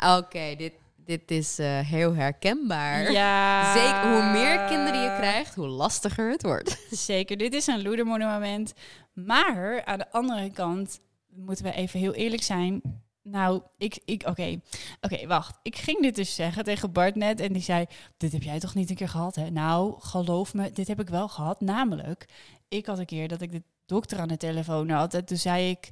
Oké, 0.17 0.55
dit, 0.57 0.73
dit 0.95 1.31
is 1.31 1.59
eh, 1.59 1.79
heel 1.79 2.15
herkenbaar. 2.15 3.11
Ja. 3.11 3.73
Zeker, 3.73 4.11
hoe 4.11 4.31
meer 4.31 4.67
kinderen 4.67 5.01
je 5.01 5.15
krijgt, 5.17 5.55
hoe 5.55 5.67
lastiger 5.67 6.29
het 6.31 6.43
wordt. 6.43 6.77
Zeker, 6.91 7.37
dit 7.37 7.53
is 7.53 7.67
een 7.67 7.81
loedermoedermoment. 7.81 8.73
Maar 9.13 9.85
aan 9.85 9.97
de 9.97 10.11
andere 10.11 10.51
kant 10.51 10.99
moeten 11.45 11.65
we 11.65 11.71
even 11.71 11.99
heel 11.99 12.13
eerlijk 12.13 12.43
zijn. 12.43 12.81
Nou, 13.21 13.61
ik, 13.77 13.99
ik 14.05 14.23
oké, 14.27 14.59
oké, 15.01 15.27
wacht. 15.27 15.59
Ik 15.61 15.75
ging 15.77 16.01
dit 16.01 16.15
dus 16.15 16.35
zeggen 16.35 16.63
tegen 16.63 16.91
Bart 16.91 17.15
net 17.15 17.39
en 17.39 17.53
die 17.53 17.61
zei, 17.61 17.85
dit 18.17 18.31
heb 18.31 18.43
jij 18.43 18.59
toch 18.59 18.75
niet 18.75 18.89
een 18.89 18.95
keer 18.95 19.09
gehad, 19.09 19.35
hè? 19.35 19.49
Nou, 19.49 19.95
geloof 19.99 20.53
me, 20.53 20.71
dit 20.71 20.87
heb 20.87 20.99
ik 20.99 21.09
wel 21.09 21.27
gehad. 21.27 21.61
Namelijk, 21.61 22.25
ik 22.67 22.85
had 22.85 22.99
een 22.99 23.05
keer 23.05 23.27
dat 23.27 23.41
ik 23.41 23.51
de 23.51 23.63
dokter 23.85 24.19
aan 24.19 24.27
de 24.27 24.37
telefoon 24.37 24.89
had 24.89 25.13
en 25.13 25.25
toen 25.25 25.37
zei 25.37 25.69
ik, 25.69 25.91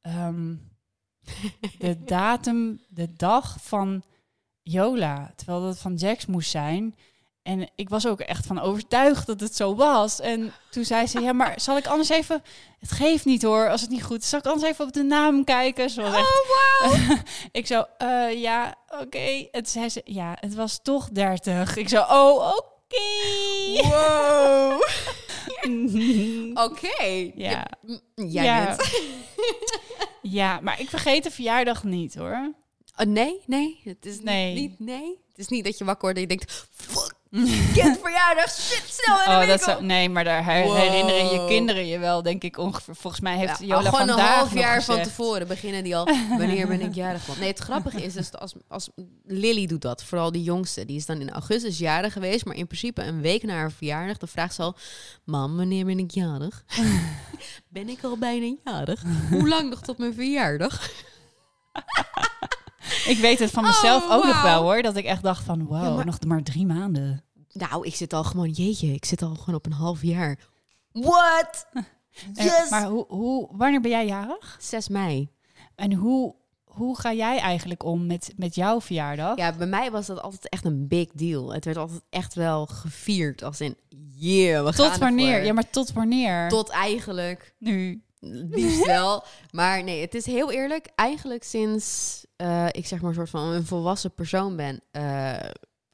ehm, 0.00 0.54
de 1.78 2.04
datum, 2.04 2.80
de 2.88 3.12
dag 3.12 3.56
van 3.62 4.02
Jola, 4.62 5.32
terwijl 5.36 5.60
dat 5.60 5.78
van 5.78 5.94
Jax 5.94 6.26
moest 6.26 6.50
zijn. 6.50 6.94
En 7.46 7.68
ik 7.74 7.88
was 7.88 8.06
ook 8.06 8.20
echt 8.20 8.46
van 8.46 8.60
overtuigd 8.60 9.26
dat 9.26 9.40
het 9.40 9.56
zo 9.56 9.74
was. 9.74 10.20
En 10.20 10.52
toen 10.70 10.84
zei 10.84 11.06
ze, 11.06 11.20
ja, 11.20 11.32
maar 11.32 11.60
zal 11.60 11.76
ik 11.76 11.86
anders 11.86 12.08
even... 12.08 12.42
Het 12.80 12.90
geeft 12.90 13.24
niet 13.24 13.42
hoor, 13.42 13.70
als 13.70 13.80
het 13.80 13.90
niet 13.90 14.02
goed 14.02 14.22
is. 14.22 14.28
Zal 14.28 14.38
ik 14.38 14.46
anders 14.46 14.70
even 14.70 14.84
op 14.84 14.92
de 14.92 15.02
naam 15.02 15.44
kijken? 15.44 15.90
Ze 15.90 16.02
was 16.02 16.14
echt... 16.14 16.42
wow! 16.80 17.16
ik 17.52 17.66
zo, 17.66 17.84
eh, 17.98 18.40
ja, 18.40 18.74
oké. 19.00 19.48
Het 19.50 19.68
zei 19.68 19.88
ze, 19.88 20.00
ja, 20.04 20.36
het 20.40 20.54
was 20.54 20.80
toch 20.82 21.08
30. 21.08 21.76
Ik 21.76 21.88
zo, 21.88 22.00
oh, 22.00 22.52
oké. 22.56 23.88
Wow! 23.88 24.82
Oké. 26.66 27.30
Ja. 27.34 27.66
Ja. 28.14 28.76
ja, 30.38 30.60
maar 30.60 30.80
ik 30.80 30.88
vergeet 30.88 31.22
de 31.22 31.30
verjaardag 31.30 31.84
niet 31.84 32.14
hoor. 32.14 32.54
Oh, 32.96 33.06
nee, 33.06 33.42
nee. 33.46 33.80
Het 33.84 34.06
is 34.06 34.20
Nee. 34.20 34.54
Niet, 34.54 34.78
niet, 34.78 34.88
nee. 34.88 35.24
Het 35.28 35.38
is 35.38 35.48
niet 35.48 35.64
dat 35.64 35.78
je 35.78 35.84
wakker 35.84 36.02
wordt 36.02 36.16
en 36.16 36.22
je 36.22 36.28
denkt... 36.28 36.68
Fuck, 36.70 37.15
kind 37.74 37.98
verjaardag, 38.02 38.50
shit, 38.50 38.82
snel 38.86 39.16
in 39.18 39.24
de 39.24 39.30
Oh, 39.30 39.38
winkel. 39.38 39.56
dat 39.56 39.62
zou, 39.62 39.84
nee, 39.84 40.08
maar 40.08 40.24
daar 40.24 40.44
her- 40.44 40.62
Wow. 40.64 40.76
herinneren 40.76 41.30
je 41.32 41.44
kinderen 41.48 41.86
je 41.86 41.98
wel, 41.98 42.22
denk 42.22 42.42
ik 42.42 42.58
ongeveer. 42.58 42.94
Volgens 42.96 43.22
mij 43.22 43.36
heeft 43.36 43.58
Ja, 43.58 43.66
Jola 43.66 43.88
al 43.90 43.96
gewoon 43.96 44.08
een 44.18 44.24
half 44.24 44.54
jaar 44.54 44.82
van 44.82 45.02
tevoren 45.02 45.46
beginnen 45.46 45.84
die 45.84 45.96
al. 45.96 46.08
Wanneer 46.38 46.66
ben 46.66 46.80
ik 46.80 46.94
jarig? 46.94 47.38
Nee, 47.38 47.48
het 47.48 47.58
grappige 47.58 48.02
is 48.02 48.12
dus 48.12 48.32
als, 48.32 48.52
als 48.68 48.88
Lily 49.24 49.66
doet 49.66 49.82
dat, 49.82 50.04
vooral 50.04 50.32
die 50.32 50.42
jongste, 50.42 50.84
die 50.84 50.96
is 50.96 51.06
dan 51.06 51.20
in 51.20 51.30
augustus 51.30 51.78
jarig 51.78 52.12
geweest, 52.12 52.44
maar 52.44 52.56
in 52.56 52.66
principe 52.66 53.02
een 53.02 53.20
week 53.20 53.42
na 53.42 53.54
haar 53.54 53.72
verjaardag, 53.72 54.16
dan 54.16 54.28
vraagt 54.28 54.54
ze 54.54 54.62
al: 54.62 54.76
Mam, 55.24 55.56
wanneer 55.56 55.84
ben 55.84 55.98
ik 55.98 56.10
jarig? 56.10 56.64
ben 57.68 57.88
ik 57.88 57.98
al 58.02 58.16
bijna 58.18 58.54
jarig? 58.64 59.02
Hoe 59.30 59.48
lang 59.48 59.70
nog 59.70 59.80
tot 59.80 59.98
mijn 59.98 60.14
verjaardag? 60.14 60.90
Ik 63.06 63.18
weet 63.18 63.38
het 63.38 63.50
van 63.50 63.62
mezelf 63.64 64.04
Oh, 64.04 64.12
ook 64.12 64.24
nog 64.24 64.42
wel 64.42 64.62
hoor, 64.62 64.82
dat 64.82 64.96
ik 64.96 65.04
echt 65.04 65.22
dacht 65.22 65.44
van 65.44 65.64
wow, 65.66 65.82
Ja, 65.82 65.90
maar- 65.90 66.06
nog 66.06 66.18
maar 66.26 66.42
drie 66.42 66.66
maanden. 66.66 67.24
Nou, 67.58 67.86
ik 67.86 67.94
zit 67.94 68.12
al 68.12 68.24
gewoon, 68.24 68.50
jeetje, 68.50 68.92
ik 68.92 69.04
zit 69.04 69.22
al 69.22 69.34
gewoon 69.34 69.54
op 69.54 69.66
een 69.66 69.72
half 69.72 70.02
jaar. 70.02 70.38
What? 70.92 71.66
En- 71.72 72.44
Yes! 72.44 72.70
maar 72.70 72.84
hoe, 72.86 73.04
hoe, 73.08 73.48
wanneer 73.52 73.80
ben 73.80 73.90
jij 73.90 74.06
jarig? 74.06 74.56
6 74.60 74.88
mei. 74.88 75.28
En 75.74 75.92
hoe, 75.92 76.34
hoe 76.64 76.98
ga 77.00 77.12
jij 77.12 77.38
eigenlijk 77.38 77.84
om 77.84 78.06
met, 78.06 78.32
met 78.36 78.54
jouw 78.54 78.80
verjaardag? 78.80 79.36
Ja, 79.36 79.52
bij 79.52 79.66
mij 79.66 79.90
was 79.90 80.06
dat 80.06 80.22
altijd 80.22 80.48
echt 80.48 80.64
een 80.64 80.88
big 80.88 81.08
deal. 81.12 81.52
Het 81.52 81.64
werd 81.64 81.76
altijd 81.76 82.00
echt 82.10 82.34
wel 82.34 82.66
gevierd 82.66 83.42
als 83.42 83.60
in, 83.60 83.76
yeah, 84.14 84.64
we 84.64 84.72
gaan 84.72 84.90
tot 84.90 84.98
wanneer? 84.98 85.28
ervoor. 85.32 85.46
Ja, 85.46 85.52
maar 85.52 85.70
tot 85.70 85.92
wanneer? 85.92 86.48
Tot 86.48 86.68
eigenlijk 86.68 87.54
nu. 87.58 88.00
Liefst 88.20 88.86
wel. 88.86 89.24
Maar 89.50 89.84
nee, 89.84 90.00
het 90.00 90.14
is 90.14 90.26
heel 90.26 90.52
eerlijk. 90.52 90.88
Eigenlijk 90.94 91.44
sinds 91.44 92.24
eh, 92.36 92.66
ik 92.70 92.86
zeg 92.86 93.00
maar 93.00 93.08
een 93.08 93.16
soort 93.16 93.30
van 93.30 93.42
een 93.42 93.66
volwassen 93.66 94.14
persoon 94.14 94.56
ben, 94.56 94.80
eh, 94.90 95.50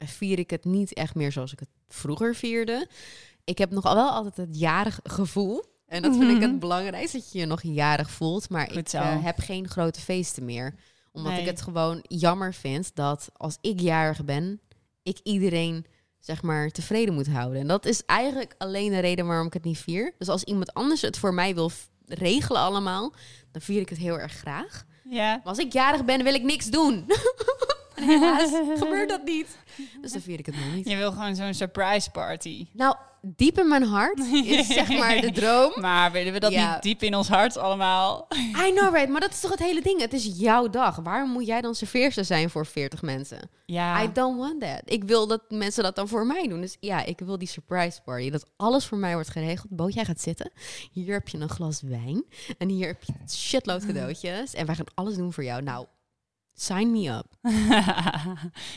vier 0.09 0.39
ik 0.39 0.51
het 0.51 0.65
niet 0.65 0.95
echt 0.95 1.15
meer 1.15 1.33
zoals 1.33 1.53
ik 1.53 1.59
het 1.59 1.69
vroeger 1.89 2.35
vierde. 2.35 2.87
Ik 3.45 3.59
heb 3.59 3.71
nog 3.71 3.83
wel 3.83 4.11
altijd 4.11 4.37
het 4.37 4.59
jarig 4.59 5.01
gevoel. 5.03 5.65
En 5.87 6.03
dat 6.03 6.13
vind 6.17 6.31
ik 6.31 6.37
Mhm. 6.39 6.43
het 6.51 6.59
belangrijkste, 6.59 7.17
dat 7.19 7.33
je 7.33 7.39
je 7.39 7.47
nog 7.47 7.63
jarig 7.63 8.11
voelt. 8.11 8.49
Maar 8.51 8.73
ik 8.73 8.89
eh, 8.89 9.25
heb 9.25 9.39
geen 9.39 9.69
grote 9.69 10.01
feesten 10.01 10.45
meer. 10.45 10.75
Omdat 11.13 11.33
Nee. 11.33 11.41
ik 11.41 11.47
het 11.47 11.63
gewoon 11.63 11.99
jammer 12.03 12.55
vind 12.55 12.95
dat 12.95 13.29
als 13.37 13.59
ik 13.61 13.81
jarig 13.81 14.25
ben, 14.25 14.61
ik 15.03 15.19
iedereen 15.23 15.87
zeg 16.19 16.43
maar 16.43 16.71
tevreden 16.71 17.15
moet 17.15 17.29
houden. 17.29 17.61
En 17.61 17.67
dat 17.67 17.87
is 17.87 18.05
eigenlijk 18.07 18.55
alleen 18.59 18.91
de 18.91 18.99
reden 18.99 19.27
waarom 19.27 19.47
ik 19.47 19.53
het 19.53 19.65
niet 19.65 19.79
vier. 19.79 20.15
Dus 20.19 20.29
als 20.29 20.45
iemand 20.45 20.75
anders 20.75 21.01
het 21.03 21.19
voor 21.19 21.35
mij 21.35 21.55
wil 21.55 21.71
regelen 22.07 22.61
allemaal, 22.61 23.13
dan 23.51 23.63
vier 23.63 23.81
ik 23.81 23.89
het 23.89 23.99
heel 23.99 24.19
erg 24.19 24.33
graag. 24.33 24.85
Ja. 25.05 25.31
Maar 25.37 25.41
als 25.45 25.59
ik 25.59 25.73
jarig 25.73 26.05
ben, 26.05 26.25
wil 26.25 26.35
ik 26.35 26.43
niks 26.43 26.71
doen. 26.71 27.05
helaas 28.03 28.51
gebeurt 28.83 29.09
dat 29.09 29.25
niet. 29.25 29.57
Dus 30.01 30.13
dan 30.13 30.21
vier 30.21 30.39
ik 30.39 30.47
het 30.47 30.55
nog 30.55 30.75
niet. 30.75 30.89
Je 30.89 30.97
wil 30.97 31.13
gewoon 31.13 31.35
zo'n 31.37 31.55
surprise 31.55 32.11
party. 32.11 32.67
Nou, 32.73 32.97
diep 33.21 33.59
in 33.59 33.69
mijn 33.69 33.83
hart 33.83 34.19
is 34.45 34.67
zeg 34.67 34.89
maar 34.89 35.21
de 35.21 35.31
droom. 35.33 35.73
Maar 35.81 36.13
willen 36.13 36.33
we 36.33 36.41
dat 36.41 36.53
Ja. 36.53 36.73
niet 36.73 36.83
diep 36.83 37.03
in 37.03 37.15
ons 37.15 37.29
hart 37.29 37.57
allemaal? 37.57 38.29
I 38.67 38.73
know, 38.75 38.95
right? 38.95 39.09
Maar 39.09 39.21
dat 39.21 39.31
is 39.31 39.41
toch 39.41 39.51
het 39.51 39.59
hele 39.59 39.83
ding? 39.83 40.01
Het 40.01 40.13
is 40.13 40.31
jouw 40.35 40.69
dag. 40.71 40.97
Waarom 40.97 41.31
moet 41.31 41.47
jij 41.47 41.61
dan 41.61 41.75
serveerster 41.75 42.25
zijn 42.25 42.51
voor 42.51 42.67
40 42.67 43.03
mensen? 43.03 43.51
Ja. 43.67 44.03
I 44.03 44.13
don't 44.13 44.39
want 44.39 44.61
that. 44.61 44.81
Ik 44.85 45.05
wil 45.05 45.27
dat 45.27 45.43
mensen 45.49 45.83
dat 45.83 45.97
dan 45.97 46.09
voor 46.09 46.27
mij 46.27 46.49
doen. 46.49 46.61
Dus 46.61 46.77
ja, 46.81 47.05
ik 47.05 47.19
wil 47.19 47.39
die 47.39 47.49
surprise 47.49 48.01
party. 48.05 48.31
Dat 48.31 48.47
alles 48.57 48.85
voor 48.87 48.99
mij 48.99 49.15
wordt 49.15 49.29
geregeld. 49.31 49.71
Boot, 49.71 49.95
jij 49.95 50.05
gaat 50.05 50.21
zitten. 50.21 50.51
Hier 50.93 51.13
heb 51.13 51.29
je 51.29 51.39
een 51.39 51.49
glas 51.49 51.81
wijn. 51.83 52.25
En 52.59 52.69
hier 52.69 52.87
heb 52.87 53.03
je 53.05 53.13
shitload 53.29 53.87
cadeautjes. 53.87 54.55
En 54.55 54.67
wij 54.67 54.75
gaan 54.75 54.87
alles 54.95 55.17
doen 55.17 55.33
voor 55.33 55.45
jou. 55.45 55.63
Nou, 55.63 55.87
sign 56.55 56.91
me 56.91 57.09
up. 57.09 57.27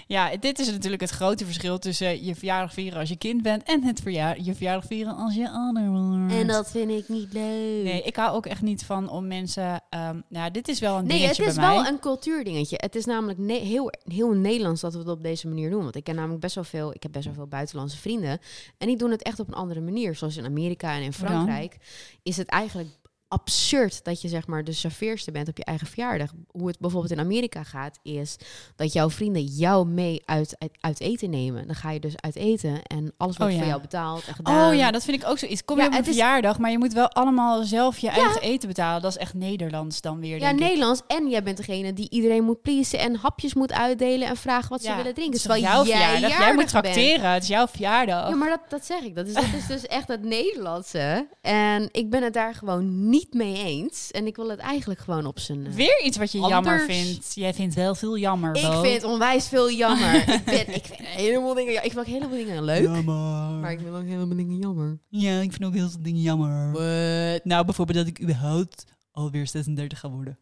ja, 0.07 0.37
dit 0.37 0.59
is 0.59 0.71
natuurlijk 0.71 1.01
het 1.01 1.11
grote 1.11 1.45
verschil 1.45 1.77
tussen 1.79 2.25
je 2.25 2.35
verjaardag 2.35 2.73
vieren 2.73 2.99
als 2.99 3.09
je 3.09 3.15
kind 3.17 3.41
bent 3.41 3.63
en 3.63 3.83
het 3.83 3.99
verjaar 3.99 4.41
je 4.41 4.53
verjaardag 4.55 4.85
vieren 4.85 5.15
als 5.15 5.33
je 5.35 5.49
ouder 5.49 5.89
wordt. 5.89 6.33
En 6.33 6.47
dat 6.47 6.71
vind 6.71 6.91
ik 6.91 7.09
niet 7.09 7.33
leuk. 7.33 7.83
Nee, 7.83 8.01
ik 8.03 8.15
hou 8.15 8.35
ook 8.35 8.45
echt 8.45 8.61
niet 8.61 8.83
van 8.85 9.09
om 9.09 9.27
mensen. 9.27 9.81
ehm 9.89 10.19
nou, 10.29 10.51
dit 10.51 10.67
is 10.67 10.79
wel 10.79 10.97
een 10.97 11.05
Nee, 11.05 11.11
het 11.11 11.21
dingetje 11.21 11.45
is 11.45 11.53
bij 11.55 11.65
mij. 11.65 11.75
wel 11.75 11.85
een 11.93 11.99
cultuurdingetje. 11.99 12.77
Het 12.79 12.95
is 12.95 13.05
namelijk 13.05 13.39
ne- 13.39 13.53
heel, 13.59 13.91
heel 14.03 14.31
Nederlands 14.31 14.81
dat 14.81 14.93
we 14.93 14.99
het 14.99 15.07
op 15.09 15.23
deze 15.23 15.47
manier 15.47 15.69
doen. 15.69 15.83
Want 15.83 15.95
ik 15.95 16.03
ken 16.03 16.15
namelijk 16.15 16.41
best 16.41 16.55
wel 16.55 16.63
veel, 16.63 16.93
ik 16.93 17.03
heb 17.03 17.11
best 17.11 17.25
wel 17.25 17.33
veel 17.33 17.47
buitenlandse 17.47 17.97
vrienden. 17.97 18.39
En 18.77 18.87
die 18.87 18.97
doen 18.97 19.11
het 19.11 19.23
echt 19.23 19.39
op 19.39 19.47
een 19.47 19.53
andere 19.53 19.81
manier. 19.81 20.15
Zoals 20.15 20.37
in 20.37 20.45
Amerika 20.45 20.89
en 20.95 21.01
in 21.01 21.03
dan? 21.03 21.13
Frankrijk 21.13 21.77
is 22.23 22.37
het 22.37 22.47
eigenlijk 22.49 22.87
absurd 23.27 24.03
dat 24.03 24.21
je 24.21 24.27
zeg 24.27 24.47
maar 24.47 24.63
de 24.63 24.71
serveerster 24.71 25.33
bent 25.33 25.47
op 25.47 25.57
je 25.57 25.63
eigen 25.65 25.87
verjaardag. 25.87 26.31
Hoe 26.51 26.67
het 26.67 26.79
bijvoorbeeld 26.79 27.11
in 27.11 27.19
Amerika 27.19 27.63
gaat, 27.63 27.99
is 28.03 28.35
dat 28.75 28.93
jouw 28.93 29.09
vrienden 29.09 29.43
jou 29.43 29.87
mee 29.87 30.21
uit, 30.25 30.55
uit, 30.59 30.71
uit 30.79 30.99
eten 30.99 31.29
nemen. 31.29 31.65
Dan 31.67 31.75
ga 31.75 31.91
je 31.91 31.99
dus 31.99 32.13
uit 32.15 32.35
eten 32.35 32.83
en 32.83 33.13
alles 33.17 33.37
wordt 33.37 33.51
Oh, 33.53 33.57
ja. 33.57 33.63
voor 33.63 33.67
jou 33.73 33.81
betaald 33.81 34.25
en 34.27 34.33
gedaan. 34.33 34.69
Oh 34.69 34.75
ja, 34.75 34.91
dat 34.91 35.03
vind 35.03 35.21
ik 35.23 35.27
ook 35.29 35.37
zoiets. 35.37 35.65
Kom 35.65 35.77
Ja, 35.77 35.83
je 35.83 35.89
op 35.89 35.97
een 35.97 36.03
verjaardag, 36.03 36.59
maar 36.59 36.71
je 36.71 36.77
moet 36.77 36.93
wel 36.93 37.09
allemaal 37.09 37.63
zelf 37.63 37.97
je 37.97 38.09
eigen 38.09 38.41
eten 38.41 38.67
betalen. 38.67 39.01
Dat 39.01 39.11
is 39.11 39.17
echt 39.17 39.33
Nederlands 39.33 40.01
dan 40.01 40.19
weer, 40.19 40.39
Ja, 40.39 40.49
ik. 40.49 40.59
Nederlands. 40.59 41.01
En 41.07 41.29
jij 41.29 41.43
bent 41.43 41.57
degene 41.57 41.93
die 41.93 42.09
iedereen 42.09 42.43
moet 42.43 42.61
pleasen 42.61 42.99
en 42.99 43.15
hapjes 43.15 43.53
moet 43.53 43.73
uitdelen 43.73 44.27
en 44.27 44.37
vragen 44.37 44.69
wat 44.69 44.81
ze 44.83 44.95
willen 44.95 45.13
drinken. 45.13 45.23
het 45.25 45.35
is 45.35 45.41
toch 45.41 45.51
Terwijl 45.55 45.73
jouw 45.75 45.85
jij 45.85 45.97
verjaardag. 45.97 46.39
Jij 46.39 46.47
moet 46.47 46.57
bent. 46.57 46.69
tracteren. 46.69 47.31
Het 47.31 47.43
is 47.43 47.49
jouw 47.49 47.67
verjaardag. 47.67 48.29
Ja, 48.29 48.35
maar 48.35 48.49
dat, 48.49 48.59
dat 48.69 48.85
zeg 48.85 49.01
ik. 49.01 49.15
Dat 49.15 49.27
is, 49.27 49.33
dat 49.33 49.43
is 49.57 49.67
dus 49.67 49.85
echt 49.85 50.07
het 50.07 50.23
Nederlandse. 50.23 51.27
En 51.41 51.89
ik 51.91 52.09
ben 52.09 52.23
het 52.23 52.33
daar 52.33 52.53
gewoon 52.53 53.09
niet 53.09 53.14
mee 53.29 53.63
eens. 53.63 54.11
En 54.11 54.27
ik 54.27 54.35
wil 54.35 54.49
het 54.49 54.59
eigenlijk 54.59 54.99
gewoon 54.99 55.25
op 55.25 55.39
zijn... 55.39 55.65
eh, 55.65 55.73
Weer 55.73 56.01
iets 56.03 56.17
wat 56.17 56.31
je 56.31 56.39
jammer 56.39 56.79
vindt. 56.85 57.35
Jij 57.35 57.53
vindt 57.53 57.75
wel 57.75 57.95
veel 57.95 58.17
jammer, 58.17 58.55
ik 58.55 58.61
Bo. 58.61 58.81
vind 58.81 59.03
onwijs 59.03 59.47
veel 59.47 59.71
jammer. 59.71 60.15
ik, 60.33 60.41
vind, 60.45 60.67
ik 60.75 60.85
vind 60.85 60.99
helemaal 61.07 61.53
dingen... 61.53 61.73
Ja, 61.73 61.81
ik 61.81 61.91
vind 61.91 61.99
ook 62.07 62.13
helemaal 62.13 62.37
dingen 62.37 62.63
leuk. 62.63 62.81
Jammer. 62.83 63.59
Maar 63.59 63.71
ik 63.71 63.79
vind 63.79 63.95
ook 63.95 64.03
helemaal 64.05 64.35
dingen 64.37 64.57
jammer. 64.57 64.99
Ja, 65.09 65.39
ik 65.39 65.51
vind 65.51 65.63
ook 65.65 65.73
heel 65.73 65.89
veel 65.89 66.01
dingen 66.01 66.21
jammer. 66.21 66.71
What? 66.71 67.45
Nou, 67.45 67.65
bijvoorbeeld 67.65 67.97
dat 67.97 68.07
ik 68.07 68.21
überhaupt 68.21 68.83
alweer 69.11 69.47
36 69.47 69.99
ga 69.99 70.09
worden. 70.09 70.39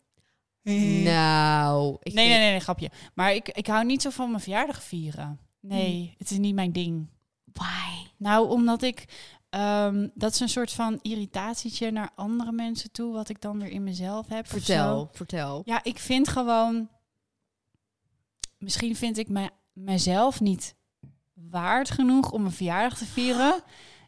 Nou... 1.04 1.98
Ik 2.02 2.14
Nee, 2.14 2.26
vind- 2.26 2.30
nee, 2.30 2.40
nee, 2.40 2.50
nee, 2.52 2.60
grapje. 2.60 2.90
Maar 3.14 3.34
ik, 3.34 3.50
ik 3.50 3.68
hou 3.68 3.86
niet 3.86 4.02
zo 4.02 4.10
van 4.10 4.30
mijn 4.30 4.42
verjaardag 4.42 4.84
vieren. 4.84 5.40
Nee, 5.62 6.16
het 6.18 6.32
is 6.32 6.38
niet 6.38 6.56
mijn 6.56 6.72
ding. 6.72 7.08
Why? 7.54 8.08
Nou, 8.18 8.50
omdat 8.50 8.82
ik... 8.82 9.06
ehm, 9.54 10.08
dat 10.14 10.34
is 10.34 10.40
een 10.40 10.50
soort 10.50 10.72
van 10.72 11.00
irritatietje 11.02 11.92
naar 11.92 12.12
andere 12.16 12.52
mensen 12.52 12.92
toe... 12.92 13.14
wat 13.14 13.30
ik 13.30 13.42
dan 13.42 13.60
weer 13.60 13.72
in 13.72 13.84
mezelf 13.84 14.28
heb. 14.28 14.48
Vertel, 14.48 15.10
vertel. 15.12 15.62
Ja, 15.66 15.84
ik 15.84 16.00
vind 16.00 16.28
gewoon... 16.28 16.90
Misschien 18.58 18.96
vind 18.96 19.18
ik 19.18 19.30
me, 19.30 19.50
mezelf 19.74 20.42
niet 20.42 20.76
waard 21.34 21.92
genoeg 21.92 22.32
om 22.32 22.46
een 22.46 22.52
verjaardag 22.52 22.98
te 22.98 23.06
vieren. 23.06 23.62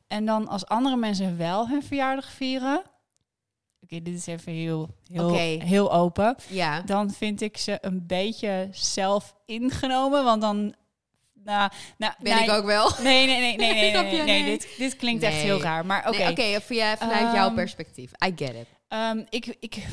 En 0.07 0.25
dan 0.25 0.47
als 0.47 0.65
andere 0.65 0.95
mensen 0.95 1.37
wel 1.37 1.67
hun 1.67 1.83
verjaardag 1.83 2.31
vieren... 2.31 2.83
Oké, 3.81 4.01
dit 4.01 4.15
is 4.15 4.25
even 4.25 4.51
heel, 4.51 4.89
heel, 5.11 5.33
heel 5.59 5.93
open. 5.93 6.35
Ja. 6.49 6.81
Dan 6.81 7.11
vind 7.11 7.41
ik 7.41 7.57
ze 7.57 7.77
een 7.81 8.07
beetje 8.07 8.67
zelf 8.71 9.35
ingenomen. 9.45 10.23
Want 10.23 10.41
dan... 10.41 10.75
Nou, 11.45 11.71
nou, 11.97 12.13
Ben 12.19 12.35
nee, 12.35 12.43
ik 12.43 12.51
ook 12.51 12.65
wel. 12.65 12.91
Nee, 13.01 13.25
nee, 13.27 13.39
nee, 13.39 13.57
nee, 13.57 13.73
nee, 13.73 13.91
nee, 13.91 14.11
nee, 14.11 14.23
Nee. 14.23 14.43
Dit, 14.43 14.67
dit 14.77 14.95
klinkt 14.95 15.23
echt 15.23 15.35
heel 15.35 15.61
raar. 15.61 15.85
Maar 15.85 16.07
oké, 16.07 16.17
Nee, 16.17 16.31
Oké, 16.31 16.61
via- 16.61 16.97
vanuit 16.97 17.33
jouw 17.33 17.45
Ehm, 17.45 17.55
perspectief. 17.55 18.11
I 18.25 18.31
get 18.35 18.53
it. 18.55 18.67
Ehm, 18.87 19.23
ik, 19.29 19.55
ik, 19.59 19.85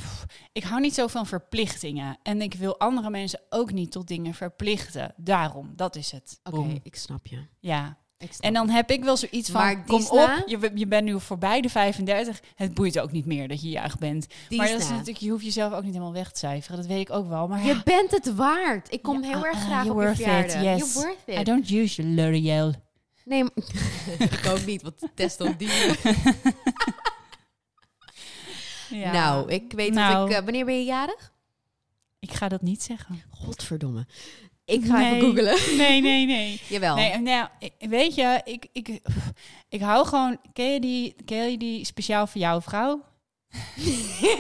ik 0.53 0.63
hou 0.63 0.81
niet 0.81 0.95
zo 0.95 1.07
van 1.07 1.27
verplichtingen. 1.27 2.19
En 2.23 2.43
ik 2.43 2.55
wil 2.55 2.79
andere 2.79 3.11
mensen 3.11 3.41
ook 3.49 3.73
niet 3.73 3.93
tot 3.93 4.09
dingen 4.09 4.35
verplichten. 4.35 5.15
Daarom, 5.17 5.73
dat 5.77 5.97
is 5.97 6.11
het. 6.13 6.41
Oké, 6.43 6.81
ik 6.83 6.97
snap 6.97 7.27
je. 7.27 7.47
Ja. 7.61 7.97
En 8.41 8.53
dan 8.53 8.69
heb 8.69 8.91
ik 8.91 9.05
wel 9.05 9.17
zoiets 9.17 9.51
van, 9.51 9.61
Maar 9.61 9.85
kom 9.85 9.99
Disna- 9.99 10.37
op, 10.39 10.49
je, 10.49 10.71
je 10.75 10.87
bent 10.87 11.05
nu 11.05 11.21
voorbij 11.21 11.61
de 11.61 11.69
35. 11.69 12.41
Het 12.55 12.75
boeit 12.75 12.99
ook 13.01 13.13
niet 13.13 13.27
meer 13.27 13.49
dat 13.49 13.63
je 13.63 13.69
jarig 13.69 13.99
bent. 13.99 14.27
Maar 14.51 14.59
dat 14.59 14.69
is 14.69 14.73
Disna. 14.77 14.91
natuurlijk, 14.91 15.25
je 15.25 15.31
hoeft 15.31 15.45
jezelf 15.45 15.73
ook 15.73 15.83
niet 15.83 15.93
helemaal 15.93 16.13
weg 16.13 16.33
te 16.33 16.39
cijferen. 16.39 16.77
Dat 16.77 16.87
weet 16.87 17.01
ik 17.01 17.11
ook 17.11 17.29
wel. 17.29 17.49
Maar 17.49 17.67
Je 17.67 17.81
bent 17.85 18.11
het 18.11 18.35
waard. 18.35 18.93
Ik 18.93 19.03
kom 19.03 19.23
Ja, 19.23 19.29
heel 19.29 19.47
erg 19.47 19.57
ah, 19.57 19.63
graag 19.65 19.87
op 19.87 20.01
je 20.01 20.07
verjaardag. 20.15 20.63
yes. 20.63 20.93
You're 20.93 20.93
worth 20.93 21.19
it. 21.27 21.39
I 21.39 21.43
don't 21.43 21.71
use 21.71 22.03
your 22.03 22.15
L'Oreal. 22.15 22.73
Nee, 23.25 23.45
ik 24.19 24.47
ook 24.51 24.65
niet, 24.67 24.83
want 24.83 24.95
test 25.15 25.41
op 25.41 25.59
die. 25.59 25.69
Ja. 28.89 29.13
Nou, 29.13 29.51
ik 29.51 29.73
weet 29.73 29.93
Nou. 29.93 30.15
dat 30.15 30.29
ik... 30.31 30.37
eh, 30.37 30.45
wanneer 30.45 30.65
ben 30.65 30.79
je 30.79 30.85
jarig? 30.85 31.33
Ik 32.19 32.33
ga 32.33 32.49
dat 32.49 32.63
niet 32.63 32.83
zeggen. 32.83 33.23
Godverdomme. 33.31 34.07
Ik 34.73 34.85
ga 34.85 34.99
Nee. 34.99 35.15
even 35.15 35.21
googlen. 35.21 35.77
Nee, 35.87 36.01
nee, 36.01 36.27
nee. 36.27 36.61
Jawel. 36.69 36.95
Nee, 36.95 37.17
nou, 37.19 37.49
weet 37.79 38.15
je, 38.15 38.41
ik, 38.45 38.67
ik, 38.73 39.01
ik 39.69 39.81
hou 39.81 40.07
gewoon... 40.07 40.39
Ken 40.53 40.73
je, 40.73 40.81
die, 40.81 41.15
ken 41.25 41.51
je 41.51 41.59
die 41.59 41.85
speciaal 41.85 42.27
voor 42.27 42.41
jouw 42.41 42.61
vrouw? 42.61 43.05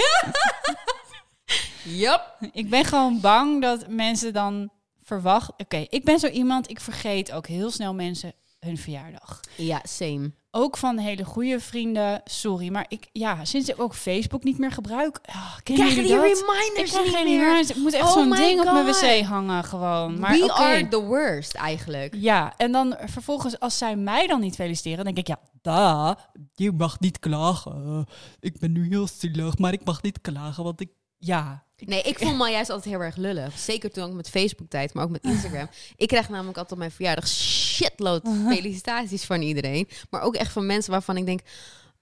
Yup. 1.84 2.36
Ik 2.52 2.70
ben 2.70 2.84
gewoon 2.84 3.20
bang 3.20 3.62
dat 3.62 3.88
mensen 3.88 4.32
dan 4.32 4.70
verwachten... 5.02 5.54
Oké, 5.58 5.86
ik 5.88 6.04
ben 6.04 6.18
zo 6.18 6.26
iemand, 6.26 6.70
ik 6.70 6.80
vergeet 6.80 7.32
ook 7.32 7.46
heel 7.46 7.70
snel 7.70 7.94
mensen 7.94 8.32
hun 8.60 8.78
verjaardag. 8.78 9.40
Ja, 9.56 9.80
same. 9.84 10.32
Ook 10.54 10.76
van 10.76 10.98
hele 10.98 11.24
goede 11.24 11.60
vrienden. 11.60 12.20
Sorry, 12.24 12.68
maar 12.68 12.86
ik, 12.88 13.08
ja, 13.12 13.44
sinds 13.44 13.68
ik 13.68 13.80
ook 13.80 13.94
Facebook 13.94 14.44
niet 14.44 14.58
meer 14.58 14.72
gebruik. 14.72 15.18
kennen 15.22 15.62
Krijgen 15.62 15.86
jullie 15.86 16.02
die 16.02 16.14
dat? 16.16 16.44
reminders 16.46 16.78
Ik 16.78 16.86
krijg 16.86 17.04
niet 17.04 17.14
geen 17.14 17.24
meer. 17.24 17.38
reminders. 17.38 17.70
Ik 17.70 17.76
moet 17.76 17.92
echt 17.92 18.02
Oh 18.04 18.12
zo'n 18.12 18.30
ding 18.30 18.58
op 18.60 18.72
mijn 18.72 18.86
God. 18.94 19.00
wc 19.00 19.22
hangen 19.24 19.64
gewoon. 19.64 20.18
Maar 20.18 20.38
We 20.38 20.52
are 20.52 20.88
the 20.88 21.00
worst 21.02 21.54
eigenlijk. 21.54 22.14
Ja, 22.16 22.54
en 22.56 22.72
dan 22.72 22.96
vervolgens 23.04 23.58
als 23.60 23.78
zij 23.78 23.96
mij 23.96 24.26
dan 24.26 24.40
niet 24.40 24.54
feliciteren, 24.54 25.04
denk 25.04 25.18
ik 25.18 25.26
ja, 25.26 25.38
da, 25.62 26.18
je 26.54 26.72
mag 26.72 27.00
niet 27.00 27.18
klagen. 27.18 28.06
Ik 28.40 28.58
ben 28.58 28.72
nu 28.72 28.88
heel 28.88 29.08
zielig, 29.08 29.58
maar 29.58 29.72
ik 29.72 29.84
mag 29.84 30.02
niet 30.02 30.20
klagen, 30.20 30.64
want 30.64 30.80
ik, 30.80 30.90
ja. 31.18 31.64
Nee, 31.76 32.02
ik 32.02 32.18
vond 32.18 32.38
me 32.38 32.50
juist 32.50 32.70
altijd 32.70 32.94
heel 32.94 33.02
erg 33.02 33.16
lullig. 33.16 33.58
Zeker 33.58 33.90
toen 33.90 34.04
ook 34.04 34.12
met 34.12 34.30
Facebook-tijd, 34.30 34.94
maar 34.94 35.04
ook 35.04 35.10
met 35.10 35.24
Instagram. 35.24 35.68
Ik 35.96 36.08
krijg 36.08 36.28
namelijk 36.28 36.56
altijd 36.56 36.72
op 36.72 36.78
mijn 36.78 36.90
verjaardag 36.90 37.26
shitload 37.72 38.28
felicitaties 38.54 39.24
van 39.24 39.42
iedereen. 39.42 39.88
Maar 40.10 40.22
ook 40.22 40.34
echt 40.34 40.52
van 40.52 40.66
mensen 40.66 40.92
waarvan 40.92 41.16
ik 41.16 41.26
denk... 41.26 41.40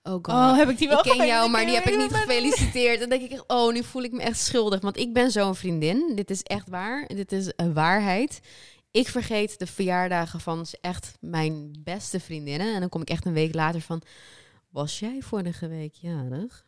Oh 0.03 0.13
god, 0.13 0.27
Oh, 0.27 0.57
heb 0.57 0.69
ik 0.69 0.79
die 0.79 0.89
wel 0.89 0.99
ik 0.99 1.13
ken 1.13 1.27
jou, 1.27 1.51
maar 1.51 1.65
die 1.65 1.75
heb 1.75 1.85
ik 1.85 1.97
niet 1.97 2.13
gefeliciteerd? 2.13 3.01
En 3.01 3.09
dan 3.09 3.19
denk 3.19 3.31
ik 3.31 3.45
oh, 3.47 3.73
nu 3.73 3.85
voel 3.85 4.03
ik 4.03 4.13
me 4.13 4.23
echt 4.23 4.39
schuldig. 4.39 4.81
Want 4.81 4.97
ik 4.97 5.13
ben 5.13 5.31
zo'n 5.31 5.55
vriendin. 5.55 6.13
Dit 6.15 6.31
is 6.31 6.43
echt 6.43 6.69
waar. 6.69 7.07
Dit 7.07 7.33
is 7.33 7.53
een 7.57 7.73
waarheid. 7.73 8.41
Ik 8.91 9.09
vergeet 9.09 9.59
de 9.59 9.67
verjaardagen 9.67 10.41
van 10.41 10.67
echt 10.81 11.13
mijn 11.21 11.73
beste 11.79 12.21
vriendinnen. 12.21 12.75
En 12.75 12.81
dan 12.81 12.89
kom 12.89 13.01
ik 13.01 13.11
echt 13.11 13.27
een 13.27 13.33
week 13.33 13.55
later 13.55 13.81
van... 13.81 14.03
Was 14.71 14.99
jij 14.99 15.21
vorige 15.21 15.69
week 15.69 15.95
jarig? 15.95 16.67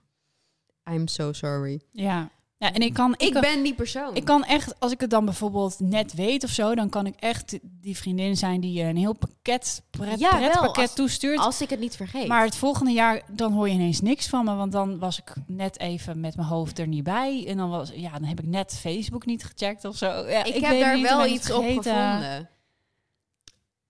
I'm 0.90 1.09
so 1.09 1.32
sorry. 1.32 1.80
Ja. 1.90 2.30
Ja, 2.62 2.72
en 2.72 2.80
ik 2.82 2.92
kan, 2.92 3.14
Ik 3.18 3.40
ben 3.40 3.62
die 3.62 3.74
persoon. 3.74 4.14
Ik 4.14 4.24
kan 4.24 4.44
echt, 4.44 4.80
als 4.80 4.92
ik 4.92 5.00
het 5.00 5.10
dan 5.10 5.24
bijvoorbeeld 5.24 5.80
net 5.80 6.14
weet 6.14 6.44
of 6.44 6.50
zo, 6.50 6.74
dan 6.74 6.88
kan 6.88 7.06
ik 7.06 7.14
echt 7.18 7.58
die 7.62 7.96
vriendin 7.96 8.36
zijn 8.36 8.60
die 8.60 8.72
je 8.72 8.82
een 8.84 8.96
heel 8.96 9.12
pakket, 9.12 9.82
pret, 9.90 10.18
Ja, 10.20 10.50
als- 10.50 10.94
toestuurt. 10.94 11.38
Als 11.38 11.60
ik 11.60 11.70
het 11.70 11.80
niet 11.80 11.96
vergeet. 11.96 12.28
Maar 12.28 12.44
het 12.44 12.56
volgende 12.56 12.92
jaar, 12.92 13.22
dan 13.30 13.52
hoor 13.52 13.68
je 13.68 13.74
ineens 13.74 14.00
niks 14.00 14.28
van 14.28 14.44
me. 14.44 14.54
Want 14.54 14.72
dan 14.72 14.98
was 14.98 15.18
ik 15.18 15.32
net 15.46 15.78
even 15.78 16.20
met 16.20 16.36
mijn 16.36 16.48
hoofd 16.48 16.78
er 16.78 16.86
niet 16.86 17.04
bij. 17.04 17.44
En 17.46 17.56
dan, 17.56 17.70
was, 17.70 17.90
ja, 17.94 18.10
dan 18.10 18.24
heb 18.24 18.40
ik 18.40 18.46
net 18.46 18.78
Facebook 18.80 19.26
niet 19.26 19.44
gecheckt 19.44 19.84
of 19.84 19.96
zo. 19.96 20.06
Ja, 20.06 20.44
ik, 20.44 20.52
weet 20.52 20.66
heb 20.66 20.80
daar 20.80 21.00
wel 21.00 21.26
iets 21.26 21.50
op 21.50 21.64
gevonden. 21.64 22.48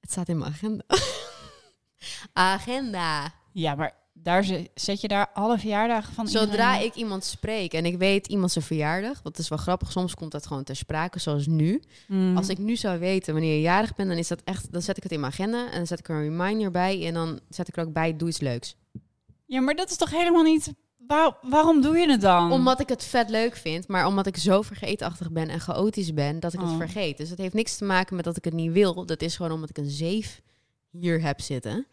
Het 0.00 0.10
staat 0.10 0.28
in 0.28 0.38
mijn 0.38 0.52
agenda. 0.52 0.84
agenda. 2.32 3.32
Ja, 3.52 3.74
maar 3.74 4.01
daar 4.12 4.44
ze- 4.44 4.70
zet 4.74 5.00
je 5.00 5.08
daar 5.08 5.30
alle 5.34 5.58
verjaardagen 5.58 6.14
van 6.14 6.28
Zodra 6.28 6.50
iedereen? 6.52 6.86
ik 6.86 6.94
iemand 6.94 7.24
spreek 7.24 7.72
en 7.72 7.84
ik 7.84 7.98
weet 7.98 8.26
iemand 8.26 8.52
zijn 8.52 8.64
verjaardag, 8.64 9.22
dat 9.22 9.38
is 9.38 9.48
wel 9.48 9.58
grappig, 9.58 9.90
soms 9.92 10.14
komt 10.14 10.32
dat 10.32 10.46
gewoon 10.46 10.64
ter 10.64 10.76
sprake, 10.76 11.18
zoals 11.18 11.46
nu. 11.46 11.82
Hmm. 12.06 12.36
Als 12.36 12.48
ik 12.48 12.58
nu 12.58 12.76
zou 12.76 12.98
weten 12.98 13.32
wanneer 13.32 13.54
je 13.54 13.60
jarig 13.60 13.94
bent, 13.94 14.08
dan 14.08 14.18
is 14.18 14.28
dat 14.28 14.40
echt, 14.44 14.72
dan 14.72 14.82
zet 14.82 14.96
ik 14.96 15.02
het 15.02 15.12
in 15.12 15.20
mijn 15.20 15.32
agenda 15.32 15.70
en 15.70 15.76
dan 15.76 15.86
zet 15.86 15.98
ik 15.98 16.08
er 16.08 16.14
een 16.14 16.22
reminder 16.22 16.70
bij 16.70 17.06
en 17.06 17.14
dan 17.14 17.40
zet 17.48 17.68
ik 17.68 17.76
er 17.76 17.86
ook 17.86 17.92
bij, 17.92 18.16
doe 18.16 18.28
iets 18.28 18.40
leuks. 18.40 18.76
Ja, 19.46 19.60
maar 19.60 19.74
dat 19.74 19.90
is 19.90 19.96
toch 19.96 20.10
helemaal 20.10 20.42
niet... 20.42 20.72
Waar, 21.06 21.36
waarom 21.42 21.80
doe 21.80 21.96
je 21.98 22.10
het 22.10 22.20
dan? 22.20 22.52
Omdat 22.52 22.80
ik 22.80 22.88
het 22.88 23.04
vet 23.04 23.28
leuk 23.30 23.56
vind, 23.56 23.88
maar 23.88 24.06
omdat 24.06 24.26
ik 24.26 24.36
zo 24.36 24.62
vergeetachtig 24.62 25.30
ben 25.30 25.48
en 25.48 25.60
chaotisch 25.60 26.14
ben, 26.14 26.40
dat 26.40 26.52
ik 26.52 26.60
het 26.60 26.68
Oh. 26.70 26.76
vergeet. 26.76 27.16
Dus 27.16 27.30
het 27.30 27.38
heeft 27.38 27.54
niks 27.54 27.76
te 27.76 27.84
maken 27.84 28.16
met 28.16 28.24
dat 28.24 28.36
ik 28.36 28.44
het 28.44 28.54
niet 28.54 28.72
wil. 28.72 29.06
Dat 29.06 29.22
is 29.22 29.36
gewoon 29.36 29.52
omdat 29.52 29.68
ik 29.70 29.78
een 29.78 29.90
zeef 29.90 30.42
hier 30.90 31.22
heb 31.22 31.40
zitten. 31.40 31.86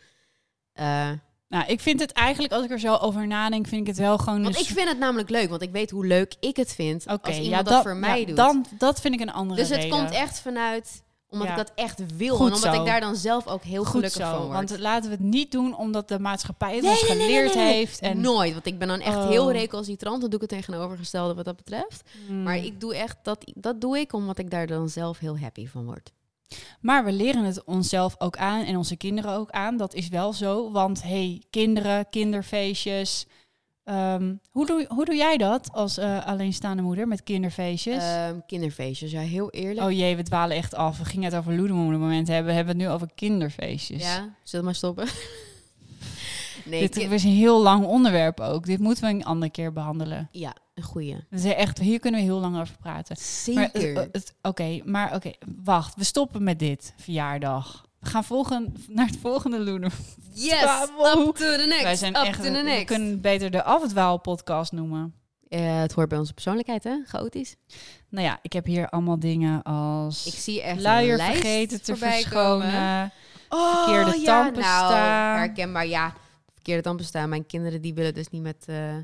Eh, 0.74 1.12
Nou, 1.50 1.66
ik 1.68 1.80
vind 1.80 2.00
het 2.00 2.12
eigenlijk, 2.12 2.54
als 2.54 2.64
ik 2.64 2.72
er 2.72 2.80
zo 2.80 2.96
over 2.96 3.28
nadenk, 3.28 3.68
vind 3.68 3.82
ik 3.82 3.88
het 3.88 3.98
wel 3.98 4.18
gewoon... 4.18 4.44
want 4.44 4.56
een 4.56 4.62
ik 4.62 4.68
vind 4.68 4.88
het 4.90 5.00
namelijk 5.00 5.30
leuk, 5.30 5.50
want 5.50 5.62
ik 5.62 5.72
weet 5.72 5.90
hoe 5.92 6.06
leuk 6.06 6.36
ik 6.40 6.56
het 6.58 6.74
vind 6.76 7.06
Oké, 7.08 7.28
als 7.28 7.38
iemand 7.40 7.68
ja, 7.68 7.74
dat, 7.74 7.82
voor 7.82 7.96
mij 7.96 8.20
ja, 8.20 8.26
doet. 8.26 8.36
Dan, 8.36 8.66
dat 8.78 9.02
vind 9.02 9.14
ik 9.14 9.20
een 9.22 9.32
andere 9.32 9.60
dus 9.60 9.70
het 9.70 9.78
reden. 9.84 9.98
komt 9.98 10.12
echt 10.12 10.40
vanuit 10.40 11.04
omdat 11.30 11.48
Ja. 11.48 11.54
ik 11.54 11.60
dat 11.68 11.72
echt 11.76 12.16
wil 12.18 12.36
Goed 12.36 12.48
en 12.48 12.54
omdat 12.56 12.74
zo. 12.74 12.80
ik 12.82 12.86
daar 12.88 13.00
dan 13.00 13.16
zelf 13.16 13.48
ook 13.48 13.64
heel 13.64 13.84
Goed 13.84 13.92
gelukkig 13.92 14.22
zo, 14.22 14.32
van 14.32 14.42
word. 14.46 14.54
want 14.70 14.80
laten 14.80 15.10
we 15.10 15.16
het 15.16 15.26
niet 15.26 15.52
doen 15.52 15.76
omdat 15.78 16.08
de 16.08 16.20
maatschappij 16.20 16.74
het 16.74 16.82
Nee, 16.82 16.92
ons 16.92 17.02
geleerd 17.02 17.54
nee, 17.56 17.64
nee. 17.64 17.74
heeft. 17.74 18.00
En, 18.00 18.22
Nooit, 18.22 18.54
want 18.54 18.66
ik 18.66 18.80
ben 18.80 18.88
dan 18.88 19.00
echt 19.00 19.16
Oh. 19.16 19.28
heel 19.30 19.52
recalcitrant. 19.52 20.22
Dan 20.22 20.30
doe 20.30 20.40
ik 20.42 20.50
het 20.50 20.60
tegenovergestelde 20.60 21.34
wat 21.34 21.46
dat 21.46 21.56
betreft. 21.56 22.04
Hmm. 22.28 22.44
Maar 22.44 22.58
ik 22.58 22.80
doe 22.80 22.96
echt 22.96 23.18
dat, 23.24 23.52
dat 23.56 23.82
doe 23.82 24.00
ik 24.00 24.14
omdat 24.14 24.38
ik 24.40 24.50
daar 24.52 24.68
dan 24.68 24.90
zelf 24.90 25.20
heel 25.20 25.40
happy 25.40 25.68
van 25.68 25.86
word. 25.86 26.12
Maar 26.80 27.06
we 27.06 27.12
leren 27.12 27.44
het 27.44 27.64
onszelf 27.64 28.16
ook 28.18 28.38
aan 28.38 28.64
en 28.64 28.78
onze 28.78 28.96
kinderen 28.96 29.32
ook 29.32 29.50
aan. 29.50 29.78
Dat 29.78 29.94
is 29.94 30.08
wel 30.08 30.34
zo, 30.34 30.72
want 30.72 31.04
hey, 31.04 31.44
kinderen, 31.50 32.10
kinderfeestjes. 32.10 33.26
Ehm, 33.84 34.36
hoe, 34.50 34.66
doe, 34.66 34.86
hoe 34.88 35.06
doe 35.06 35.16
jij 35.16 35.38
dat 35.38 35.70
als 35.72 35.98
eh, 35.98 36.26
alleenstaande 36.26 36.82
moeder 36.82 37.08
met 37.08 37.24
kinderfeestjes? 37.24 38.04
Ehm, 38.04 38.40
kinderfeestjes, 38.48 39.12
ja, 39.12 39.20
heel 39.20 39.50
eerlijk. 39.50 39.88
oh 39.88 39.92
jee, 39.92 40.16
we 40.16 40.24
dwalen 40.24 40.58
echt 40.58 40.76
af. 40.76 40.98
We 40.98 41.06
gingen 41.06 41.26
het 41.26 41.36
over 41.36 41.56
loedemoeder 41.56 42.16
hebben. 42.16 42.46
We 42.46 42.52
hebben 42.52 42.78
het 42.78 42.78
nu 42.78 42.90
over 42.90 43.10
kinderfeestjes. 43.16 44.04
Ja, 44.04 44.16
zullen 44.44 44.60
we 44.60 44.62
maar 44.62 44.76
stoppen? 44.76 45.08
nee, 46.66 46.80
Dit 46.80 46.98
is 46.98 47.24
een 47.24 47.30
heel 47.32 47.62
lang 47.62 47.86
onderwerp 47.86 48.40
ook. 48.40 48.66
Dit 48.66 48.80
moeten 48.80 49.04
we 49.04 49.10
een 49.10 49.26
andere 49.26 49.52
keer 49.52 49.74
behandelen. 49.74 50.30
ja, 50.32 50.56
een 50.80 50.88
goeie. 50.88 51.16
Dat 51.30 51.40
is 51.40 51.54
echt, 51.54 51.78
hier 51.80 52.00
kunnen 52.00 52.20
we 52.20 52.26
heel 52.26 52.40
lang 52.40 52.60
over 52.60 52.76
praten. 52.80 53.16
Zeker. 53.18 54.10
Oké, 54.42 54.82
maar 54.86 55.16
oké, 55.16 55.32
wacht. 55.64 55.96
We 55.96 56.04
stoppen 56.04 56.44
met 56.44 56.60
dit 56.60 56.94
verjaardag. 56.98 57.86
We 58.00 58.06
gaan 58.10 58.24
volgen, 58.24 58.74
naar 58.88 59.06
het 59.06 59.18
volgende 59.18 59.60
Loenen. 59.60 59.92
yes, 60.34 60.62
Bravo. 60.62 61.28
up 61.28 61.36
to 61.36 61.56
the 61.56 61.66
next. 61.68 61.84
Wij 61.84 61.96
zijn 61.96 62.16
up 62.16 62.24
echt, 62.24 62.44
to 62.44 62.54
the 62.54 62.64
we 62.64 62.84
kunnen 62.86 63.22
beter 63.22 63.52
de 63.52 63.64
Afdwaal 63.64 64.18
podcast 64.18 64.72
noemen. 64.72 65.14
Eh, 65.50 65.80
het 65.80 65.94
hoort 65.94 66.10
bij 66.10 66.18
onze 66.18 66.34
persoonlijkheid, 66.34 66.84
hè? 66.84 66.96
Chaotisch. 67.06 67.56
Nou 68.10 68.26
ja, 68.26 68.40
ik 68.42 68.54
heb 68.54 68.66
hier 68.66 68.90
allemaal 68.90 69.20
dingen 69.20 69.64
als 69.64 70.26
Ik 70.26 70.34
zie 70.34 70.62
echt 70.62 70.82
luier 70.82 71.20
vergeten 71.20 71.82
te 71.82 71.96
verschonen. 71.96 72.70
komen. 72.70 73.12
Oh, 73.50 73.84
verkeerde 73.84 74.20
ja. 74.22 74.50
Nou, 74.50 74.94
herkenbaar, 75.38 75.88
ja. 75.88 76.14
Verkeerde 76.54 76.82
tandpasta. 76.82 77.28
Mijn 77.28 77.46
kinderen 77.46 77.82
die 77.82 77.94
willen 77.94 78.14
dus 78.14 78.30
niet 78.30 78.42
met 78.42 78.66
eh, 78.68 78.96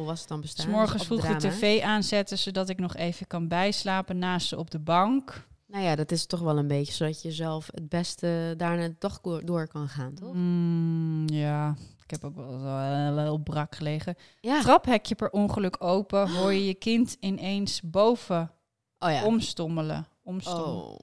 volwassen 0.00 0.28
tandpasta. 0.28 0.62
S 0.62 0.66
morgens 0.66 0.92
Dus 0.92 1.06
vroeg 1.06 1.36
de 1.38 1.48
tv 1.48 1.82
aanzetten, 1.82 2.38
zodat 2.38 2.68
ik 2.68 2.78
nog 2.78 2.96
even 2.96 3.26
kan 3.26 3.48
bijslapen 3.48 4.18
naast 4.18 4.48
ze 4.48 4.58
op 4.58 4.70
de 4.70 4.78
bank. 4.78 5.48
Nou 5.66 5.84
ja, 5.84 5.96
dat 5.96 6.12
is 6.12 6.26
toch 6.26 6.40
wel 6.40 6.58
een 6.58 6.66
beetje 6.68 6.92
zodat 6.92 7.22
je 7.22 7.32
zelf 7.32 7.68
het 7.74 7.88
beste 7.88 8.54
daarna 8.56 8.88
de 8.88 8.94
dag 8.98 9.20
door- 9.20 9.66
kan 9.68 9.88
gaan, 9.88 10.14
toch? 10.14 10.34
Mm, 10.34 11.28
ja, 11.28 11.74
ik 12.04 12.10
heb 12.10 12.24
ook 12.24 12.34
wel 12.36 13.18
heel 13.18 13.38
brak 13.38 13.74
gelegen. 13.74 14.14
Ja. 14.40 14.60
Traphekje 14.60 15.14
per 15.14 15.30
ongeluk 15.30 15.76
open, 15.84 16.30
hoor 16.36 16.52
je 16.52 16.66
je 16.66 16.74
kind 16.74 17.16
ineens 17.20 17.80
boven 17.82 18.50
Oh 18.98 19.10
ja. 19.10 19.24
omstommelen. 19.24 20.06
Omstommelen. 20.22 20.84
Oh. 20.84 20.98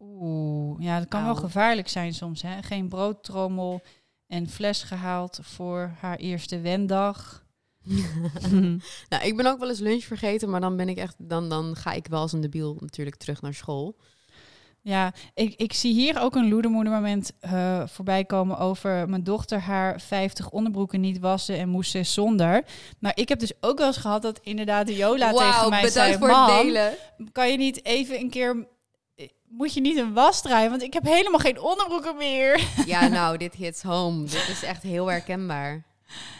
Oeh, 0.00 0.82
ja, 0.82 0.98
dat 0.98 1.08
kan 1.08 1.24
wel 1.24 1.34
gevaarlijk 1.34 1.88
zijn 1.88 2.14
soms. 2.14 2.42
Hè? 2.42 2.62
Geen 2.62 2.88
broodtrommel 2.88 3.80
en 4.26 4.48
fles 4.48 4.82
gehaald 4.82 5.38
voor 5.42 5.90
haar 6.00 6.16
eerste 6.16 6.60
wendag. 6.60 7.41
Nou, 9.08 9.24
ik 9.24 9.36
ben 9.36 9.46
ook 9.46 9.58
wel 9.58 9.68
eens 9.68 9.78
lunch 9.78 10.04
vergeten, 10.04 10.50
maar 10.50 10.60
dan 10.60 10.76
ben 10.76 10.88
ik 10.88 10.96
echt, 10.96 11.14
dan, 11.18 11.48
dan 11.48 11.76
ga 11.76 11.92
ik 11.92 12.06
wel 12.06 12.20
als 12.20 12.32
een 12.32 12.40
debiel 12.40 12.76
natuurlijk 12.80 13.16
terug 13.16 13.42
naar 13.42 13.54
school. 13.54 13.96
Ja, 14.84 15.12
ik, 15.34 15.54
ik 15.56 15.72
zie 15.72 15.92
hier 15.92 16.20
ook 16.20 16.34
een 16.34 16.48
loedermoedermoment 16.48 17.32
eh 17.40 17.82
voorbij 17.86 18.24
komen 18.24 18.58
over 18.58 19.08
mijn 19.08 19.24
dochter 19.24 19.60
haar 19.60 20.00
50 20.00 20.50
onderbroeken 20.50 21.00
niet 21.00 21.18
wassen 21.18 21.58
en 21.58 21.68
moest 21.68 21.90
ze 21.90 22.02
zonder. 22.02 22.64
Maar 22.98 23.12
ik 23.14 23.28
heb 23.28 23.38
dus 23.38 23.52
ook 23.60 23.78
wel 23.78 23.86
eens 23.86 23.96
gehad 23.96 24.22
dat 24.22 24.40
inderdaad 24.42 24.86
de 24.86 24.96
Jola 24.96 25.32
tegen 25.32 25.70
mij 25.70 25.88
zei, 25.88 26.18
voor 26.18 26.28
"Mam, 26.28 26.50
het 26.50 26.62
delen. 26.62 26.94
kan 27.32 27.50
je 27.50 27.56
niet 27.56 27.84
even 27.84 28.18
een 28.18 28.30
keer, 28.30 28.66
moet 29.48 29.74
je 29.74 29.80
niet 29.80 29.96
een 29.96 30.12
was 30.12 30.42
draaien, 30.42 30.70
want 30.70 30.82
ik 30.82 30.92
heb 30.92 31.04
helemaal 31.04 31.40
geen 31.40 31.60
onderbroeken 31.60 32.16
meer. 32.16 32.68
Ja, 32.86 33.08
nou, 33.18 33.36
dit 33.36 33.54
hits 33.54 33.82
home. 33.82 34.20
Dit 34.22 34.48
is 34.48 34.62
echt 34.62 34.82
heel 34.82 35.06
herkenbaar. 35.06 35.84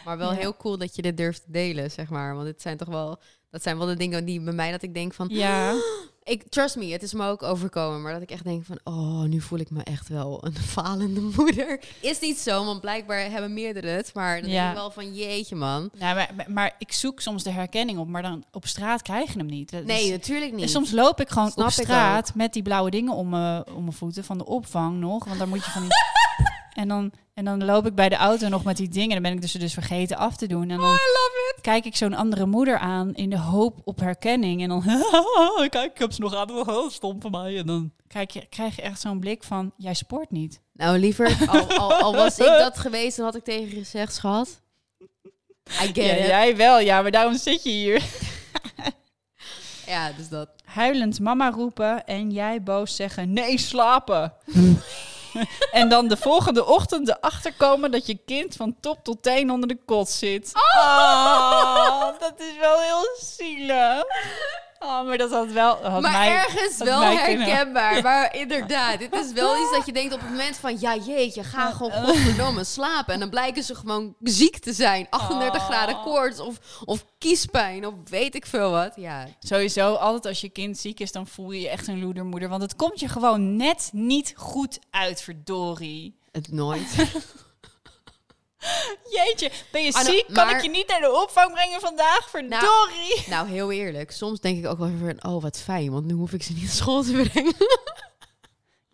Maar 0.05 0.17
wel 0.17 0.31
Ja. 0.33 0.37
heel 0.39 0.57
cool 0.57 0.77
dat 0.77 0.95
je 0.95 1.01
dit 1.01 1.17
durft 1.17 1.43
te 1.45 1.51
delen, 1.51 1.91
zeg 1.91 2.09
maar. 2.09 2.33
Want 2.33 2.45
dit 2.45 2.61
zijn 2.61 2.77
toch 2.77 2.87
wel, 2.87 3.19
dat 3.49 3.63
zijn 3.63 3.77
wel 3.77 3.87
de 3.87 3.95
dingen 3.97 4.25
die 4.25 4.41
bij 4.41 4.53
mij 4.53 4.71
dat 4.71 4.81
ik 4.81 4.93
denk 4.93 5.13
van, 5.13 5.27
Ja, 5.31 5.73
ik 6.23 6.43
trust 6.49 6.75
me, 6.75 6.85
het 6.91 7.03
is 7.03 7.13
me 7.13 7.27
ook 7.27 7.43
overkomen, 7.43 8.01
maar 8.01 8.13
dat 8.13 8.21
ik 8.21 8.31
echt 8.31 8.43
denk 8.43 8.65
van, 8.65 8.79
oh, 8.83 9.21
nu 9.23 9.41
voel 9.41 9.59
ik 9.59 9.69
me 9.69 9.83
echt 9.83 10.07
wel 10.09 10.45
een 10.45 10.55
falende 10.75 11.21
moeder. 11.35 11.79
Is 12.01 12.19
niet 12.19 12.37
zo, 12.37 12.65
want 12.65 12.81
blijkbaar 12.81 13.19
hebben 13.31 13.53
meerdere 13.53 13.87
het, 13.87 14.13
maar 14.13 14.41
dan 14.41 14.49
Ja. 14.49 14.55
denk 14.59 14.69
ik 14.69 14.77
wel 14.77 14.91
van, 14.91 15.13
jeetje 15.15 15.55
man. 15.55 15.89
nou, 15.97 16.15
maar, 16.15 16.29
maar 16.47 16.75
ik 16.77 16.91
zoek 16.91 17.19
soms 17.21 17.43
de 17.43 17.49
herkenning 17.51 17.99
op, 17.99 18.07
maar 18.07 18.21
dan 18.21 18.43
op 18.51 18.67
straat 18.67 19.01
krijg 19.01 19.31
je 19.33 19.37
hem 19.37 19.47
niet. 19.47 19.71
Nee, 19.85 20.11
natuurlijk 20.11 20.51
En 20.51 20.57
niet. 20.57 20.69
soms 20.69 20.91
loop 20.91 21.21
ik 21.21 21.29
gewoon 21.29 21.51
Snap 21.51 21.65
op 21.65 21.71
straat 21.71 22.35
met 22.35 22.53
die 22.53 22.63
blauwe 22.63 22.89
dingen 22.89 23.13
om 23.13 23.29
mijn, 23.29 23.67
om 23.67 23.81
mijn 23.83 23.93
voeten 23.95 24.23
van 24.23 24.37
de 24.37 24.45
opvang 24.45 24.99
nog. 24.99 25.25
Want 25.25 25.37
daar 25.37 25.47
moet 25.47 25.65
je 25.65 25.71
van 25.71 25.81
die... 25.81 25.91
en, 26.73 26.87
dan, 26.87 27.11
en 27.33 27.45
dan 27.45 27.65
loop 27.65 27.85
ik 27.85 27.95
bij 27.95 28.09
de 28.09 28.15
auto 28.15 28.47
nog 28.47 28.63
met 28.63 28.77
die 28.77 28.89
dingen. 28.89 29.09
Dan 29.09 29.21
ben 29.21 29.31
ik 29.31 29.41
dus, 29.41 29.51
dus 29.51 29.73
vergeten 29.73 30.17
af 30.17 30.35
te 30.35 30.47
doen. 30.47 30.61
En 30.69 30.77
dan 30.77 30.79
Oh, 30.79 30.85
I 30.85 30.89
love 30.93 31.53
it. 31.55 31.61
kijk 31.61 31.85
ik 31.85 31.95
zo'n 31.95 32.13
andere 32.13 32.45
moeder 32.45 32.77
aan 32.77 33.15
in 33.15 33.29
de 33.29 33.39
hoop 33.39 33.79
op 33.83 33.99
herkenning. 33.99 34.61
En 34.61 34.69
dan, 34.69 34.83
kijk, 35.69 35.91
ik 35.91 35.97
heb 35.97 36.11
ze 36.11 36.21
nog 36.21 36.35
aan. 36.35 36.51
Oh, 36.51 36.89
stom 36.89 37.21
van 37.21 37.31
mij. 37.31 37.57
En 37.57 37.65
dan 37.65 37.91
kijk 38.07 38.31
je, 38.31 38.45
krijg 38.49 38.75
je 38.75 38.81
echt 38.81 39.01
zo'n 39.01 39.19
blik 39.19 39.43
van, 39.43 39.71
jij 39.77 39.93
sport 39.93 40.31
niet. 40.31 40.59
Nou, 40.73 40.97
liever, 40.97 41.37
al, 41.47 41.69
al, 41.77 41.93
al 41.93 42.15
was 42.15 42.39
ik 42.39 42.45
dat 42.45 42.79
geweest, 42.79 43.15
dan 43.17 43.25
had 43.25 43.35
ik 43.35 43.43
tegen 43.43 43.69
je 43.69 43.75
gezegd, 43.75 44.13
schat. 44.13 44.61
I 45.69 45.85
get 45.85 45.95
Ja, 45.95 46.03
it. 46.03 46.19
Ja, 46.19 46.25
jij 46.27 46.55
wel, 46.57 46.79
ja, 46.79 47.01
maar 47.01 47.11
daarom 47.11 47.37
zit 47.37 47.63
je 47.63 47.69
hier. 47.69 48.03
dus 50.17 50.29
dat. 50.29 50.49
Huilend 50.63 51.19
mama 51.19 51.49
roepen 51.51 52.05
en 52.05 52.31
jij 52.31 52.63
boos 52.63 52.95
zeggen, 52.95 53.33
nee, 53.33 53.57
slapen. 53.57 54.33
en 55.71 55.89
dan 55.89 56.07
de 56.07 56.17
volgende 56.17 56.65
ochtend 56.65 57.09
erachter 57.09 57.53
komen 57.53 57.91
dat 57.91 58.05
je 58.05 58.19
kind 58.25 58.55
van 58.55 58.75
top 58.79 59.03
tot 59.03 59.23
teen 59.23 59.51
onder 59.51 59.67
de 59.67 59.77
kot 59.85 60.09
zit. 60.09 60.51
Oh, 60.53 62.19
dat 62.19 62.33
is 62.37 62.57
wel 62.59 62.79
heel 62.79 63.07
zielig. 63.19 64.03
Oh, 64.83 65.05
maar 65.05 65.17
dat 65.17 65.31
had 65.31 65.51
wel... 65.51 65.75
Had 65.83 66.01
maar 66.01 66.11
mij, 66.11 66.31
ergens 66.31 66.77
had 66.77 66.87
wel 66.87 66.99
mij 66.99 67.15
herkenbaar. 67.15 68.01
Maar 68.01 68.35
inderdaad, 68.35 68.99
dit 68.99 69.15
is 69.15 69.31
wel 69.31 69.55
iets 69.61 69.71
dat 69.71 69.85
je 69.85 69.93
denkt 69.93 70.13
op 70.13 70.19
het 70.19 70.29
moment 70.29 70.57
van... 70.57 70.79
Ja, 70.79 70.95
jeetje, 70.95 71.43
ga 71.43 71.71
gewoon 71.71 71.91
godverdomme 71.91 72.63
slapen. 72.63 73.13
En 73.13 73.19
dan 73.19 73.29
blijken 73.29 73.63
ze 73.63 73.75
gewoon 73.75 74.15
ziek 74.21 74.57
te 74.57 74.73
zijn. 74.73 75.07
38 75.09 75.61
Oh. 75.61 75.67
graden 75.69 76.01
koorts 76.01 76.39
of, 76.39 76.55
of 76.85 77.05
kiespijn 77.17 77.87
of 77.87 77.93
weet 78.09 78.35
ik 78.35 78.45
veel 78.45 78.71
wat. 78.71 78.91
Ja, 78.95 79.27
Sowieso, 79.39 79.93
altijd 79.93 80.25
als 80.25 80.41
je 80.41 80.49
kind 80.49 80.77
ziek 80.77 80.99
is, 80.99 81.11
dan 81.11 81.27
voel 81.27 81.51
je 81.51 81.61
je 81.61 81.69
echt 81.69 81.87
een 81.87 81.99
loedermoeder. 82.03 82.49
Want 82.49 82.61
het 82.61 82.75
komt 82.75 82.99
je 82.99 83.07
gewoon 83.07 83.55
net 83.55 83.89
niet 83.91 84.33
goed 84.35 84.79
uit, 84.89 85.21
verdorie. 85.21 86.15
het 86.31 86.51
nooit. 86.51 86.95
Jeetje, 89.15 89.51
ben 89.71 89.83
je 89.83 89.93
Ah, 89.93 90.03
nou, 90.03 90.15
ziek? 90.15 90.25
Kan 90.33 90.45
maar- 90.45 90.55
ik 90.55 90.61
je 90.61 90.69
niet 90.69 90.87
naar 90.87 91.01
de 91.01 91.21
opvang 91.21 91.53
brengen 91.53 91.79
vandaag? 91.79 92.29
Verdorie. 92.29 93.23
nou, 93.29 93.47
heel 93.49 93.71
eerlijk. 93.71 94.11
Soms 94.11 94.39
denk 94.39 94.57
ik 94.57 94.67
ook 94.71 94.77
wel 94.77 94.87
even 94.87 95.17
van... 95.19 95.31
Oh, 95.33 95.41
wat 95.41 95.59
fijn, 95.59 95.91
want 95.91 96.05
nu 96.05 96.13
hoef 96.13 96.31
ik 96.33 96.43
ze 96.43 96.53
niet 96.53 96.61
naar 96.63 96.71
school 96.71 97.03
te 97.03 97.27
brengen. 97.31 97.53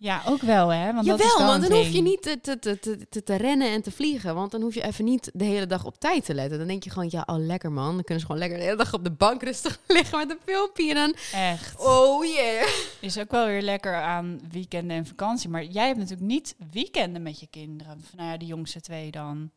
Ja, 0.01 0.21
ook 0.25 0.41
wel, 0.41 0.69
hè? 0.69 0.93
Want 0.93 1.07
dat 1.07 1.19
is 1.19 1.25
Jawel, 1.25 1.37
wel 1.37 1.47
want 1.47 1.69
dan 1.69 1.77
hoef 1.77 1.89
je 1.89 2.01
niet 2.01 2.21
te, 2.21 2.41
te, 2.41 2.59
te, 2.59 2.79
te, 2.79 3.07
te, 3.09 3.23
te 3.23 3.35
rennen 3.35 3.69
en 3.69 3.81
te 3.81 3.91
vliegen. 3.91 4.35
Want 4.35 4.51
dan 4.51 4.61
hoef 4.61 4.73
je 4.73 4.83
even 4.83 5.05
niet 5.05 5.31
de 5.33 5.43
hele 5.43 5.67
dag 5.67 5.85
op 5.85 5.99
tijd 5.99 6.25
te 6.25 6.33
letten. 6.33 6.57
Dan 6.57 6.67
denk 6.67 6.83
je 6.83 6.89
gewoon, 6.89 7.07
ja, 7.11 7.23
oh 7.25 7.37
lekker 7.37 7.71
man. 7.71 7.93
Dan 7.93 8.03
kunnen 8.03 8.19
ze 8.19 8.25
gewoon 8.25 8.41
lekker 8.41 8.57
de 8.57 8.63
hele 8.63 8.77
dag 8.77 8.93
op 8.93 9.03
de 9.03 9.11
bank 9.11 9.43
rustig 9.43 9.79
liggen 9.87 10.17
met 10.17 10.29
een 10.29 10.39
filmpje. 10.45 10.89
En 10.89 10.95
dan, 10.95 11.15
Echt. 11.33 11.79
oh 11.79 12.25
yeah. 12.25 12.67
Is 12.99 13.17
ook 13.19 13.31
wel 13.31 13.45
weer 13.45 13.61
lekker 13.61 13.95
aan 13.95 14.39
weekenden 14.51 14.97
en 14.97 15.05
vakantie. 15.05 15.49
Maar 15.49 15.63
jij 15.63 15.85
hebt 15.85 15.99
natuurlijk 15.99 16.27
niet 16.27 16.55
weekenden 16.71 17.21
met 17.21 17.39
je 17.39 17.47
kinderen. 17.47 18.03
Nou 18.15 18.29
ja, 18.29 18.37
de 18.37 18.45
jongste 18.45 18.81
twee 18.81 19.11
dan. 19.11 19.51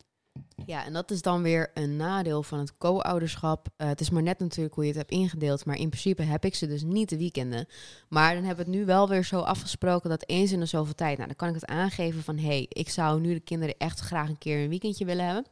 Ja, 0.65 0.85
en 0.85 0.93
dat 0.93 1.11
is 1.11 1.21
dan 1.21 1.41
weer 1.41 1.71
een 1.73 1.95
nadeel 1.95 2.43
van 2.43 2.59
het 2.59 2.77
co-ouderschap. 2.77 3.67
Eh, 3.75 3.87
het 3.87 4.01
is 4.01 4.09
maar 4.09 4.23
net 4.23 4.39
natuurlijk 4.39 4.75
hoe 4.75 4.83
je 4.83 4.89
het 4.89 4.99
hebt 4.99 5.11
ingedeeld. 5.11 5.65
Maar 5.65 5.77
in 5.77 5.89
principe 5.89 6.21
heb 6.21 6.45
ik 6.45 6.55
ze 6.55 6.67
dus 6.67 6.83
niet 6.83 7.09
de 7.09 7.17
weekenden. 7.17 7.67
Maar 8.09 8.33
dan 8.33 8.43
hebben 8.43 8.65
we 8.65 8.71
het 8.71 8.79
nu 8.79 8.85
wel 8.85 9.09
weer 9.09 9.23
zo 9.25 9.39
afgesproken 9.39 10.09
dat 10.09 10.27
eens 10.27 10.51
in 10.51 10.59
de 10.59 10.65
zoveel 10.65 10.95
tijd... 10.95 11.15
Nou, 11.15 11.27
dan 11.27 11.35
kan 11.37 11.47
ik 11.47 11.53
het 11.53 11.65
aangeven 11.65 12.23
van... 12.23 12.37
hé, 12.37 12.47
hey, 12.47 12.65
ik 12.69 12.89
zou 12.89 13.19
nu 13.21 13.33
de 13.33 13.39
kinderen 13.39 13.75
echt 13.77 13.99
graag 13.99 14.29
een 14.29 14.37
keer 14.37 14.63
een 14.63 14.69
weekendje 14.69 15.05
willen 15.05 15.25
hebben. 15.25 15.45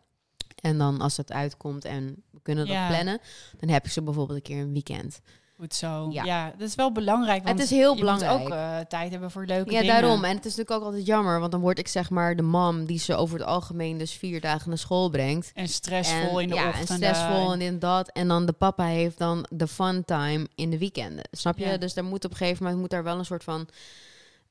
En 0.62 0.78
dan 0.78 1.02
als 1.02 1.18
het 1.18 1.32
uitkomt 1.32 1.86
en 1.86 2.24
we 2.32 2.40
kunnen 2.42 2.66
dat 2.66 2.76
Ja. 2.76 2.88
plannen... 2.88 3.20
dan 3.60 3.70
heb 3.70 3.86
ik 3.86 3.92
ze 3.92 4.02
bijvoorbeeld 4.02 4.38
een 4.38 4.44
keer 4.44 4.62
een 4.62 4.74
weekend. 4.74 5.20
Goed 5.62 5.76
zo. 5.76 6.07
Ja. 6.12 6.24
Ja, 6.24 6.53
dat 6.57 6.68
is 6.68 6.76
wel 6.76 6.91
belangrijk. 6.91 7.43
Want 7.43 7.59
Het 7.59 7.72
is 7.72 7.78
heel 7.78 7.95
belangrijk. 7.95 8.39
ook 8.41 8.49
eh, 8.49 8.80
tijd 8.80 9.12
hebben 9.12 9.32
voor 9.32 9.45
leuke 9.45 9.72
Ja, 9.72 9.80
dingen. 9.80 10.01
daarom. 10.01 10.24
En 10.24 10.36
het 10.36 10.45
is 10.45 10.55
natuurlijk 10.55 10.72
ook 10.72 10.84
altijd 10.84 11.05
jammer... 11.05 11.39
want 11.39 11.51
dan 11.51 11.62
word 11.62 11.80
ik 11.80 11.88
zeg 11.88 12.09
maar 12.09 12.36
de 12.36 12.41
mam 12.41 12.86
die 12.86 12.99
ze 12.99 13.16
over 13.16 13.39
het 13.39 13.47
algemeen... 13.47 13.97
dus 13.97 14.14
vier 14.14 14.41
dagen 14.41 14.70
naar 14.70 14.78
school 14.78 15.09
brengt... 15.09 15.51
En 15.53 15.68
stressvol 15.68 16.39
in 16.39 16.49
de 16.49 16.55
ja, 16.55 16.68
ochtend. 16.68 16.89
en 16.89 16.95
stressvol 16.95 17.53
en 17.53 17.62
en 17.62 17.80
dat. 17.80 18.09
En 18.12 18.28
dan 18.28 18.45
de 18.45 18.51
papa 18.51 18.86
heeft 18.86 19.18
dan 19.18 19.45
de 19.49 19.68
fun 19.68 20.05
time 20.05 20.47
in 20.55 20.70
de 20.70 20.78
weekenden. 20.78 21.24
Snap 21.32 21.57
je? 21.57 21.66
Ja. 21.66 21.78
Dus 21.78 21.93
daar 21.93 22.03
moet 22.03 22.26
op 22.26 22.32
een 22.32 22.38
gegeven 22.38 22.64
moment 22.64 22.82
moet 22.82 22.89
daar 22.89 23.03
wel 23.03 23.18
een 23.18 23.26
soort 23.26 23.43
van 23.43 23.68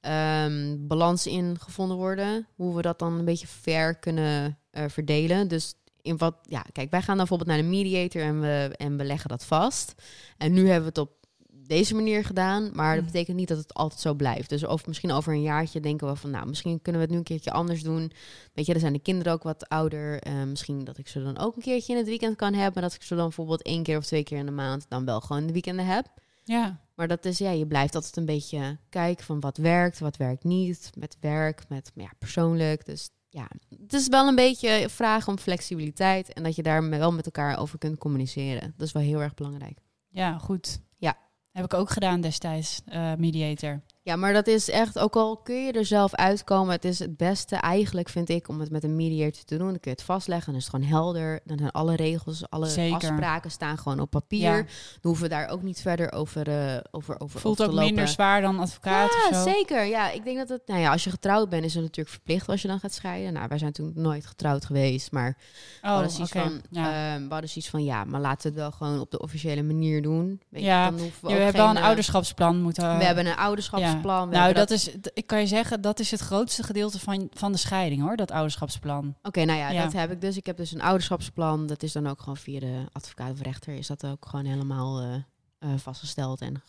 ehm, 0.01 0.77
balans 0.79 1.27
in 1.27 1.57
gevonden 1.61 1.97
worden. 1.97 2.47
Hoe 2.55 2.77
we 2.77 2.83
dat 2.83 2.99
dan 2.99 3.19
een 3.19 3.25
beetje 3.25 3.47
fair 3.47 3.95
kunnen 3.95 4.59
eh, 4.71 4.85
verdelen. 4.89 5.49
Dus 5.49 5.75
in 6.03 6.17
wat, 6.17 6.37
ja, 6.43 6.65
kijk, 6.73 6.91
wij 6.91 7.01
gaan 7.01 7.17
dan 7.17 7.27
bijvoorbeeld 7.27 7.49
naar 7.49 7.59
de 7.59 7.77
mediator 7.77 8.23
en 8.23 8.41
we, 8.41 8.75
en 8.77 8.97
we 8.97 9.05
leggen 9.05 9.29
dat 9.29 9.45
vast. 9.45 9.95
En 10.39 10.53
nu 10.53 10.61
hebben 10.67 10.81
we 10.95 11.01
het 11.01 11.09
op 11.09 11.19
deze 11.67 11.95
manier 11.95 12.25
gedaan, 12.25 12.71
maar 12.73 12.95
dat 12.95 13.05
Mhm. 13.05 13.13
betekent 13.13 13.37
niet 13.37 13.49
dat 13.49 13.59
het 13.59 13.75
altijd 13.75 14.01
zo 14.01 14.15
blijft. 14.15 14.49
Dus 14.49 14.67
over, 14.67 14.89
misschien 14.89 15.13
over 15.13 15.33
een 15.33 15.43
jaartje 15.43 15.81
denken 15.81 16.07
we 16.07 16.17
van, 16.17 16.31
nou, 16.31 16.47
misschien 16.47 16.83
kunnen 16.83 17.01
we 17.01 17.07
het 17.07 17.11
nu 17.11 17.17
een 17.19 17.25
keertje 17.25 17.53
anders 17.53 17.83
doen. 17.83 18.13
Weet 18.55 18.67
je, 18.67 18.73
dan 18.73 18.81
zijn 18.81 18.93
de 18.93 18.99
kinderen 18.99 19.33
ook 19.33 19.43
wat 19.43 19.69
ouder. 19.69 20.21
Eh, 20.21 20.43
misschien 20.43 20.85
dat 20.85 20.99
ik 20.99 21.09
ze 21.09 21.23
dan 21.23 21.39
ook 21.39 21.57
een 21.57 21.63
keertje 21.63 21.93
in 21.93 21.99
het 21.99 22.09
weekend 22.09 22.37
kan 22.37 22.55
hebben. 22.55 22.83
Dat 22.83 22.95
ik 22.95 23.03
ze 23.03 23.15
dan 23.15 23.25
bijvoorbeeld 23.25 23.63
één 23.63 23.83
keer 23.83 23.97
of 23.97 24.05
twee 24.05 24.23
keer 24.23 24.39
in 24.39 24.47
de 24.47 24.53
maand 24.53 24.87
dan 24.89 25.05
wel 25.05 25.21
gewoon 25.21 25.47
de 25.47 25.53
weekenden 25.53 25.87
heb. 25.87 26.07
Ja. 26.45 26.81
Maar 26.95 27.09
dat 27.09 27.25
is, 27.25 27.39
ja, 27.39 27.51
je 27.51 27.67
blijft 27.67 27.95
altijd 27.95 28.17
een 28.17 28.25
beetje 28.25 28.79
kijken 28.89 29.25
van 29.25 29.41
wat 29.41 29.57
werkt, 29.57 29.99
wat 29.99 30.17
werkt 30.17 30.45
niet. 30.45 30.91
Met 30.99 31.17
werk, 31.21 31.63
met 31.69 31.91
ja, 31.95 32.11
persoonlijk. 32.19 32.87
Dus 32.87 33.11
ja, 33.31 33.49
het 33.83 33.93
is 33.93 34.09
wel 34.09 34.29
een 34.29 34.35
beetje 34.35 34.89
vragen 34.89 35.29
om 35.33 35.39
flexibiliteit. 35.39 36.33
En 36.33 36.43
dat 36.43 36.57
je 36.57 36.63
daar 36.63 36.89
wel 36.91 37.13
met 37.13 37.25
elkaar 37.25 37.59
over 37.59 37.79
kunt 37.79 37.99
communiceren. 37.99 38.75
Dat 38.77 38.87
is 38.87 38.93
wel 38.93 39.03
heel 39.03 39.21
erg 39.23 39.35
belangrijk. 39.35 39.79
ja, 40.09 40.39
goed. 40.39 40.81
Ja. 40.97 41.19
Heb 41.51 41.65
ik 41.65 41.75
ook 41.75 41.91
gedaan 41.91 42.21
destijds, 42.21 42.81
eh, 42.85 43.15
mediator. 43.15 43.83
Ja, 44.03 44.17
maar 44.17 44.33
dat 44.33 44.47
is 44.47 44.71
echt, 44.71 44.99
ook 44.99 45.17
al 45.17 45.37
kun 45.37 45.65
je 45.65 45.73
er 45.73 45.85
zelf 45.85 46.15
uitkomen, 46.15 46.73
het 46.75 46.85
is 46.85 46.99
het 46.99 47.17
beste 47.17 47.57
eigenlijk, 47.57 48.09
vind 48.09 48.29
ik, 48.29 48.49
om 48.49 48.61
het 48.61 48.71
met 48.71 48.85
een 48.85 48.97
mediator 48.97 49.45
te 49.45 49.57
doen. 49.57 49.67
Dan 49.69 49.81
kun 49.81 49.91
je 49.91 49.97
het 49.97 50.03
vastleggen, 50.03 50.47
dan 50.53 50.61
is 50.61 50.67
het 50.67 50.75
gewoon 50.75 50.91
helder. 50.91 51.41
Dan 51.45 51.59
zijn 51.59 51.71
alle 51.71 51.97
regels, 51.97 52.51
alle 52.51 52.67
Zeker. 52.69 52.95
afspraken 52.95 53.51
staan 53.51 53.79
gewoon 53.79 54.01
op 54.01 54.11
papier. 54.11 54.41
Ja. 54.41 54.55
Dan 54.57 54.67
hoeven 55.03 55.23
we 55.23 55.29
daar 55.29 55.49
ook 55.49 55.63
niet 55.63 55.81
verder 55.81 56.13
over, 56.13 56.49
eh 56.49 56.77
over, 56.91 57.21
over 57.21 57.41
Voelt 57.41 57.61
over 57.61 57.65
ook 57.73 57.79
lopen. 57.79 57.95
minder 57.95 58.09
zwaar 58.13 58.41
dan 58.41 58.59
advocaat 58.59 59.09
of 59.11 59.29
Ja, 59.31 59.43
zo. 59.43 59.51
zeker. 59.51 59.85
Ja, 59.85 60.11
ik 60.11 60.25
denk 60.25 60.37
dat 60.39 60.49
het, 60.49 60.63
nou 60.67 60.81
ja, 60.81 60.91
als 60.93 61.05
je 61.05 61.11
getrouwd 61.11 61.49
bent, 61.49 61.65
is 61.65 61.75
het 61.75 61.83
natuurlijk 61.83 62.15
verplicht 62.15 62.49
als 62.49 62.63
je 62.63 62.69
dan 62.69 62.81
gaat 62.81 62.95
scheiden. 62.95 63.33
Nou, 63.33 63.49
wij 63.49 63.59
zijn 63.59 63.73
toen 63.73 63.93
nooit 63.95 64.27
getrouwd 64.27 64.65
geweest, 64.65 65.13
maar 65.13 65.37
we 65.81 65.89
Oh, 65.89 65.95
hadden 65.95 66.07
oké. 66.07 66.15
zoiets 66.15 66.33
van, 66.33 66.61
ja. 66.71 67.13
ehm, 67.15 67.23
we 67.27 67.33
hadden 67.33 67.51
zoiets 67.51 67.71
van, 67.71 67.85
ja, 67.85 68.05
maar 68.05 68.21
laten 68.21 68.43
we 68.43 68.49
het 68.49 68.59
wel 68.59 68.71
gewoon 68.71 69.01
op 69.01 69.11
de 69.11 69.19
officiële 69.19 69.63
manier 69.63 70.03
doen. 70.03 70.41
Weet 70.49 70.63
Ja, 70.63 70.85
je, 70.85 70.91
dan 70.91 71.01
hoeven 71.01 71.21
we 71.23 71.29
je 71.29 71.35
ook 71.37 71.43
hebt 71.43 71.57
wel 71.57 71.69
een 71.69 71.77
eh, 71.77 71.85
ouderschapsplan 71.85 72.63
moeten... 72.63 72.99
We 72.99 73.05
hebben 73.05 73.27
een 73.27 73.37
ouderschapsplan. 73.37 73.90
Nou, 74.31 74.53
dat 74.53 74.71
is, 74.71 74.91
ik 75.15 75.27
kan 75.27 75.41
je 75.41 75.47
zeggen, 75.47 75.81
dat 75.81 75.99
is 76.01 76.11
het 76.11 76.21
grootste 76.21 76.63
gedeelte 76.63 76.99
van, 77.01 77.29
van 77.33 77.53
de 77.53 77.59
scheiding, 77.59 78.03
hoor, 78.03 78.17
dat 78.17 78.31
ouderschapsplan. 78.31 79.15
Oké, 79.23 79.45
nou 79.45 79.59
ja, 79.59 79.71
Ja. 79.71 79.83
dat 79.83 79.93
heb 79.93 80.11
ik 80.11 80.21
dus. 80.21 80.37
Ik 80.37 80.47
heb 80.47 80.57
dus 80.57 80.73
een 80.73 80.83
ouderschapsplan. 80.83 81.67
Dat 81.67 81.83
is 81.83 81.93
dan 81.93 82.07
ook 82.07 82.21
gewoon 82.21 82.37
via 82.37 82.61
de 82.61 82.85
advocaat 82.93 83.33
of 83.33 83.41
rechter. 83.41 83.75
Is 83.75 83.87
dat 83.87 84.07
ook 84.07 84.27
gewoon 84.27 84.45
helemaal 84.45 85.01
eh, 85.01 85.15
eh, 85.59 85.69
vastgesteld. 85.79 86.41
En 86.41 86.63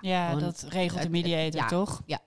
Ja, 0.00 0.26
Gewoon 0.26 0.42
dat 0.42 0.64
regelt 0.68 1.02
de 1.02 1.10
mediator, 1.10 1.60
ja, 1.60 1.66
toch? 1.66 2.02
ja. 2.06 2.20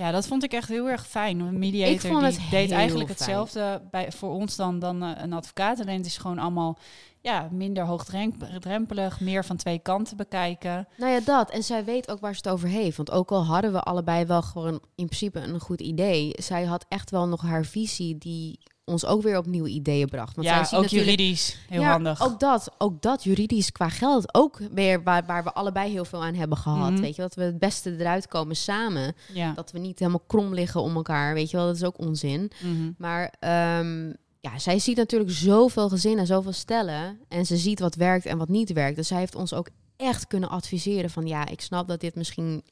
Ja, 0.00 0.10
dat 0.10 0.26
vond 0.26 0.44
ik 0.44 0.52
echt 0.52 0.68
heel 0.68 0.88
erg 0.88 1.06
fijn. 1.06 1.40
Een 1.40 1.58
mediator 1.58 1.94
Ik 1.94 2.00
vond 2.00 2.22
het 2.22 2.36
die 2.36 2.50
deed 2.50 2.70
eigenlijk 2.70 3.10
fijn. 3.10 3.18
hetzelfde 3.18 3.82
bij, 3.90 4.12
voor 4.12 4.30
ons 4.30 4.56
dan, 4.56 4.78
dan 4.78 5.02
eh, 5.02 5.22
een 5.22 5.32
advocaat. 5.32 5.80
Alleen 5.80 5.96
het 5.96 6.06
is 6.06 6.18
gewoon 6.18 6.38
allemaal 6.38 6.78
ja, 7.20 7.48
minder 7.52 7.84
hoogdrempelig, 7.84 9.20
meer 9.20 9.44
van 9.44 9.56
twee 9.56 9.78
kanten 9.78 10.16
bekijken. 10.16 10.88
nou 10.96 11.12
ja, 11.12 11.20
dat. 11.20 11.50
En 11.50 11.62
zij 11.62 11.84
weet 11.84 12.10
ook 12.10 12.20
waar 12.20 12.34
ze 12.34 12.40
het 12.44 12.52
over 12.52 12.68
heeft. 12.68 12.96
Want 12.96 13.10
ook 13.10 13.30
al 13.30 13.44
hadden 13.44 13.72
we 13.72 13.80
allebei 13.80 14.24
wel 14.24 14.42
gewoon 14.42 14.80
in 14.94 15.06
principe 15.06 15.40
een 15.40 15.60
goed 15.60 15.80
idee. 15.80 16.32
Zij 16.36 16.64
had 16.64 16.84
echt 16.88 17.10
wel 17.10 17.28
nog 17.28 17.42
haar 17.42 17.64
visie 17.64 18.18
die 18.18 18.58
ons 18.90 19.06
ook 19.06 19.22
weer 19.22 19.38
op 19.38 19.46
nieuwe 19.46 19.68
ideeën 19.68 20.08
bracht. 20.08 20.36
Want 20.36 20.48
ja, 20.48 20.68
ook 20.78 20.86
juridisch. 20.86 21.56
Heel 21.68 21.80
ja, 21.80 21.90
handig. 21.90 22.22
Ook 22.22 22.40
dat, 22.40 22.70
ook 22.78 23.02
dat 23.02 23.24
juridisch 23.24 23.72
qua 23.72 23.88
geld. 23.88 24.34
Ook 24.34 24.58
weer 24.72 25.02
waar, 25.02 25.26
waar 25.26 25.44
we 25.44 25.52
allebei 25.52 25.90
heel 25.90 26.04
veel 26.04 26.24
aan 26.24 26.34
hebben 26.34 26.58
gehad. 26.58 26.90
Mhm. 26.90 27.00
Weet 27.00 27.16
je, 27.16 27.22
dat 27.22 27.34
we 27.34 27.42
het 27.42 27.58
beste 27.58 27.96
eruit 27.98 28.28
komen 28.28 28.56
samen. 28.56 29.14
ja. 29.32 29.52
Dat 29.52 29.72
we 29.72 29.78
niet 29.78 29.98
helemaal 29.98 30.24
krom 30.26 30.54
liggen 30.54 30.82
om 30.82 30.96
elkaar. 30.96 31.34
Weet 31.34 31.50
je 31.50 31.56
wel, 31.56 31.66
dat 31.66 31.76
is 31.76 31.84
ook 31.84 31.98
onzin. 31.98 32.50
Mhm. 32.62 32.90
Maar 32.98 33.34
ehm, 33.40 34.12
ja, 34.40 34.58
zij 34.58 34.78
ziet 34.78 34.96
natuurlijk 34.96 35.30
zoveel 35.30 35.88
gezinnen, 35.88 36.26
zoveel 36.26 36.52
stellen. 36.52 37.18
En 37.28 37.46
ze 37.46 37.56
ziet 37.56 37.80
wat 37.80 37.94
werkt 37.94 38.26
en 38.26 38.38
wat 38.38 38.48
niet 38.48 38.72
werkt. 38.72 38.96
Dus 38.96 39.08
zij 39.08 39.18
heeft 39.18 39.34
ons 39.34 39.54
ook 39.54 39.68
echt 39.96 40.26
kunnen 40.26 40.48
adviseren 40.48 41.10
van... 41.10 41.26
ja, 41.26 41.46
ik 41.46 41.60
snap 41.60 41.88
dat 41.88 42.00
dit 42.00 42.14
misschien 42.14 42.62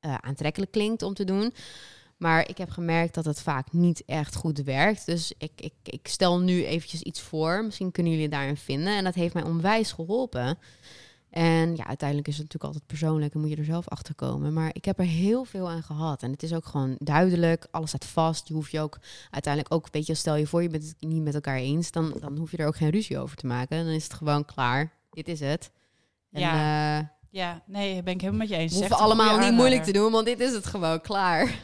eh, 0.00 0.14
aantrekkelijk 0.14 0.70
klinkt 0.72 1.02
om 1.02 1.14
te 1.14 1.24
doen... 1.24 1.52
Maar 2.18 2.48
ik 2.48 2.58
heb 2.58 2.70
gemerkt 2.70 3.14
dat 3.14 3.24
het 3.24 3.40
vaak 3.40 3.72
niet 3.72 4.02
echt 4.06 4.34
goed 4.34 4.58
werkt. 4.62 5.06
Dus 5.06 5.32
ik, 5.38 5.52
ik, 5.56 5.72
ik 5.82 6.08
stel 6.08 6.40
nu 6.40 6.64
eventjes 6.64 7.02
iets 7.02 7.20
voor. 7.20 7.64
Misschien 7.64 7.90
kunnen 7.92 8.12
jullie 8.12 8.28
daarin 8.28 8.56
vinden. 8.56 8.96
En 8.96 9.04
dat 9.04 9.14
heeft 9.14 9.34
mij 9.34 9.42
onwijs 9.42 9.92
geholpen. 9.92 10.58
En 11.30 11.76
ja, 11.76 11.86
uiteindelijk 11.86 12.28
is 12.28 12.34
het 12.38 12.42
natuurlijk 12.42 12.64
altijd 12.74 12.86
persoonlijk 12.86 13.34
en 13.34 13.40
moet 13.40 13.50
je 13.50 13.56
er 13.56 13.64
zelf 13.64 13.88
achter 13.88 14.14
komen. 14.14 14.52
Maar 14.52 14.70
ik 14.72 14.84
heb 14.84 14.98
er 14.98 15.04
heel 15.04 15.44
veel 15.44 15.68
aan 15.70 15.82
gehad. 15.82 16.22
En 16.22 16.30
het 16.30 16.42
is 16.42 16.52
ook 16.54 16.66
gewoon 16.66 16.96
duidelijk. 16.98 17.66
Alles 17.70 17.88
staat 17.88 18.04
vast. 18.04 18.48
Je 18.48 18.54
hoeft 18.54 18.70
je 18.70 18.80
ook 18.80 18.98
uiteindelijk 19.30 19.74
ook, 19.74 19.88
weet 19.90 20.06
je, 20.06 20.14
stel 20.14 20.36
je 20.36 20.46
voor 20.46 20.62
je 20.62 20.68
bent 20.68 20.84
het 20.84 20.96
niet 21.08 21.22
met 21.22 21.34
elkaar 21.34 21.56
eens. 21.56 21.90
Dan, 21.90 22.16
dan 22.20 22.36
hoef 22.36 22.50
je 22.50 22.56
er 22.56 22.66
ook 22.66 22.76
geen 22.76 22.90
ruzie 22.90 23.18
over 23.18 23.36
te 23.36 23.46
maken. 23.46 23.84
Dan 23.84 23.94
is 23.94 24.04
het 24.04 24.14
gewoon 24.14 24.44
klaar. 24.44 24.92
Dit 25.10 25.28
is 25.28 25.40
het. 25.40 25.70
En, 26.30 26.40
Ja. 26.40 26.98
eh, 26.98 27.06
ja, 27.30 27.62
nee, 27.66 28.02
ben 28.02 28.14
ik 28.14 28.20
helemaal 28.20 28.40
met 28.46 28.48
je 28.48 28.56
eens. 28.56 28.72
we 28.72 28.78
hoeven 28.78 28.96
allemaal 28.96 29.38
niet 29.38 29.52
moeilijk 29.52 29.84
te 29.84 29.92
doen, 29.92 30.12
want 30.12 30.26
dit 30.26 30.40
is 30.40 30.52
het 30.52 30.66
gewoon 30.66 31.00
klaar. 31.00 31.54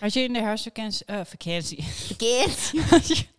Had 0.00 0.12
je 0.12 0.20
in 0.20 0.32
de 0.32 0.40
herfstvakantie... 0.40 1.06
eh, 1.06 1.20
vakantie. 1.24 1.82
Verkeerd. 1.82 2.72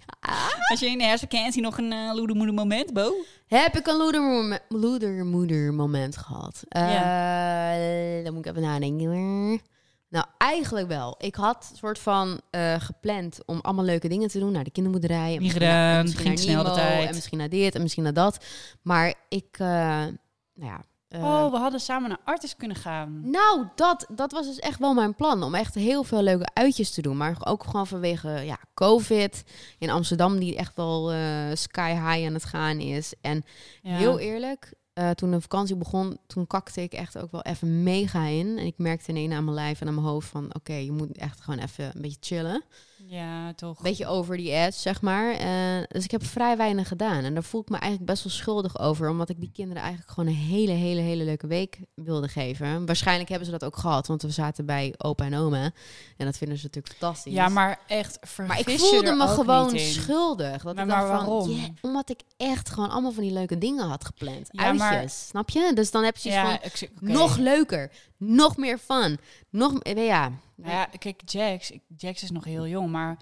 Had 0.69 0.79
je 0.79 0.85
in 0.85 0.97
de 0.97 1.03
herfstvakantie 1.03 1.61
nog 1.61 1.77
een 1.77 1.91
uh, 1.91 2.13
loedemoede 2.13 2.51
moment, 2.51 2.93
Bo? 2.93 3.13
Heb 3.47 3.77
ik 3.77 3.87
een 3.87 3.97
loedermoeder 3.97 4.59
loedermoeder 4.69 5.73
moment 5.73 6.17
gehad? 6.17 6.63
Eh, 6.69 8.23
Dan 8.23 8.33
moet 8.33 8.45
ik 8.45 8.51
even 8.51 8.61
nadenken. 8.61 9.61
Nou, 10.09 10.25
eigenlijk 10.37 10.87
wel. 10.87 11.15
Ik 11.19 11.35
had 11.35 11.71
soort 11.75 11.99
van 11.99 12.41
gepland 12.77 13.39
om 13.45 13.59
allemaal 13.61 13.85
leuke 13.85 14.07
dingen 14.07 14.27
te 14.27 14.39
doen. 14.39 14.51
Naar 14.51 14.63
de 14.63 14.71
kinderboerderij. 14.71 15.17
En 15.25 15.29
Niet 15.29 15.39
misschien 15.39 15.61
gedaan, 15.61 16.07
ging 16.07 16.39
snel 16.39 16.63
de 16.63 16.71
tijd. 16.71 17.07
En 17.07 17.15
misschien 17.15 17.37
naar 17.37 17.49
dit 17.49 17.75
en 17.75 17.81
misschien 17.81 18.03
naar 18.03 18.13
dat. 18.13 18.45
Maar 18.81 19.13
ik, 19.29 19.57
nou 19.57 20.17
ja, 20.55 20.81
oh, 21.15 21.51
we 21.51 21.57
hadden 21.57 21.79
samen 21.79 22.09
naar 22.09 22.19
Artis 22.23 22.55
kunnen 22.55 22.77
gaan. 22.77 23.29
Nou, 23.29 23.67
dat, 23.75 24.05
dat 24.11 24.31
was 24.31 24.45
dus 24.45 24.59
echt 24.59 24.79
wel 24.79 24.93
mijn 24.93 25.15
plan. 25.15 25.43
Om 25.43 25.55
echt 25.55 25.75
heel 25.75 26.03
veel 26.03 26.21
leuke 26.21 26.49
uitjes 26.53 26.91
te 26.91 27.01
doen. 27.01 27.17
Maar 27.17 27.37
ook 27.43 27.63
gewoon 27.63 27.87
vanwege 27.87 28.29
ja, 28.29 28.57
COVID. 28.73 29.43
In 29.77 29.89
Amsterdam, 29.89 30.39
die 30.39 30.55
echt 30.55 30.75
wel 30.75 31.11
eh, 31.11 31.19
sky 31.53 31.89
high 31.89 32.27
aan 32.27 32.33
het 32.33 32.45
gaan 32.45 32.79
is. 32.79 33.13
En 33.21 33.43
Ja. 33.81 33.95
heel 33.95 34.19
eerlijk, 34.19 34.73
eh, 34.93 35.09
toen 35.09 35.31
de 35.31 35.41
vakantie 35.41 35.75
begon, 35.75 36.17
toen 36.27 36.47
kakte 36.47 36.81
ik 36.81 36.93
echt 36.93 37.17
ook 37.17 37.31
wel 37.31 37.41
even 37.41 37.83
mega 37.83 38.23
in. 38.25 38.57
En 38.57 38.65
ik 38.65 38.77
merkte 38.77 39.09
ineens 39.11 39.33
aan 39.33 39.43
mijn 39.43 39.55
lijf 39.55 39.81
en 39.81 39.87
aan 39.87 39.95
mijn 39.95 40.07
hoofd 40.07 40.27
van... 40.27 40.55
Oké, 40.55 40.73
je 40.73 40.91
moet 40.91 41.17
echt 41.17 41.41
gewoon 41.41 41.59
even 41.59 41.85
een 41.95 42.01
beetje 42.01 42.17
chillen. 42.19 42.63
Ja, 43.09 43.53
toch. 43.53 43.77
Een 43.77 43.83
beetje 43.83 44.07
over 44.07 44.37
die 44.37 44.51
edge, 44.51 44.79
zeg 44.79 45.01
maar. 45.01 45.31
Eh, 45.31 45.83
dus 45.87 46.03
ik 46.03 46.11
heb 46.11 46.25
vrij 46.25 46.57
weinig 46.57 46.87
gedaan. 46.87 47.23
En 47.23 47.33
daar 47.33 47.43
voel 47.43 47.61
ik 47.61 47.69
me 47.69 47.77
eigenlijk 47.77 48.11
best 48.11 48.23
wel 48.23 48.33
schuldig 48.33 48.79
over. 48.79 49.09
Omdat 49.09 49.29
ik 49.29 49.39
die 49.39 49.51
kinderen 49.53 49.81
eigenlijk 49.83 50.11
gewoon 50.11 50.29
een 50.29 50.35
hele, 50.35 50.71
hele, 50.71 51.01
hele 51.01 51.23
leuke 51.23 51.47
week 51.47 51.79
wilde 51.93 52.27
geven. 52.27 52.85
Waarschijnlijk 52.85 53.29
hebben 53.29 53.45
ze 53.45 53.51
dat 53.53 53.63
ook 53.63 53.77
gehad. 53.77 54.07
Want 54.07 54.21
we 54.21 54.29
zaten 54.29 54.65
bij 54.65 54.93
opa 54.97 55.25
en 55.25 55.35
oma. 55.35 55.71
En 56.17 56.25
dat 56.25 56.37
vinden 56.37 56.57
ze 56.57 56.63
natuurlijk 56.65 56.95
fantastisch. 56.97 57.33
Ja, 57.33 57.49
maar 57.49 57.79
echt, 57.87 58.19
Maar 58.47 58.59
ik 58.59 58.79
voelde 58.79 59.11
me 59.15 59.27
gewoon 59.27 59.79
schuldig. 59.79 60.63
Dat 60.63 60.75
Maar- 60.75 60.83
ik 60.83 60.89
maar 60.91 61.07
van, 61.07 61.15
waarom? 61.15 61.49
yeah, 61.49 61.69
omdat 61.81 62.09
ik 62.09 62.19
echt 62.37 62.69
gewoon 62.69 62.89
allemaal 62.89 63.11
van 63.11 63.23
die 63.23 63.33
leuke 63.33 63.57
dingen 63.57 63.87
had 63.87 64.05
gepland. 64.05 64.47
Ja, 64.51 64.73
maar- 64.73 64.93
Uitjes, 64.93 65.27
snap 65.27 65.49
je? 65.49 65.71
Dus 65.73 65.91
dan 65.91 66.03
heb 66.03 66.17
je 66.17 66.31
zoiets 66.31 66.51
Ja, 66.51 66.69
van, 66.99 67.11
nog 67.11 67.37
leuker, 67.37 67.91
nog 68.17 68.57
meer 68.57 68.77
fun. 68.77 69.19
Nog, 69.49 69.73
ja. 69.83 70.31
Nou 70.57 70.71
ja, 70.71 70.85
kijk, 70.85 71.21
Jax, 71.25 71.71
ik- 71.71 71.83
Jax 71.97 72.23
is 72.23 72.31
nog 72.31 72.43
heel 72.43 72.67
jong, 72.67 72.91
maar 72.91 73.17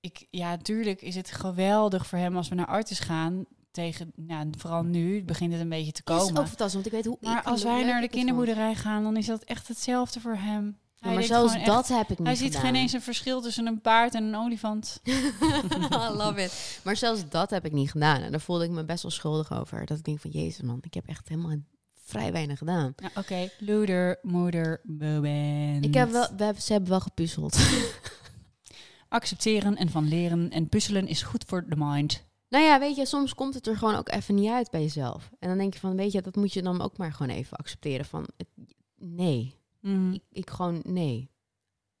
ik, 0.00 0.26
ja, 0.30 0.50
natuurlijk 0.50 1.02
is 1.02 1.14
het 1.14 1.30
geweldig 1.32 2.06
voor 2.06 2.18
hem 2.18 2.36
als 2.36 2.48
we 2.48 2.54
naar 2.54 2.66
Artis 2.66 2.98
gaan. 2.98 3.44
Tegen, 3.70 4.12
ja, 4.26 4.44
vooral 4.58 4.82
nu 4.82 5.24
begint 5.24 5.52
het 5.52 5.60
een 5.60 5.68
beetje 5.68 5.92
te 5.92 6.00
Het 6.04 6.08
is 6.14 6.14
ook 6.22 6.28
komen. 6.28 6.46
fantastisch, 6.46 6.74
want 6.74 6.86
ik 6.86 6.92
weet 6.92 7.04
hoe 7.04 7.16
Maar 7.20 7.38
ik 7.40 7.46
als 7.46 7.62
wij 7.62 7.84
naar 7.84 8.00
de 8.00 8.08
kinderboerderij 8.08 8.74
gaan, 8.74 9.02
dan 9.02 9.16
is 9.16 9.26
dat 9.26 9.42
echt 9.42 9.68
hetzelfde 9.68 10.20
voor 10.20 10.36
hem. 10.36 10.78
Ja, 10.96 11.10
maar 11.10 11.22
zelfs 11.22 11.64
dat 11.64 11.78
echt- 11.90 11.98
heb 11.98 12.10
ik 12.10 12.18
niet 12.18 12.26
Hij 12.26 12.36
ziet 12.36 12.46
gedaan. 12.56 12.60
geen 12.62 12.74
eens 12.74 12.92
een 12.92 13.02
verschil 13.02 13.40
tussen 13.40 13.66
een 13.66 13.80
paard 13.80 14.14
en 14.14 14.24
een 14.24 14.36
olifant. 14.36 15.00
I 15.02 16.12
love 16.12 16.42
it. 16.42 16.80
Maar 16.84 16.96
zelfs 16.96 17.28
dat 17.28 17.50
heb 17.50 17.64
ik 17.64 17.72
niet 17.72 17.90
gedaan. 17.90 18.20
En 18.22 18.30
daar 18.30 18.40
voelde 18.40 18.64
ik 18.64 18.70
me 18.70 18.84
best 18.84 19.02
wel 19.02 19.10
schuldig 19.12 19.52
over. 19.52 19.86
Dat 19.86 19.98
ik 19.98 20.04
denk 20.04 20.20
van, 20.20 20.30
jezus 20.30 20.62
man, 20.62 20.78
ik 20.80 20.94
heb 20.94 21.06
echt 21.06 21.28
helemaal 21.28 21.56
vrij 22.12 22.32
weinig 22.32 22.58
gedaan. 22.58 22.92
Ja, 22.96 23.10
Oké, 23.14 23.48
loeder, 23.58 24.18
moeder, 24.22 24.80
moment. 24.82 25.84
Ik 25.84 25.94
heb 25.94 26.10
wel, 26.10 26.28
we 26.36 26.44
hebben, 26.44 26.62
ze 26.62 26.72
hebben 26.72 26.90
wel 26.90 27.00
gepuzzeld. 27.00 27.56
Accepteren 29.08 29.76
en 29.76 29.90
van 29.90 30.08
leren 30.08 30.50
en 30.50 30.68
puzzelen 30.68 31.06
is 31.06 31.22
goed 31.22 31.44
voor 31.46 31.68
de 31.68 31.76
mind. 31.78 32.24
nou 32.48 32.64
ja, 32.64 32.78
weet 32.78 32.96
je, 32.96 33.06
soms 33.06 33.34
komt 33.34 33.54
het 33.54 33.66
er 33.66 33.76
gewoon 33.76 33.94
ook 33.94 34.08
even 34.08 34.34
niet 34.34 34.50
uit 34.50 34.70
bij 34.70 34.80
jezelf. 34.82 35.30
En 35.38 35.48
dan 35.48 35.58
denk 35.58 35.74
je 35.74 35.80
van, 35.80 35.96
weet 35.96 36.12
je, 36.12 36.22
dat 36.22 36.36
moet 36.36 36.52
je 36.52 36.62
dan 36.62 36.80
ook 36.80 36.96
maar 36.96 37.12
gewoon 37.12 37.32
even 37.36 37.56
accepteren 37.56 38.04
van, 38.04 38.26
het- 38.36 38.66
nee. 38.96 39.54
Mhm. 39.80 40.12
Ik, 40.12 40.22
ik 40.32 40.50
gewoon, 40.50 40.80
nee. 40.86 41.30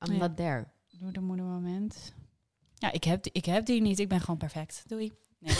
I'm 0.06 0.12
Ja. 0.12 0.18
not 0.18 0.36
there. 0.36 0.66
Moeder, 1.00 1.22
moment. 1.22 2.12
Ja, 2.74 2.92
ik 2.92 3.04
heb, 3.04 3.22
die, 3.22 3.32
ik 3.32 3.44
heb 3.44 3.66
die 3.66 3.80
niet. 3.80 3.98
Ik 3.98 4.08
ben 4.08 4.20
gewoon 4.20 4.36
perfect. 4.36 4.82
Doei. 4.86 5.12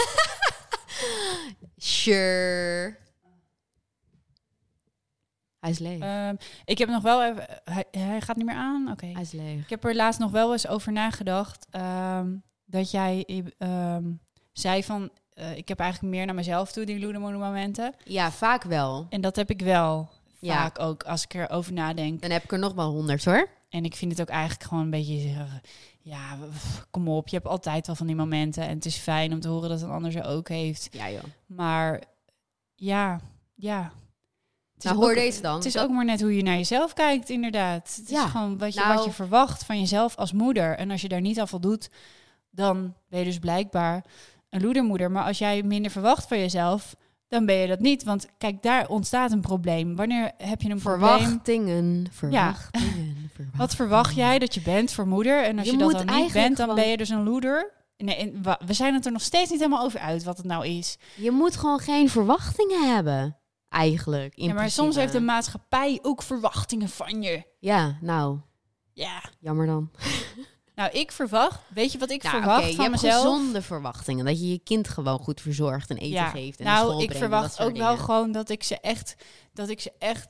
Sure. 1.76 2.96
Hij 5.62 5.70
is 5.70 5.78
leeg. 5.78 6.00
Ehm, 6.00 6.34
ik 6.64 6.78
heb 6.78 6.88
nog 6.88 7.02
wel 7.02 7.24
even... 7.24 7.44
Hij, 7.64 7.84
hij 7.90 8.20
gaat 8.20 8.36
niet 8.36 8.46
meer 8.46 8.54
aan? 8.54 8.90
Oké. 8.90 9.06
Hij 9.06 9.22
is 9.22 9.32
leeg. 9.32 9.62
Ik 9.62 9.70
heb 9.70 9.84
er 9.84 9.94
laatst 9.96 10.20
nog 10.20 10.30
wel 10.30 10.52
eens 10.52 10.68
over 10.68 10.92
nagedacht. 10.92 11.66
ehm, 11.70 12.34
dat 12.64 12.90
jij 12.90 13.24
ehm, 13.58 14.04
zei 14.52 14.84
van... 14.84 15.10
eh, 15.34 15.56
ik 15.56 15.68
heb 15.68 15.78
eigenlijk 15.78 16.14
meer 16.14 16.26
naar 16.26 16.34
mezelf 16.34 16.72
toe, 16.72 16.84
die 16.84 17.00
loedermoedermomenten. 17.00 17.94
Ja, 18.04 18.30
vaak 18.30 18.62
wel. 18.62 19.06
En 19.10 19.20
dat 19.20 19.36
heb 19.36 19.50
ik 19.50 19.60
wel 19.60 20.08
Ja. 20.38 20.54
vaak 20.54 20.78
ook, 20.78 21.02
als 21.02 21.24
ik 21.24 21.34
erover 21.34 21.72
nadenk. 21.72 22.22
Dan 22.22 22.30
heb 22.30 22.42
ik 22.44 22.52
er 22.52 22.58
nog 22.58 22.74
wel 22.74 22.90
honderd 22.90 23.24
hoor. 23.24 23.48
En 23.68 23.84
ik 23.84 23.94
vind 23.96 24.10
het 24.12 24.20
ook 24.20 24.28
eigenlijk 24.28 24.62
gewoon 24.68 24.82
een 24.84 24.90
beetje... 24.90 25.28
eh, 25.28 25.42
ja, 26.00 26.36
pff, 26.52 26.86
kom 26.90 27.08
op. 27.08 27.28
Je 27.28 27.36
hebt 27.36 27.48
altijd 27.48 27.86
wel 27.86 27.96
van 27.96 28.06
die 28.06 28.16
momenten. 28.16 28.62
En 28.62 28.74
het 28.74 28.84
is 28.84 28.96
fijn 28.96 29.32
om 29.32 29.40
te 29.40 29.48
horen 29.48 29.68
dat 29.68 29.82
een 29.82 29.90
ander 29.90 30.12
ze 30.12 30.22
ook 30.24 30.48
heeft. 30.48 30.88
Ja 30.90 31.10
joh. 31.10 31.22
Maar 31.46 32.02
ja, 32.74 33.20
ja. 33.54 33.92
Het 34.82 34.92
is 34.92 34.98
Nou, 34.98 35.02
hoor 35.02 35.08
ook- 35.10 35.24
deze 35.24 35.40
dan. 35.42 35.54
Het 35.54 35.64
is 35.64 35.72
Dat- 35.72 35.84
ook 35.84 35.90
maar 35.90 36.04
net 36.04 36.20
hoe 36.20 36.36
je 36.36 36.42
naar 36.42 36.56
jezelf 36.56 36.92
kijkt, 36.92 37.30
inderdaad. 37.30 37.94
Het 37.96 38.10
Ja, 38.10 38.24
is 38.24 38.30
gewoon 38.30 38.58
wat 38.58 38.74
je, 38.74 38.80
nou- 38.80 38.94
wat 38.94 39.04
je 39.04 39.10
verwacht 39.10 39.64
van 39.64 39.78
jezelf 39.80 40.16
als 40.16 40.32
moeder. 40.32 40.76
En 40.76 40.90
als 40.90 41.00
je 41.00 41.08
daar 41.08 41.20
niet 41.20 41.40
aan 41.40 41.48
voldoet, 41.48 41.88
dan 42.50 42.94
ben 43.08 43.18
je 43.18 43.24
dus 43.24 43.38
blijkbaar 43.38 44.04
een 44.50 44.62
loedermoeder. 44.62 45.10
Maar 45.10 45.24
als 45.24 45.38
jij 45.38 45.62
minder 45.62 45.90
verwacht 45.90 46.28
van 46.28 46.38
jezelf, 46.38 46.94
dan 47.28 47.46
ben 47.46 47.54
je 47.56 47.66
dat 47.66 47.80
niet. 47.80 48.04
Want 48.04 48.26
kijk, 48.38 48.62
daar 48.62 48.88
ontstaat 48.88 49.32
een 49.32 49.40
probleem. 49.40 49.96
Wanneer 49.96 50.30
heb 50.36 50.62
je 50.62 50.70
een 50.70 50.78
probleem? 50.80 51.08
Verwachtingen, 51.18 52.06
verwachtingen, 52.10 52.54
verwachtingen. 53.34 53.50
Wat 53.56 53.74
verwacht 53.74 54.14
jij 54.14 54.38
dat 54.38 54.54
je 54.54 54.60
bent 54.62 54.92
voor 54.92 55.06
moeder? 55.06 55.42
En 55.44 55.58
als 55.58 55.66
Je 55.66 55.72
je, 55.72 55.78
dat 55.78 55.92
dan 55.92 56.16
niet 56.16 56.32
bent, 56.32 56.56
dan 56.56 56.68
gewoon- 56.68 56.74
ben 56.82 56.90
je 56.90 56.96
dus 56.96 57.08
een 57.08 57.22
loeder. 57.22 57.72
Nee, 57.96 58.32
we 58.66 58.72
zijn 58.72 58.94
het 58.94 59.06
er 59.06 59.12
nog 59.12 59.22
steeds 59.22 59.50
niet 59.50 59.58
helemaal 59.60 59.84
over 59.84 60.00
uit 60.00 60.24
wat 60.24 60.36
het 60.36 60.46
nou 60.46 60.66
is. 60.66 60.96
Je 61.16 61.30
moet 61.30 61.56
gewoon 61.56 61.78
geen 61.78 62.08
verwachtingen 62.10 62.94
hebben, 62.94 63.36
eigenlijk. 63.72 64.34
in 64.34 64.42
Ja, 64.42 64.48
maar 64.48 64.56
principe. 64.56 64.82
soms 64.82 64.96
heeft 64.96 65.12
de 65.12 65.20
maatschappij 65.20 65.98
ook 66.02 66.22
verwachtingen 66.22 66.88
van 66.88 67.22
je. 67.22 67.42
Ja, 67.58 67.98
nou, 68.00 68.38
Ja. 68.92 69.22
jammer 69.40 69.66
dan. 69.66 69.90
Nou, 70.74 70.90
ik 70.92 71.12
verwacht, 71.12 71.60
weet 71.74 71.92
je 71.92 71.98
wat 71.98 72.10
ik 72.10 72.22
Nou, 72.22 72.36
verwacht 72.36 72.68
je 72.68 72.74
van 72.74 72.84
hebt 72.84 73.02
mezelf? 73.02 73.22
gezonde 73.22 73.62
verwachtingen. 73.62 74.24
Dat 74.24 74.40
je 74.40 74.48
je 74.50 74.58
kind 74.58 74.88
gewoon 74.88 75.18
goed 75.18 75.40
verzorgt 75.40 75.90
en 75.90 75.96
eten 75.96 76.08
ja. 76.08 76.28
geeft 76.28 76.58
en 76.58 76.64
naar 76.64 76.74
nou, 76.74 76.88
school 76.88 77.02
ik 77.02 77.12
verwacht 77.14 77.60
ook 77.60 77.76
wel 77.76 77.96
gewoon 77.96 78.32
dat 78.32 78.48
ik 78.48 78.62
ze 78.62 78.80
echt, 78.80 79.14
dat 79.52 79.68
ik 79.68 79.80
ze 79.80 79.92
echt 79.98 80.28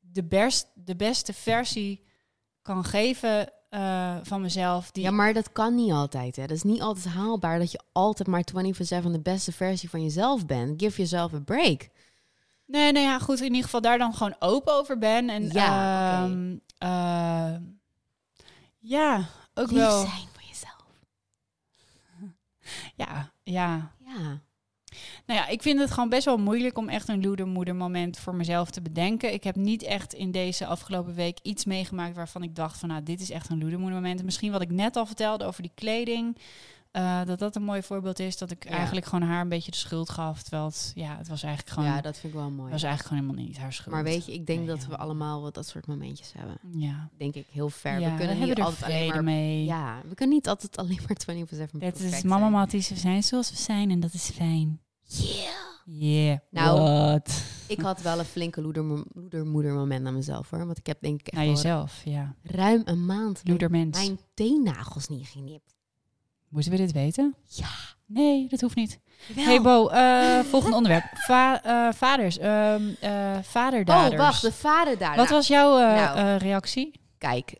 de, 0.00 0.24
best, 0.24 0.66
de 0.74 0.96
beste 0.96 1.32
versie 1.32 2.04
kan 2.62 2.84
geven 2.84 3.52
eh, 3.70 4.16
van 4.22 4.40
mezelf. 4.40 4.90
Die, 4.90 5.02
Ja, 5.02 5.10
maar 5.10 5.32
dat 5.32 5.52
kan 5.52 5.74
niet 5.74 5.92
altijd. 5.92 6.36
Hè. 6.36 6.46
Dat 6.46 6.56
is 6.56 6.62
niet 6.62 6.80
altijd 6.80 7.06
haalbaar 7.14 7.58
dat 7.58 7.72
je 7.72 7.80
altijd 7.92 8.28
maar 8.28 8.44
24-7 9.04 9.10
de 9.10 9.20
beste 9.22 9.52
versie 9.52 9.90
van 9.90 10.02
jezelf 10.02 10.46
bent. 10.46 10.82
Give 10.82 10.96
yourself 10.96 11.32
a 11.34 11.40
break. 11.40 11.88
Nee, 12.68 12.92
nee, 12.92 13.02
ja, 13.02 13.18
goed. 13.18 13.38
In 13.40 13.46
ieder 13.46 13.62
geval 13.64 13.80
daar 13.80 13.98
dan 13.98 14.14
gewoon 14.14 14.36
open 14.38 14.72
over 14.74 14.98
ben. 14.98 15.28
En 15.30 15.48
Ja, 15.52 16.22
ehm, 16.24 16.56
eh, 16.78 17.54
ja, 18.78 19.28
ook 19.54 19.70
Lief 19.70 19.78
wel. 19.78 20.00
zijn 20.00 20.28
voor 20.32 20.42
jezelf. 20.48 20.84
Ja, 22.96 23.32
ja. 23.42 23.92
Ja. 24.04 24.40
Nou 25.26 25.40
ja, 25.40 25.46
ik 25.46 25.62
vind 25.62 25.80
het 25.80 25.90
gewoon 25.90 26.08
best 26.08 26.24
wel 26.24 26.36
moeilijk 26.38 26.78
om 26.78 26.88
echt 26.88 27.08
een 27.08 27.22
loedermoeder 27.22 27.76
moment 27.76 28.18
voor 28.18 28.34
mezelf 28.34 28.70
te 28.70 28.82
bedenken. 28.82 29.32
Ik 29.32 29.44
heb 29.44 29.56
niet 29.56 29.82
echt 29.82 30.12
in 30.12 30.30
deze 30.30 30.66
afgelopen 30.66 31.14
week 31.14 31.38
iets 31.42 31.64
meegemaakt 31.64 32.16
waarvan 32.16 32.42
ik 32.42 32.54
dacht 32.54 32.78
van 32.78 32.88
nou, 32.88 33.02
dit 33.02 33.20
is 33.20 33.30
echt 33.30 33.48
een 33.48 33.58
loedermoeder 33.58 34.00
moment. 34.00 34.22
Misschien 34.24 34.52
wat 34.52 34.60
ik 34.62 34.70
net 34.70 34.96
al 34.96 35.06
vertelde 35.06 35.44
over 35.44 35.62
die 35.62 35.72
kleding. 35.74 36.36
Eh, 36.90 37.24
dat 37.24 37.38
dat 37.38 37.56
een 37.56 37.62
mooi 37.62 37.82
voorbeeld 37.82 38.18
is. 38.18 38.38
Dat 38.38 38.50
ik 38.50 38.64
Ja. 38.64 38.70
eigenlijk 38.70 39.06
gewoon 39.06 39.28
haar 39.28 39.40
een 39.40 39.48
beetje 39.48 39.70
de 39.70 39.76
schuld 39.76 40.10
gaf. 40.10 40.42
Terwijl 40.42 40.64
het, 40.64 40.92
ja, 40.94 41.16
het 41.16 41.28
was 41.28 41.42
eigenlijk 41.42 41.74
gewoon, 41.74 41.88
ja, 41.88 42.00
dat 42.00 42.18
vind 42.18 42.32
ik 42.32 42.38
wel 42.38 42.50
mooi. 42.50 42.62
het 42.62 42.72
was 42.72 42.82
eigenlijk 42.82 43.08
gewoon 43.14 43.22
helemaal 43.24 43.46
niet 43.48 43.58
haar 43.58 43.72
schuld. 43.72 43.94
Maar 43.94 44.04
weet 44.04 44.26
je, 44.26 44.32
ik 44.32 44.46
denk 44.46 44.66
dat 44.66 44.82
ja. 44.82 44.88
we 44.88 44.96
allemaal 44.96 45.42
wat 45.42 45.54
dat 45.54 45.66
soort 45.66 45.86
momentjes 45.86 46.32
hebben. 46.32 46.58
ja, 46.70 47.08
Denk 47.16 47.34
ik 47.34 47.46
heel 47.50 47.70
ver. 47.70 47.98
we 48.00 48.14
kunnen 48.16 48.38
niet 48.38 48.58
er 48.58 48.64
altijd 48.64 48.82
alleen 48.84 49.08
maar... 49.08 49.24
mee. 49.24 49.64
Ja, 49.64 50.00
we 50.08 50.14
kunnen 50.14 50.34
niet 50.34 50.48
altijd 50.48 50.76
alleen 50.76 51.00
maar 51.08 51.36
24-7 51.46 51.78
Dat 51.78 51.98
is 51.98 52.22
mama. 52.22 52.48
Matties, 52.48 52.88
we 52.88 52.96
zijn 52.96 53.22
zoals 53.22 53.50
we 53.50 53.56
zijn 53.56 53.90
en 53.90 54.00
dat 54.00 54.12
is 54.12 54.30
fijn. 54.30 54.80
Yeah. 55.02 55.66
Yeah. 55.90 56.38
Nou, 56.50 56.80
What? 56.80 57.42
Ik 57.68 57.80
had 57.80 58.02
wel 58.02 58.18
een 58.18 58.24
flinke 58.24 58.62
loeder, 58.62 59.04
loedermoeder 59.14 59.72
moment 59.74 60.02
naar 60.02 60.12
mezelf 60.12 60.50
hoor. 60.50 60.66
Want 60.66 60.78
ik 60.78 60.86
heb 60.86 61.00
denk 61.00 61.20
ik 61.20 61.26
echt 61.26 61.36
Naar 61.36 61.46
jezelf, 61.46 62.02
ja. 62.04 62.34
ruim 62.42 62.82
een 62.84 63.06
maand 63.06 63.34
mijn, 63.44 63.58
Loedermens. 63.58 63.98
mijn 63.98 64.18
teennagels 64.34 65.08
niet 65.08 65.26
genipt. 65.26 65.74
Moeten 66.48 66.72
we 66.72 66.78
dit 66.78 66.92
weten? 66.92 67.34
Ja. 67.48 67.68
Nee, 68.06 68.46
dat 68.48 68.60
hoeft 68.60 68.76
niet. 68.76 68.98
Jawel. 69.26 69.44
Hey 69.44 69.60
Bo, 69.60 69.88
eh, 69.88 70.40
volgende 70.50 70.76
onderwerp. 70.80 71.04
Va 71.12 71.62
eh, 71.62 71.92
vaders, 71.94 72.38
ehm 72.38 72.82
eh 73.00 73.38
vaderdaders. 73.42 74.12
Oh, 74.12 74.18
wacht, 74.18 74.42
de 74.42 74.52
vader 74.52 74.98
daar. 74.98 75.16
Wat 75.16 75.28
was 75.28 75.46
jouw 75.46 75.78
nou. 75.78 76.36
reactie? 76.36 77.00
Kijk, 77.18 77.58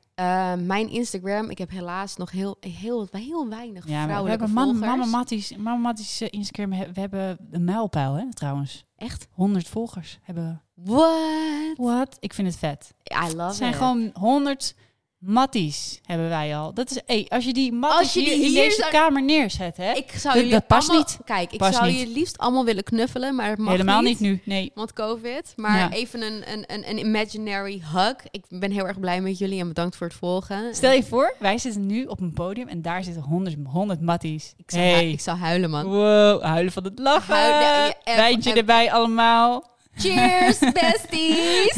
mijn 0.67 0.89
Instagram, 0.89 1.51
ik 1.51 1.59
heb 1.59 1.71
helaas 1.71 2.17
nog 2.17 2.31
heel, 2.31 2.57
heel, 2.61 3.09
heel 3.11 3.49
weinig 3.49 3.89
Ja, 3.89 4.23
we 4.23 4.29
hebben 4.29 4.51
man. 4.51 4.79
Mama 4.79 5.05
Matties, 5.05 5.57
Mama 5.57 5.77
Matties 5.77 6.21
Instagram, 6.21 6.71
we 6.71 7.01
hebben 7.01 7.39
een 7.51 7.65
mijlpaal 7.65 8.15
hè, 8.15 8.33
trouwens. 8.35 8.85
Echt? 8.97 9.29
100 9.31 9.69
volgers 9.69 10.19
hebben 10.23 10.63
we. 10.75 10.93
What? 10.93 11.77
Wat? 11.77 12.17
Ik 12.21 12.35
vind 12.35 12.49
het 12.49 12.57
vet. 12.57 12.95
I 13.05 13.35
love 13.35 13.43
Het 13.43 13.55
zijn 13.55 13.71
it. 13.71 13.77
gewoon 13.77 14.11
100 14.13 14.75
Matties 15.19 16.01
hebben 16.05 16.29
wij 16.29 16.57
al. 16.57 16.75
Dat 16.75 16.91
is, 16.91 17.01
hey, 17.07 17.27
als 17.29 17.45
je 17.45 17.53
die 17.53 17.73
Matties 17.73 17.99
Als 17.99 18.13
je 18.15 18.21
die 18.21 18.35
hier, 18.35 18.47
in 18.47 18.53
deze 18.55 18.77
zou- 18.81 18.91
kamer 18.91 19.23
neerzet, 19.23 19.77
hè? 19.77 19.93
Ik 19.93 20.11
zou 20.17 20.49
Dat- 20.49 20.67
past 20.67 20.89
allemaal- 20.89 21.07
niet. 21.09 21.19
Kijk, 21.25 21.53
ik 21.53 21.59
Past 21.59 21.75
zou 21.75 21.87
niet. 21.91 22.01
je 22.01 22.07
liefst 22.09 22.39
allemaal 22.39 22.65
willen 22.65 22.83
knuffelen, 22.85 23.35
maar 23.35 23.49
het 23.49 23.59
mag 23.59 23.71
Helemaal 23.71 24.01
niet. 24.01 24.21
niet 24.21 24.31
nu, 24.31 24.41
nee. 24.55 24.71
Want 24.75 24.93
COVID. 24.93 25.53
Maar 25.57 25.79
Ja. 25.79 25.91
even 25.93 26.23
een, 26.23 26.53
een, 26.53 26.65
een, 26.67 26.89
een 26.91 26.99
imaginary 26.99 27.83
hug. 27.95 28.15
Ik 28.31 28.45
ben 28.49 28.71
heel 28.71 28.87
erg 28.87 29.01
blij 29.01 29.21
met 29.21 29.39
jullie 29.39 29.61
en 29.61 29.69
bedankt 29.69 29.97
voor 29.97 30.07
het 30.07 30.17
volgen. 30.17 30.75
Stel 30.75 30.93
je 30.93 31.03
voor, 31.05 31.35
wij 31.39 31.59
zitten 31.59 31.87
nu 31.87 32.05
op 32.05 32.21
een 32.21 32.33
podium 32.33 32.69
en 32.69 32.83
daar 32.83 33.05
zitten 33.05 33.23
100, 33.23 33.57
100 33.65 34.01
Matties. 34.01 34.55
ik, 34.57 34.71
zou, 34.71 34.83
hey. 34.85 35.11
ik 35.11 35.21
zou 35.21 35.39
huilen, 35.39 35.71
man. 35.71 35.85
Wow, 35.85 36.43
huilen 36.43 36.73
van 36.73 36.85
het 36.85 36.99
lachen. 36.99 37.35
Huilen, 37.35 37.61
ja, 37.61 37.95
en- 38.05 38.17
Wijntje 38.17 38.51
en- 38.51 38.57
erbij 38.57 38.93
allemaal. 38.93 39.77
Cheers, 39.99 40.59
besties! 40.81 41.77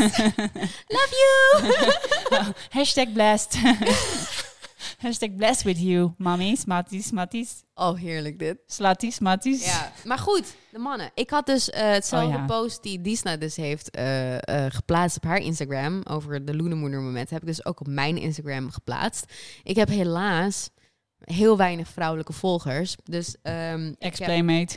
Love 0.88 1.12
you! 1.20 1.62
Hashtag 2.78 3.12
blessed. 3.12 3.56
Hashtag 4.98 5.36
blessed 5.36 5.64
with 5.64 5.78
you, 5.80 6.12
mammies, 6.18 6.64
matties, 6.64 7.10
matties, 7.12 7.62
Oh, 7.74 7.98
heerlijk 7.98 8.38
dit. 8.38 8.56
slatties, 8.66 9.18
matties. 9.18 9.64
Ja, 9.64 9.92
maar 10.04 10.18
goed, 10.18 10.54
de 10.70 10.78
mannen. 10.78 11.10
Ik 11.14 11.30
had 11.30 11.46
dus 11.46 11.70
eh, 11.70 11.90
hetzelfde 11.90 12.34
Oh 12.34 12.40
ja. 12.40 12.46
post 12.46 12.82
die 12.82 13.00
Disna 13.00 13.36
dus 13.36 13.56
heeft 13.56 13.90
eh, 13.90 14.36
eh, 14.36 14.72
geplaatst 14.72 15.16
op 15.16 15.24
haar 15.24 15.38
Instagram 15.38 16.00
over 16.04 16.44
de 16.44 16.56
Loenemoeder 16.56 17.00
moment. 17.00 17.30
Heb 17.30 17.40
ik 17.40 17.46
dus 17.46 17.64
ook 17.64 17.80
op 17.80 17.86
mijn 17.86 18.16
Instagram 18.18 18.70
geplaatst. 18.70 19.24
Ik 19.62 19.76
heb 19.76 19.88
helaas 19.88 20.70
heel 21.24 21.56
weinig 21.56 21.88
vrouwelijke 21.88 22.32
volgers. 22.32 22.96
Dus, 23.04 23.36
ehm, 23.42 23.86
ik 23.86 23.94
heb, 23.98 24.12
Explain, 24.12 24.44
mate. 24.44 24.76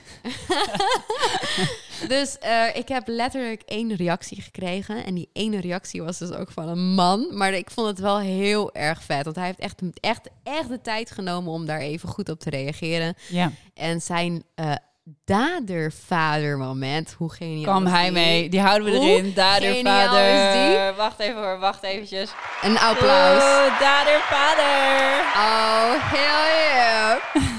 dus 2.16 2.38
eh, 2.38 2.76
ik 2.76 2.88
heb 2.88 3.08
letterlijk 3.08 3.62
één 3.62 3.96
reactie 3.96 4.42
gekregen. 4.42 5.06
En 5.06 5.14
die 5.14 5.30
ene 5.34 5.62
reactie 5.62 6.04
was 6.04 6.18
dus 6.18 6.32
ook 6.32 6.52
van 6.52 6.68
een 6.68 6.94
man. 6.94 7.28
Maar 7.32 7.54
ik 7.54 7.72
vond 7.72 7.88
het 7.88 8.00
wel 8.00 8.20
heel 8.20 8.74
erg 8.74 9.04
vet. 9.04 9.24
Want 9.24 9.36
hij 9.36 9.46
heeft 9.46 9.60
echt, 9.60 9.82
echt, 10.00 10.30
echt 10.44 10.70
de 10.70 10.82
tijd 10.82 11.12
genomen 11.12 11.52
om 11.54 11.66
daar 11.66 11.80
even 11.80 12.10
goed 12.10 12.30
op 12.30 12.40
te 12.40 12.50
reageren. 12.50 13.16
Ja, 13.30 13.52
En 13.74 14.02
zijn 14.02 14.44
eh 14.56 14.74
dader-vader-moment, 15.26 17.16
hoe 17.18 17.34
geniaal 17.34 17.64
kwam 17.64 17.86
is 17.86 17.92
hij 17.92 18.12
mee. 18.12 18.50
Die 18.50 18.60
houden 18.60 18.92
we 18.92 18.98
Hoe 18.98 19.08
erin. 19.10 19.34
Dader, 19.34 19.74
geniaal 19.74 20.08
vader. 20.08 20.34
is 20.34 20.54
die? 20.54 20.78
Wacht 20.98 21.20
even 21.20 21.42
hoor, 21.42 21.60
wacht 21.60 21.84
eventjes. 21.84 22.32
Een 22.62 22.80
applaus. 22.80 23.44
Oh, 23.44 23.80
dader, 23.80 24.20
vader. 24.20 25.22
Oh, 25.36 25.94
hell 26.12 26.76
yeah. 26.76 27.18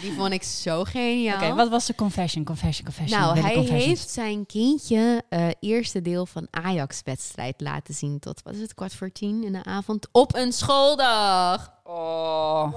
Die 0.00 0.12
vond 0.12 0.32
ik 0.32 0.42
zo 0.42 0.84
geniaal. 0.84 1.36
Oké, 1.36 1.54
wat 1.54 1.68
was 1.68 1.86
de 1.86 1.94
confession? 1.94 2.44
Confession, 2.44 2.84
confession. 2.84 3.20
nou, 3.20 3.38
hij 3.38 3.56
heeft 3.56 4.10
zijn 4.10 4.46
kindje 4.46 5.22
eh 5.28 5.48
eerste 5.60 6.02
deel 6.02 6.26
van 6.26 6.46
Ajax-wedstrijd 6.50 7.60
laten 7.60 7.94
zien 7.94 8.18
tot, 8.18 8.42
wat 8.42 8.54
is 8.54 8.60
het, 8.60 8.74
kwart 8.74 8.94
voor 8.94 9.12
tien 9.12 9.44
in 9.44 9.52
de 9.52 9.64
avond 9.64 10.08
op 10.12 10.34
een 10.34 10.52
schooldag. 10.52 11.72
Oh. 11.84 12.74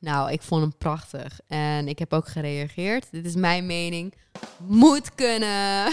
Nou, 0.00 0.32
ik 0.32 0.42
vond 0.42 0.60
hem 0.62 0.76
prachtig. 0.78 1.40
En 1.48 1.88
ik 1.88 1.98
heb 1.98 2.12
ook 2.12 2.28
gereageerd. 2.28 3.06
Dit 3.10 3.24
is 3.24 3.34
mijn 3.34 3.66
mening. 3.66 4.14
Moet 4.56 5.14
kunnen. 5.14 5.92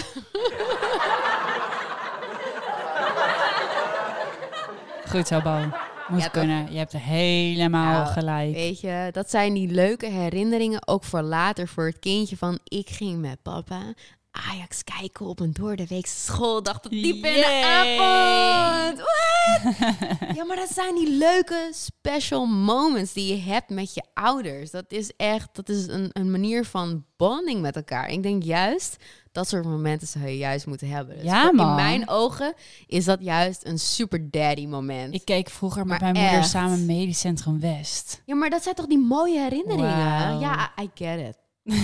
Goed 5.10 5.26
zo, 5.26 5.40
Bo. 5.40 5.58
Moet 6.08 6.18
Ja, 6.18 6.24
toch? 6.24 6.30
kunnen. 6.32 6.72
Je 6.72 6.78
hebt 6.78 6.92
helemaal 6.92 7.92
Nou, 8.02 8.06
gelijk. 8.12 8.52
Weet 8.54 8.80
je, 8.80 9.08
dat 9.12 9.30
zijn 9.30 9.54
die 9.54 9.68
leuke 9.68 10.06
herinneringen 10.06 10.88
ook 10.88 11.04
voor 11.04 11.22
later 11.22 11.68
voor 11.68 11.86
het 11.86 11.98
kindje 11.98 12.36
van 12.36 12.58
ik 12.64 12.88
ging 12.90 13.20
met 13.20 13.42
papa 13.42 13.80
Ajax 14.50 14.84
kijken 14.98 15.26
op 15.26 15.40
een 15.40 15.52
doordeweekse 15.52 16.18
schooldag 16.18 16.80
tot 16.80 16.90
diep 16.90 17.24
in 17.24 17.34
de 17.34 17.62
avond. 17.64 19.00
What? 19.62 19.76
ja, 20.36 20.44
maar 20.44 20.56
dat 20.56 20.70
zijn 20.72 20.94
die 20.94 21.10
leuke 21.10 21.70
special 21.72 22.46
moments 22.46 23.12
die 23.12 23.36
je 23.36 23.42
hebt 23.42 23.68
met 23.70 23.94
je 23.94 24.02
ouders. 24.14 24.70
Dat 24.70 24.84
is 24.88 25.12
echt, 25.16 25.48
dat 25.52 25.68
is 25.68 25.86
een, 25.86 26.10
een 26.12 26.30
manier 26.30 26.64
van 26.64 27.04
bonding 27.16 27.60
met 27.60 27.76
elkaar. 27.76 28.08
Ik 28.08 28.22
denk 28.22 28.42
juist, 28.42 28.96
dat 29.32 29.48
soort 29.48 29.64
momenten 29.64 30.08
zou 30.08 30.26
je 30.26 30.36
juist 30.36 30.66
moeten 30.66 30.88
hebben. 30.88 31.14
Dus 31.14 31.24
Ja, 31.24 31.52
man. 31.52 31.68
In 31.68 31.74
mijn 31.74 32.08
ogen 32.08 32.54
is 32.86 33.04
dat 33.04 33.18
juist 33.20 33.64
een 33.66 33.78
super 33.78 34.30
daddy 34.30 34.66
moment. 34.66 35.14
Ik 35.14 35.24
keek 35.24 35.48
vroeger 35.50 35.86
met 35.86 36.00
Maar 36.00 36.12
mijn 36.12 36.24
moeder 36.24 36.44
samen 36.44 36.86
Medisch 36.86 37.20
Centrum 37.20 37.60
West. 37.60 38.22
Ja, 38.24 38.34
maar 38.34 38.50
dat 38.50 38.62
zijn 38.62 38.74
toch 38.74 38.86
die 38.86 38.98
mooie 38.98 39.38
herinneringen? 39.40 40.38
Ja, 40.38 40.72
I 40.80 40.90
get 40.94 41.20
it. 41.20 41.36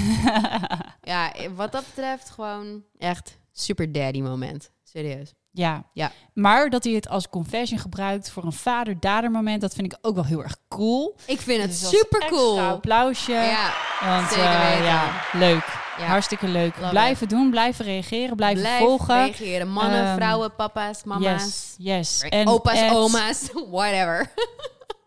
Ja, 1.03 1.33
wat 1.55 1.73
dat 1.73 1.85
betreft 1.87 2.31
gewoon 2.31 2.83
echt 2.99 3.39
super 3.53 3.93
daddy 3.93 4.21
moment. 4.21 4.71
Serieus. 4.83 5.35
Ja. 5.57 5.85
Ja. 5.93 6.11
Maar 6.33 6.71
dat 6.71 6.85
hij 6.85 6.93
het 6.93 7.09
als 7.09 7.29
confession 7.29 7.79
gebruikt 7.79 8.31
voor 8.31 8.45
een 8.45 8.53
vader-dader 8.53 9.31
moment, 9.31 9.61
dat 9.61 9.75
vind 9.75 9.93
ik 9.93 9.99
ook 10.03 10.15
wel 10.15 10.25
heel 10.25 10.43
erg 10.43 10.57
cool. 10.69 11.17
Ik 11.27 11.41
vind 11.41 11.63
het 11.63 11.71
Dus 11.71 11.89
super 11.89 12.27
cool. 12.29 12.61
applausje. 12.61 13.33
Ja, 13.33 13.73
Want 14.01 14.29
zeker 14.29 14.45
eh, 14.45 14.85
ja, 14.85 15.11
leuk. 15.33 15.65
ja. 15.99 16.05
Hartstikke 16.07 16.49
leuk. 16.49 16.77
Love 16.79 16.91
blijven 16.91 17.29
doen, 17.29 17.51
blijven 17.51 17.85
reageren, 17.85 18.37
blijven 18.37 18.63
Blijf 18.63 18.79
volgen. 18.79 19.15
reageren. 19.25 19.69
Mannen, 19.69 20.05
Ehm, 20.05 20.15
vrouwen, 20.17 20.55
papa's, 20.55 21.05
mama's. 21.05 21.43
Yes, 21.43 21.75
yes. 21.79 22.21
En 22.29 22.47
opa's, 22.49 22.91
oma's, 22.93 23.49
whatever. 23.71 24.33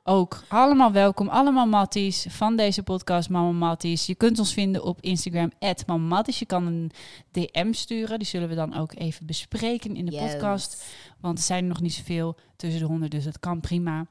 Ook 0.09 0.43
allemaal 0.47 0.91
welkom, 0.91 1.27
allemaal 1.27 1.65
Matties 1.67 2.25
van 2.29 2.55
deze 2.55 2.83
podcast 2.83 3.29
Mama 3.29 3.51
Matties. 3.51 4.05
Je 4.05 4.15
kunt 4.15 4.39
ons 4.39 4.53
vinden 4.53 4.83
op 4.83 5.01
Instagram 5.01 5.51
Mama 5.85 6.03
Matties. 6.15 6.39
Je 6.39 6.45
kan 6.45 6.65
een 6.65 6.91
DM 7.31 7.73
sturen, 7.73 8.19
die 8.19 8.27
zullen 8.27 8.49
we 8.49 8.55
dan 8.55 8.77
ook 8.77 8.93
even 8.95 9.25
bespreken 9.25 9.95
in 9.95 10.05
de 10.05 10.11
Yes. 10.11 10.31
podcast. 10.31 10.85
Want 11.21 11.37
er 11.37 11.43
zijn 11.43 11.63
er 11.63 11.69
nog 11.69 11.81
niet 11.81 11.93
zoveel 11.93 12.37
tussen 12.57 12.79
de 12.81 12.85
honden, 12.87 13.09
dus 13.09 13.23
dat 13.23 13.39
kan 13.39 13.59
prima. 13.59 14.05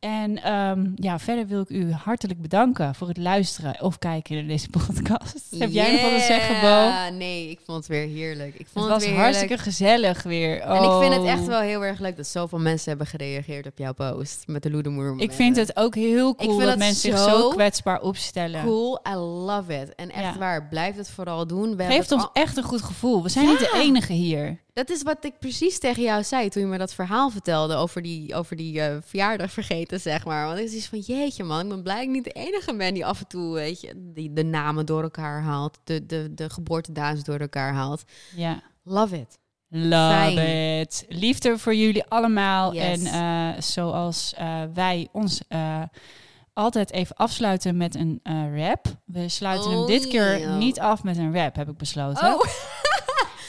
En 0.00 0.42
ehm, 0.42 0.86
ja, 0.94 1.18
verder 1.18 1.46
wil 1.46 1.60
ik 1.60 1.68
u 1.68 1.92
hartelijk 1.92 2.40
bedanken 2.42 2.94
voor 2.94 3.08
het 3.08 3.16
luisteren 3.16 3.80
of 3.82 3.98
kijken 3.98 4.34
naar 4.34 4.46
deze 4.46 4.68
podcast. 4.78 5.46
Heb 5.58 5.70
jij 5.70 5.92
nog 5.92 6.00
wat 6.02 6.10
te 6.20 6.24
zeggen, 6.26 6.60
Bo? 6.60 7.16
Nee, 7.16 7.50
ik 7.50 7.60
vond 7.64 7.78
het 7.78 7.86
weer 7.86 8.06
heerlijk. 8.06 8.52
Ik 8.54 8.58
Het 8.58 8.68
vond 8.72 8.84
het, 8.84 8.94
was 8.94 9.04
hartstikke 9.12 9.54
heerlijk. 9.54 9.60
gezellig 9.76 10.22
weer. 10.22 10.60
En 10.60 10.82
ik 10.82 10.90
vind 11.00 11.12
het 11.14 11.22
Oh. 11.22 11.28
echt 11.30 11.46
wel 11.46 11.60
heel 11.60 11.84
erg 11.84 11.98
leuk 11.98 12.16
dat 12.16 12.26
zoveel 12.26 12.58
mensen 12.58 12.88
hebben 12.88 13.06
gereageerd 13.06 13.66
op 13.66 13.78
jouw 13.78 13.92
post 13.92 14.42
met 14.46 14.62
de 14.62 14.70
Loedemoer. 14.70 15.14
Ik 15.20 15.32
vind 15.32 15.56
het 15.56 15.76
ook 15.76 15.94
heel 15.94 16.34
cool 16.34 16.58
dat 16.58 16.78
mensen 16.78 17.10
zich 17.10 17.18
zo 17.18 17.48
kwetsbaar 17.48 18.00
opstellen. 18.00 18.62
cool. 18.64 19.00
I 19.08 19.14
love 19.14 19.80
it. 19.80 19.94
En 19.94 20.10
echt 20.10 20.32
Ja. 20.32 20.38
waar, 20.38 20.68
blijf 20.68 20.96
het 20.96 21.10
vooral 21.10 21.46
doen. 21.46 21.76
We 21.76 21.84
Geeft 21.84 22.12
ons 22.12 22.22
al- 22.22 22.30
echt 22.32 22.56
een 22.56 22.62
goed 22.62 22.82
gevoel. 22.82 23.22
We 23.22 23.28
zijn 23.28 23.44
Ja. 23.44 23.50
niet 23.50 23.60
de 23.60 23.72
enige 23.74 24.12
hier. 24.12 24.60
Dat 24.74 24.90
is 24.90 25.02
wat 25.02 25.24
ik 25.24 25.38
precies 25.38 25.78
tegen 25.78 26.02
jou 26.02 26.22
zei 26.24 26.48
toen 26.48 26.62
je 26.62 26.68
me 26.68 26.78
dat 26.78 26.94
verhaal 26.94 27.30
vertelde 27.30 27.74
over 27.74 27.91
die, 28.00 28.34
over 28.34 28.56
die 28.56 28.80
eh, 28.80 28.96
verjaardag 29.04 29.52
vergeten, 29.52 30.00
zeg 30.00 30.24
maar. 30.24 30.46
Want 30.46 30.58
het 30.58 30.72
is 30.72 30.86
van, 30.86 30.98
jeetje 30.98 31.44
man, 31.44 31.62
ik 31.62 31.68
ben 31.68 31.82
blij 31.82 32.02
ik 32.02 32.08
niet 32.08 32.24
de 32.24 32.30
enige 32.30 32.76
ben 32.76 32.94
die 32.94 33.06
af 33.06 33.20
en 33.20 33.26
toe, 33.26 33.54
weet 33.54 33.80
je, 33.80 33.92
die 33.96 34.32
de 34.32 34.44
namen 34.44 34.86
door 34.86 35.02
elkaar 35.02 35.42
haalt, 35.42 35.78
de, 35.84 36.06
de, 36.06 36.34
de 36.34 36.48
door 37.24 37.38
elkaar 37.38 37.72
haalt. 37.72 38.02
Ja. 38.36 38.62
Love 38.82 39.18
it. 39.18 39.38
Love 39.68 40.32
Fijn. 40.32 40.80
it. 40.80 41.04
Liefde 41.08 41.58
voor 41.58 41.74
jullie 41.74 42.04
allemaal. 42.04 42.74
Yes. 42.74 42.84
En 42.84 43.06
eh, 43.06 43.60
zoals 43.60 44.34
eh, 44.36 44.62
wij 44.74 45.08
ons 45.12 45.40
altijd 46.52 46.92
even 46.92 47.16
afsluiten 47.16 47.76
met 47.76 47.94
een 47.94 48.20
rap. 48.56 48.86
We 49.04 49.28
sluiten 49.28 49.70
hem 49.70 49.80
Oh, 49.80 49.86
dit 49.86 50.08
keer 50.08 50.38
ja. 50.38 50.56
niet 50.56 50.80
af 50.80 51.02
met 51.02 51.16
een 51.16 51.34
rap, 51.34 51.56
heb 51.56 51.68
ik 51.68 51.76
besloten. 51.76 52.34
Oh, 52.34 52.44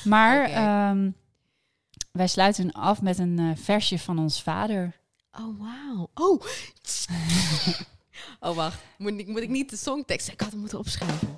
maar 0.04 0.50
wij 2.14 2.28
sluiten 2.28 2.72
af 2.72 3.02
met 3.02 3.20
een 3.20 3.40
eh, 3.40 3.64
versje 3.64 4.00
van 4.00 4.20
ons 4.20 4.42
vader. 4.42 4.96
oh 5.32 5.60
wauw. 5.60 6.10
Oh. 6.14 6.42
oh, 8.50 8.56
wacht. 8.56 8.82
Moet 8.98 9.20
ik, 9.20 9.28
moet 9.28 9.42
ik 9.42 9.50
niet 9.50 9.70
de 9.70 9.78
songtekst? 9.78 10.28
Ik 10.28 10.42
had 10.42 10.52
hem 10.52 10.60
moeten 10.60 10.78
opschrijven. 10.78 11.36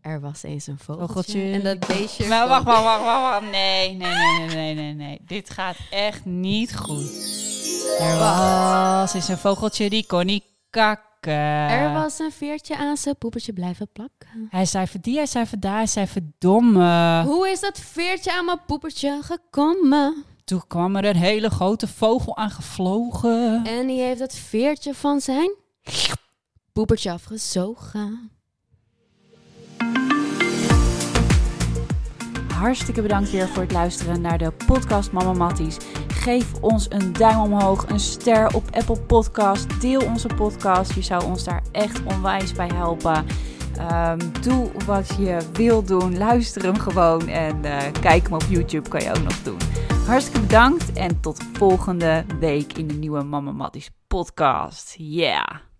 Er 0.00 0.20
was 0.20 0.42
eens 0.42 0.66
een 0.66 0.78
vogeltje. 0.78 1.06
Vogeltje. 1.06 1.52
En 1.52 1.62
dat 1.62 1.86
beestje. 1.86 2.28
Maar 2.28 2.48
wacht, 2.48 2.64
wacht, 2.64 2.82
wacht, 2.82 3.04
wacht, 3.04 3.22
wacht. 3.22 3.50
Nee, 3.50 3.92
nee, 3.92 4.14
nee, 4.14 4.38
nee, 4.38 4.54
nee, 4.54 4.74
nee, 4.74 4.94
nee. 4.94 5.20
Dit 5.26 5.50
gaat 5.50 5.76
echt 5.90 6.24
niet 6.24 6.76
goed. 6.76 7.10
Er 7.98 8.18
was 8.18 9.14
eens 9.14 9.28
een 9.28 9.38
vogeltje 9.38 9.90
die 9.90 10.06
kon 10.06 10.26
niet 10.26 10.44
Er 11.32 11.92
was 11.92 12.18
een 12.18 12.32
veertje 12.32 12.76
aan 12.76 12.96
zijn 12.96 13.16
poepertje 13.18 13.52
blijven 13.52 13.88
plakken. 13.92 14.46
Hij 14.50 14.64
zei 14.64 14.86
verdie, 14.86 15.16
hij 15.16 15.26
zei 15.26 15.46
verdaar, 15.46 15.76
hij 15.76 15.86
zei 15.86 16.06
verdomme. 16.06 17.22
Hoe 17.24 17.48
is 17.48 17.60
dat 17.60 17.78
veertje 17.78 18.32
aan 18.32 18.44
mijn 18.44 18.64
poepertje 18.66 19.18
gekomen? 19.22 20.24
Toen 20.44 20.66
kwam 20.66 20.96
er 20.96 21.04
een 21.04 21.16
hele 21.16 21.50
grote 21.50 21.88
vogel 21.88 22.36
aangevlogen. 22.36 23.64
En 23.66 23.86
die 23.86 24.00
heeft 24.00 24.20
het 24.20 24.34
veertje 24.34 24.94
van 24.94 25.20
zijn 25.20 25.54
poepertje 26.72 27.10
afgezogen. 27.10 28.30
Hartstikke 32.64 33.02
bedankt 33.02 33.30
weer 33.30 33.48
voor 33.48 33.62
het 33.62 33.72
luisteren 33.72 34.20
naar 34.20 34.38
de 34.38 34.52
podcast 34.66 35.12
Mama 35.12 35.32
Matties. 35.32 35.76
Geef 36.08 36.52
ons 36.60 36.86
een 36.88 37.12
duim 37.12 37.40
omhoog, 37.40 37.88
een 37.88 38.00
ster 38.00 38.54
op 38.54 38.64
Apple 38.70 39.00
Podcast. 39.00 39.80
Deel 39.80 40.00
onze 40.04 40.28
podcast. 40.28 40.94
Je 40.94 41.02
zou 41.02 41.24
ons 41.24 41.44
daar 41.44 41.62
echt 41.72 42.02
onwijs 42.04 42.52
bij 42.52 42.70
helpen. 42.74 43.26
Ehm, 43.76 44.18
doe 44.40 44.70
wat 44.86 45.08
je 45.18 45.38
wil 45.52 45.82
doen. 45.82 46.18
Luister 46.18 46.62
hem 46.62 46.78
gewoon. 46.78 47.28
En 47.28 47.64
eh, 47.64 47.92
kijk 48.00 48.22
hem 48.22 48.32
op 48.32 48.44
YouTube 48.48 48.88
kan 48.88 49.00
je 49.00 49.10
ook 49.10 49.22
nog 49.22 49.42
doen. 49.42 49.58
Hartstikke 50.06 50.40
bedankt. 50.40 50.92
En 50.92 51.20
tot 51.20 51.44
volgende 51.52 52.24
week 52.40 52.72
in 52.72 52.86
de 52.86 52.94
nieuwe 52.94 53.22
Mama 53.22 53.52
Matties 53.52 53.90
podcast. 54.06 54.94
Yeah. 54.98 55.73